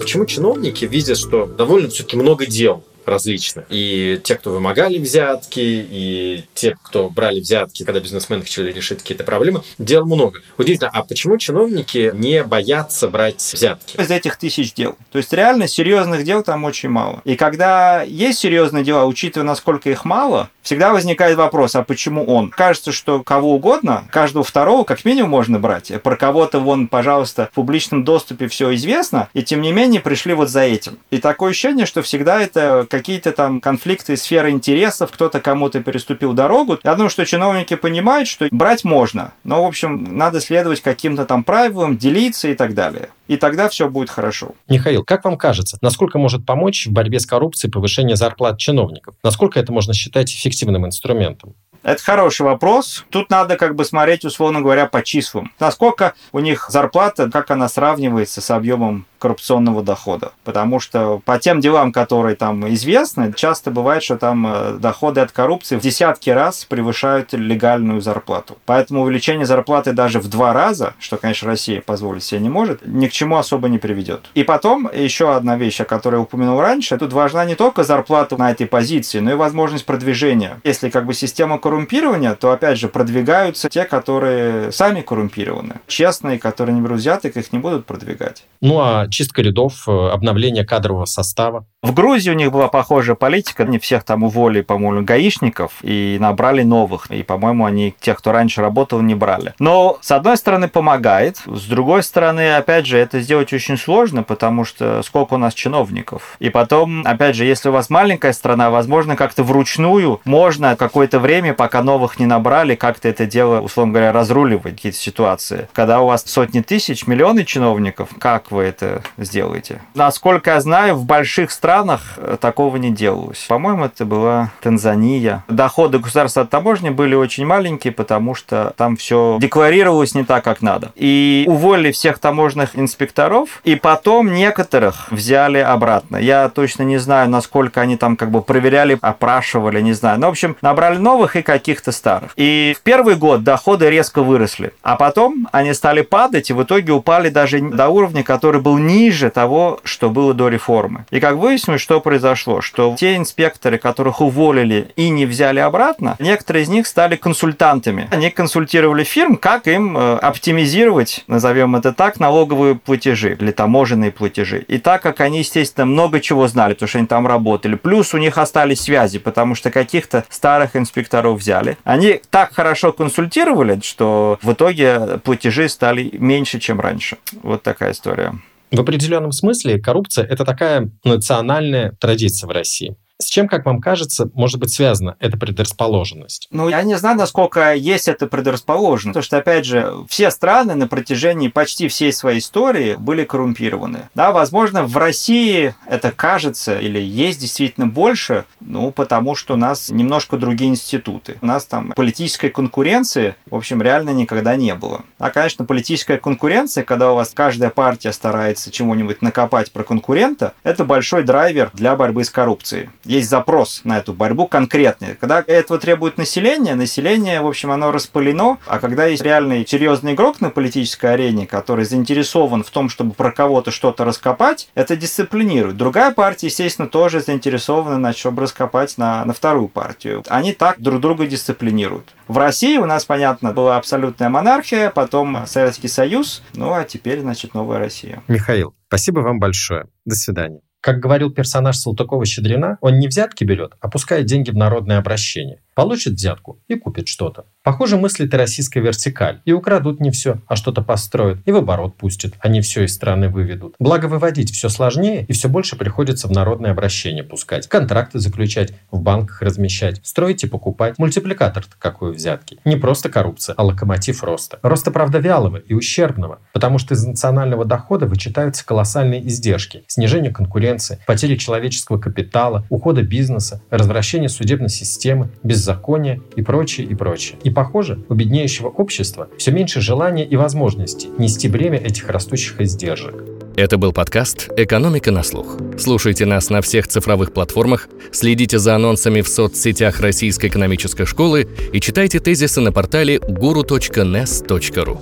Почему 0.00 0.26
чиновники 0.26 0.84
видят, 0.84 1.16
что 1.16 1.46
довольно 1.46 1.88
все-таки 1.88 2.16
много 2.16 2.46
дел 2.46 2.82
различных. 3.06 3.64
И 3.68 4.20
те, 4.22 4.36
кто 4.36 4.50
вымогали 4.50 4.98
взятки, 4.98 5.60
и 5.60 6.44
те, 6.54 6.76
кто 6.82 7.08
брали 7.10 7.40
взятки, 7.40 7.84
когда 7.84 8.00
бизнесмены 8.00 8.42
хотели 8.42 8.72
решить 8.72 9.00
какие-то 9.00 9.24
проблемы, 9.24 9.62
дел 9.78 10.04
много. 10.04 10.40
Удивительно, 10.58 10.90
а 10.92 11.02
почему 11.04 11.36
чиновники 11.38 12.12
не 12.14 12.42
боятся 12.44 13.08
брать 13.08 13.40
взятки? 13.40 14.00
Из 14.00 14.10
этих 14.10 14.36
тысяч 14.36 14.72
дел. 14.74 14.96
То 15.12 15.18
есть 15.18 15.32
реально 15.32 15.68
серьезных 15.68 16.24
дел 16.24 16.42
там 16.42 16.64
очень 16.64 16.88
мало. 16.88 17.20
И 17.24 17.36
когда 17.36 18.02
есть 18.02 18.38
серьезные 18.38 18.84
дела, 18.84 19.04
учитывая, 19.04 19.46
насколько 19.46 19.90
их 19.90 20.04
мало, 20.04 20.50
всегда 20.64 20.92
возникает 20.92 21.36
вопрос, 21.36 21.76
а 21.76 21.84
почему 21.84 22.24
он? 22.24 22.50
Кажется, 22.50 22.90
что 22.90 23.22
кого 23.22 23.54
угодно, 23.54 24.04
каждого 24.10 24.42
второго 24.42 24.82
как 24.82 25.04
минимум 25.04 25.30
можно 25.30 25.60
брать. 25.60 25.92
Про 26.02 26.16
кого-то 26.16 26.58
вон, 26.58 26.88
пожалуйста, 26.88 27.48
в 27.52 27.54
публичном 27.54 28.02
доступе 28.02 28.48
все 28.48 28.74
известно, 28.74 29.28
и 29.34 29.42
тем 29.42 29.60
не 29.60 29.72
менее 29.72 30.00
пришли 30.00 30.34
вот 30.34 30.48
за 30.48 30.62
этим. 30.62 30.98
И 31.10 31.18
такое 31.18 31.50
ощущение, 31.50 31.86
что 31.86 32.02
всегда 32.02 32.40
это 32.40 32.86
какие-то 32.88 33.32
там 33.32 33.60
конфликты 33.60 34.16
сферы 34.16 34.50
интересов, 34.50 35.10
кто-то 35.12 35.40
кому-то 35.40 35.80
переступил 35.82 36.32
дорогу. 36.32 36.78
Я 36.82 36.94
думаю, 36.94 37.10
что 37.10 37.24
чиновники 37.24 37.76
понимают, 37.76 38.28
что 38.28 38.48
брать 38.50 38.84
можно, 38.84 39.32
но, 39.44 39.62
в 39.62 39.66
общем, 39.66 40.16
надо 40.16 40.40
следовать 40.40 40.80
каким-то 40.80 41.26
там 41.26 41.44
правилам, 41.44 41.96
делиться 41.96 42.48
и 42.48 42.54
так 42.54 42.74
далее. 42.74 43.10
И 43.26 43.36
тогда 43.36 43.68
все 43.68 43.88
будет 43.88 44.10
хорошо. 44.10 44.52
Михаил, 44.68 45.04
как 45.04 45.24
вам 45.24 45.36
кажется, 45.36 45.78
насколько 45.80 46.18
может 46.18 46.44
помочь 46.44 46.86
в 46.86 46.92
борьбе 46.92 47.20
с 47.20 47.26
коррупцией 47.26 47.70
повышение 47.70 48.16
зарплат 48.16 48.58
чиновников? 48.58 49.14
Насколько 49.22 49.60
это 49.60 49.72
можно 49.72 49.94
считать 49.94 50.30
эффективным 50.30 50.86
инструментом? 50.86 51.54
Это 51.82 52.02
хороший 52.02 52.42
вопрос. 52.42 53.04
Тут 53.10 53.28
надо 53.28 53.56
как 53.56 53.74
бы 53.74 53.84
смотреть, 53.84 54.24
условно 54.24 54.62
говоря, 54.62 54.86
по 54.86 55.02
числам. 55.02 55.52
Насколько 55.60 56.14
у 56.32 56.38
них 56.38 56.66
зарплата, 56.70 57.30
как 57.30 57.50
она 57.50 57.68
сравнивается 57.68 58.40
с 58.40 58.50
объемом 58.50 59.06
коррупционного 59.24 59.82
дохода. 59.82 60.32
Потому 60.44 60.80
что 60.80 61.22
по 61.24 61.38
тем 61.38 61.60
делам, 61.60 61.92
которые 61.92 62.36
там 62.36 62.68
известны, 62.74 63.32
часто 63.34 63.70
бывает, 63.70 64.02
что 64.02 64.18
там 64.18 64.46
э, 64.46 64.76
доходы 64.78 65.22
от 65.22 65.32
коррупции 65.32 65.76
в 65.76 65.80
десятки 65.80 66.28
раз 66.28 66.66
превышают 66.66 67.32
легальную 67.32 68.02
зарплату. 68.02 68.58
Поэтому 68.66 69.00
увеличение 69.00 69.46
зарплаты 69.46 69.94
даже 69.94 70.20
в 70.20 70.28
два 70.28 70.52
раза, 70.52 70.92
что, 70.98 71.16
конечно, 71.16 71.48
Россия 71.48 71.80
позволить 71.80 72.22
себе 72.22 72.42
не 72.42 72.50
может, 72.50 72.86
ни 72.86 73.06
к 73.06 73.12
чему 73.12 73.38
особо 73.38 73.70
не 73.70 73.78
приведет. 73.78 74.26
И 74.34 74.44
потом 74.44 74.90
еще 74.94 75.34
одна 75.34 75.56
вещь, 75.56 75.80
о 75.80 75.86
которой 75.86 76.16
я 76.16 76.20
упомянул 76.20 76.60
раньше, 76.60 76.98
тут 76.98 77.14
важна 77.14 77.46
не 77.46 77.54
только 77.54 77.82
зарплата 77.82 78.36
на 78.36 78.50
этой 78.50 78.66
позиции, 78.66 79.20
но 79.20 79.30
и 79.30 79.34
возможность 79.36 79.86
продвижения. 79.86 80.60
Если 80.64 80.90
как 80.90 81.06
бы 81.06 81.14
система 81.14 81.58
коррумпирования, 81.58 82.34
то 82.34 82.52
опять 82.52 82.78
же 82.78 82.88
продвигаются 82.88 83.70
те, 83.70 83.84
которые 83.86 84.70
сами 84.70 85.00
коррумпированы. 85.00 85.76
Честные, 85.86 86.38
которые 86.38 86.76
не 86.76 86.82
берут 86.82 86.98
взяток, 86.98 87.38
их 87.38 87.54
не 87.54 87.58
будут 87.58 87.86
продвигать. 87.86 88.44
Ну 88.60 88.80
а 88.80 89.08
чистка 89.14 89.42
рядов, 89.42 89.84
э, 89.86 90.08
обновление 90.12 90.64
кадрового 90.64 91.06
состава. 91.06 91.66
В 91.82 91.92
Грузии 91.94 92.30
у 92.30 92.34
них 92.34 92.50
была 92.50 92.68
похожая 92.68 93.14
политика. 93.14 93.62
Они 93.62 93.78
всех 93.78 94.04
там 94.04 94.24
уволили, 94.24 94.62
по-моему, 94.62 95.04
гаишников 95.04 95.72
и 95.82 96.18
набрали 96.20 96.62
новых. 96.62 97.10
И, 97.10 97.22
по-моему, 97.22 97.64
они 97.64 97.94
тех, 98.00 98.18
кто 98.18 98.32
раньше 98.32 98.60
работал, 98.60 99.00
не 99.00 99.14
брали. 99.14 99.54
Но, 99.58 99.98
с 100.00 100.10
одной 100.10 100.36
стороны, 100.36 100.68
помогает. 100.68 101.42
С 101.46 101.66
другой 101.66 102.02
стороны, 102.02 102.56
опять 102.56 102.86
же, 102.86 102.98
это 102.98 103.20
сделать 103.20 103.52
очень 103.52 103.76
сложно, 103.76 104.22
потому 104.22 104.64
что 104.64 105.02
сколько 105.02 105.34
у 105.34 105.38
нас 105.38 105.54
чиновников. 105.54 106.36
И 106.40 106.50
потом, 106.50 107.02
опять 107.06 107.36
же, 107.36 107.44
если 107.44 107.68
у 107.68 107.72
вас 107.72 107.90
маленькая 107.90 108.32
страна, 108.32 108.70
возможно, 108.70 109.14
как-то 109.14 109.44
вручную 109.44 110.20
можно 110.24 110.74
какое-то 110.76 111.20
время, 111.20 111.54
пока 111.54 111.82
новых 111.82 112.18
не 112.18 112.26
набрали, 112.26 112.74
как-то 112.74 113.08
это 113.08 113.26
дело, 113.26 113.60
условно 113.60 113.92
говоря, 113.92 114.12
разруливать 114.12 114.74
какие-то 114.74 114.98
ситуации. 114.98 115.68
Когда 115.72 116.00
у 116.00 116.06
вас 116.06 116.24
сотни 116.26 116.60
тысяч, 116.60 117.06
миллионы 117.06 117.44
чиновников, 117.44 118.08
как 118.18 118.50
вы 118.50 118.64
это 118.64 119.02
сделаете? 119.16 119.80
Насколько 119.94 120.52
я 120.52 120.60
знаю, 120.60 120.94
в 120.94 121.04
больших 121.04 121.50
странах 121.50 122.14
э, 122.16 122.36
такого 122.40 122.76
не 122.76 122.90
делалось. 122.90 123.44
По-моему, 123.48 123.84
это 123.84 124.04
была 124.04 124.50
Танзания. 124.62 125.44
Доходы 125.48 125.98
государства 125.98 126.42
от 126.42 126.50
таможни 126.50 126.90
были 126.90 127.14
очень 127.14 127.46
маленькие, 127.46 127.92
потому 127.92 128.34
что 128.34 128.74
там 128.76 128.96
все 128.96 129.38
декларировалось 129.40 130.14
не 130.14 130.24
так, 130.24 130.44
как 130.44 130.62
надо. 130.62 130.92
И 130.94 131.44
уволили 131.48 131.92
всех 131.92 132.18
таможенных 132.18 132.78
инспекторов, 132.78 133.60
и 133.64 133.74
потом 133.74 134.32
некоторых 134.32 135.10
взяли 135.10 135.58
обратно. 135.58 136.16
Я 136.16 136.48
точно 136.48 136.82
не 136.82 136.98
знаю, 136.98 137.28
насколько 137.28 137.80
они 137.80 137.96
там 137.96 138.16
как 138.16 138.30
бы 138.30 138.42
проверяли, 138.42 138.98
опрашивали, 139.00 139.80
не 139.80 139.92
знаю. 139.92 140.18
Но, 140.20 140.28
в 140.28 140.30
общем, 140.30 140.56
набрали 140.62 140.98
новых 140.98 141.36
и 141.36 141.42
каких-то 141.42 141.92
старых. 141.92 142.32
И 142.36 142.74
в 142.78 142.82
первый 142.82 143.16
год 143.16 143.42
доходы 143.42 143.90
резко 143.90 144.22
выросли. 144.22 144.72
А 144.82 144.96
потом 144.96 145.48
они 145.52 145.74
стали 145.74 146.02
падать, 146.02 146.50
и 146.50 146.52
в 146.52 146.62
итоге 146.62 146.92
упали 146.92 147.28
даже 147.28 147.60
до 147.60 147.88
уровня, 147.88 148.22
который 148.22 148.60
был 148.60 148.78
ниже 148.86 149.30
того, 149.30 149.80
что 149.84 150.10
было 150.10 150.34
до 150.34 150.48
реформы. 150.48 151.06
И 151.10 151.20
как 151.20 151.36
выяснилось, 151.36 151.80
что 151.80 152.00
произошло? 152.00 152.60
Что 152.60 152.94
те 152.98 153.16
инспекторы, 153.16 153.78
которых 153.78 154.20
уволили 154.20 154.88
и 154.96 155.08
не 155.08 155.26
взяли 155.26 155.58
обратно, 155.58 156.16
некоторые 156.18 156.64
из 156.64 156.68
них 156.68 156.86
стали 156.86 157.16
консультантами. 157.16 158.08
Они 158.10 158.30
консультировали 158.30 159.04
фирм, 159.04 159.36
как 159.36 159.66
им 159.66 159.96
э, 159.96 160.16
оптимизировать, 160.16 161.24
назовем 161.26 161.76
это 161.76 161.92
так, 161.92 162.20
налоговые 162.20 162.74
платежи 162.74 163.36
или 163.38 163.50
таможенные 163.50 164.12
платежи. 164.12 164.64
И 164.68 164.78
так 164.78 165.02
как 165.02 165.20
они, 165.20 165.38
естественно, 165.38 165.86
много 165.86 166.20
чего 166.20 166.46
знали, 166.48 166.74
потому 166.74 166.88
что 166.88 166.98
они 166.98 167.06
там 167.06 167.26
работали, 167.26 167.74
плюс 167.74 168.14
у 168.14 168.18
них 168.18 168.38
остались 168.38 168.80
связи, 168.80 169.18
потому 169.18 169.54
что 169.54 169.70
каких-то 169.70 170.24
старых 170.28 170.76
инспекторов 170.76 171.38
взяли, 171.38 171.76
они 171.84 172.20
так 172.30 172.54
хорошо 172.54 172.92
консультировали, 172.92 173.80
что 173.82 174.38
в 174.42 174.52
итоге 174.52 175.18
платежи 175.24 175.68
стали 175.68 176.10
меньше, 176.12 176.58
чем 176.58 176.80
раньше. 176.80 177.16
Вот 177.42 177.62
такая 177.62 177.92
история. 177.92 178.34
В 178.74 178.80
определенном 178.80 179.30
смысле 179.30 179.78
коррупция– 179.78 180.24
это 180.28 180.44
такая 180.44 180.90
национальная 181.04 181.92
традиция 181.92 182.48
в 182.48 182.50
России. 182.50 182.96
С 183.20 183.26
чем, 183.26 183.46
как 183.46 183.64
вам 183.64 183.80
кажется, 183.80 184.28
может 184.34 184.58
быть 184.58 184.72
связана 184.72 185.16
эта 185.20 185.36
предрасположенность? 185.36 186.48
Ну, 186.50 186.68
я 186.68 186.82
не 186.82 186.96
знаю, 186.96 187.16
насколько 187.16 187.72
есть 187.72 188.08
эта 188.08 188.26
предрасположенность. 188.26 189.14
Потому 189.14 189.22
что, 189.22 189.38
опять 189.38 189.64
же, 189.64 189.92
все 190.08 190.32
страны 190.32 190.74
на 190.74 190.88
протяжении 190.88 191.46
почти 191.46 191.86
всей 191.86 192.12
своей 192.12 192.40
истории 192.40 192.96
были 192.96 193.22
коррумпированы. 193.24 194.08
Да, 194.16 194.32
возможно, 194.32 194.82
в 194.82 194.96
России 194.96 195.76
это 195.86 196.10
кажется 196.10 196.76
или 196.76 196.98
есть 196.98 197.38
действительно 197.38 197.86
больше, 197.86 198.46
ну, 198.60 198.90
потому 198.90 199.36
что 199.36 199.54
у 199.54 199.56
нас 199.56 199.90
немножко 199.90 200.36
другие 200.36 200.70
институты. 200.70 201.36
У 201.40 201.46
нас 201.46 201.66
там 201.66 201.92
политической 201.92 202.48
конкуренции, 202.48 203.36
в 203.48 203.54
общем, 203.54 203.80
реально 203.80 204.10
никогда 204.10 204.56
не 204.56 204.74
было. 204.74 205.02
А, 205.20 205.30
конечно, 205.30 205.64
политическая 205.64 206.18
конкуренция, 206.18 206.82
когда 206.82 207.12
у 207.12 207.14
вас 207.14 207.30
каждая 207.32 207.70
партия 207.70 208.12
старается 208.12 208.72
чего-нибудь 208.72 209.22
накопать 209.22 209.70
про 209.70 209.84
конкурента, 209.84 210.52
это 210.64 210.84
большой 210.84 211.22
драйвер 211.22 211.70
для 211.74 211.94
борьбы 211.94 212.24
с 212.24 212.30
коррупцией 212.30 212.88
есть 213.04 213.28
запрос 213.28 213.82
на 213.84 213.98
эту 213.98 214.12
борьбу 214.12 214.46
конкретный. 214.46 215.14
Когда 215.14 215.42
этого 215.46 215.78
требует 215.78 216.18
население, 216.18 216.74
население, 216.74 217.40
в 217.40 217.46
общем, 217.46 217.70
оно 217.70 217.92
распылено, 217.92 218.58
а 218.66 218.78
когда 218.78 219.06
есть 219.06 219.22
реальный 219.22 219.66
серьезный 219.66 220.14
игрок 220.14 220.40
на 220.40 220.50
политической 220.50 221.12
арене, 221.12 221.46
который 221.46 221.84
заинтересован 221.84 222.62
в 222.62 222.70
том, 222.70 222.88
чтобы 222.88 223.12
про 223.12 223.30
кого-то 223.30 223.70
что-то 223.70 224.04
раскопать, 224.04 224.68
это 224.74 224.96
дисциплинирует. 224.96 225.76
Другая 225.76 226.12
партия, 226.12 226.46
естественно, 226.46 226.88
тоже 226.88 227.20
заинтересована, 227.20 227.98
на 227.98 228.12
чтобы 228.12 228.42
раскопать 228.42 228.96
на, 228.98 229.24
на 229.24 229.32
вторую 229.32 229.68
партию. 229.68 230.22
Они 230.28 230.52
так 230.52 230.80
друг 230.80 231.00
друга 231.00 231.26
дисциплинируют. 231.26 232.14
В 232.28 232.38
России 232.38 232.78
у 232.78 232.86
нас, 232.86 233.04
понятно, 233.04 233.52
была 233.52 233.76
абсолютная 233.76 234.28
монархия, 234.28 234.90
потом 234.90 235.46
Советский 235.46 235.88
Союз, 235.88 236.42
ну 236.54 236.72
а 236.72 236.84
теперь, 236.84 237.20
значит, 237.20 237.54
новая 237.54 237.78
Россия. 237.78 238.22
Михаил, 238.28 238.74
спасибо 238.88 239.20
вам 239.20 239.38
большое. 239.38 239.86
До 240.04 240.14
свидания. 240.14 240.60
Как 240.84 241.00
говорил 241.00 241.30
персонаж 241.30 241.78
Салтыкова-Щедрина, 241.78 242.76
он 242.82 242.98
не 242.98 243.08
взятки 243.08 243.42
берет, 243.42 243.72
а 243.80 243.88
пускает 243.88 244.26
деньги 244.26 244.50
в 244.50 244.54
народное 244.54 244.98
обращение. 244.98 245.62
Получит 245.74 246.14
взятку 246.14 246.60
и 246.68 246.74
купит 246.76 247.08
что-то. 247.08 247.46
Похоже, 247.62 247.96
мыслит 247.96 248.32
и 248.34 248.36
российская 248.36 248.80
вертикаль. 248.80 249.40
И 249.46 249.52
украдут 249.52 249.98
не 249.98 250.10
все, 250.10 250.42
а 250.46 250.54
что-то 250.54 250.82
построят. 250.82 251.38
И 251.46 251.50
в 251.50 251.56
оборот 251.56 251.96
пустят, 251.96 252.34
а 252.40 252.48
не 252.48 252.60
все 252.60 252.84
из 252.84 252.94
страны 252.94 253.30
выведут. 253.30 253.74
Благо 253.78 254.06
выводить 254.06 254.52
все 254.52 254.68
сложнее 254.68 255.24
и 255.26 255.32
все 255.32 255.48
больше 255.48 255.76
приходится 255.76 256.28
в 256.28 256.32
народное 256.32 256.72
обращение 256.72 257.24
пускать. 257.24 257.66
Контракты 257.68 258.18
заключать, 258.18 258.74
в 258.90 259.00
банках 259.00 259.40
размещать, 259.40 260.00
строить 260.04 260.44
и 260.44 260.46
покупать. 260.46 260.98
Мультипликатор-то 260.98 261.74
какой 261.78 262.12
взятки. 262.12 262.58
Не 262.66 262.76
просто 262.76 263.08
коррупция, 263.08 263.54
а 263.54 263.64
локомотив 263.64 264.22
роста. 264.22 264.58
Роста, 264.62 264.90
правда, 264.90 265.18
вялого 265.18 265.56
и 265.56 265.72
ущербного, 265.72 266.40
потому 266.52 266.78
что 266.78 266.92
из 266.92 267.04
национального 267.04 267.64
дохода 267.64 268.06
вычитаются 268.06 268.64
колоссальные 268.66 269.26
издержки. 269.26 269.84
Снижение 269.86 270.32
конкуренции, 270.32 270.98
потери 271.06 271.36
человеческого 271.36 271.98
капитала, 271.98 272.66
ухода 272.68 273.02
бизнеса, 273.02 273.62
развращение 273.70 274.28
судебной 274.28 274.68
системы, 274.68 275.30
без 275.42 275.63
беззакония 275.64 276.20
и 276.36 276.42
прочее, 276.42 276.86
и 276.86 276.94
прочее. 276.94 277.38
И 277.42 277.50
похоже, 277.50 277.98
у 278.08 278.14
беднеющего 278.14 278.68
общества 278.68 279.28
все 279.38 279.50
меньше 279.50 279.80
желания 279.80 280.24
и 280.24 280.36
возможностей 280.36 281.08
нести 281.18 281.48
бремя 281.48 281.78
этих 281.78 282.08
растущих 282.10 282.60
издержек. 282.60 283.14
Это 283.56 283.78
был 283.78 283.92
подкаст 283.92 284.50
«Экономика 284.56 285.12
на 285.12 285.22
слух». 285.22 285.56
Слушайте 285.78 286.26
нас 286.26 286.50
на 286.50 286.60
всех 286.60 286.88
цифровых 286.88 287.32
платформах, 287.32 287.88
следите 288.10 288.58
за 288.58 288.74
анонсами 288.74 289.20
в 289.20 289.28
соцсетях 289.28 290.00
Российской 290.00 290.46
экономической 290.46 291.06
школы 291.06 291.46
и 291.72 291.80
читайте 291.80 292.18
тезисы 292.18 292.60
на 292.60 292.72
портале 292.72 293.18
guru.nes.ru. 293.18 294.98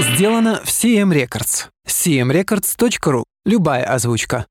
Сделано 0.00 0.60
в 0.64 0.68
CM 0.68 1.12
Records. 1.12 1.66
cmrecords.ru 1.86 3.35
Любая 3.46 3.84
озвучка. 3.84 4.48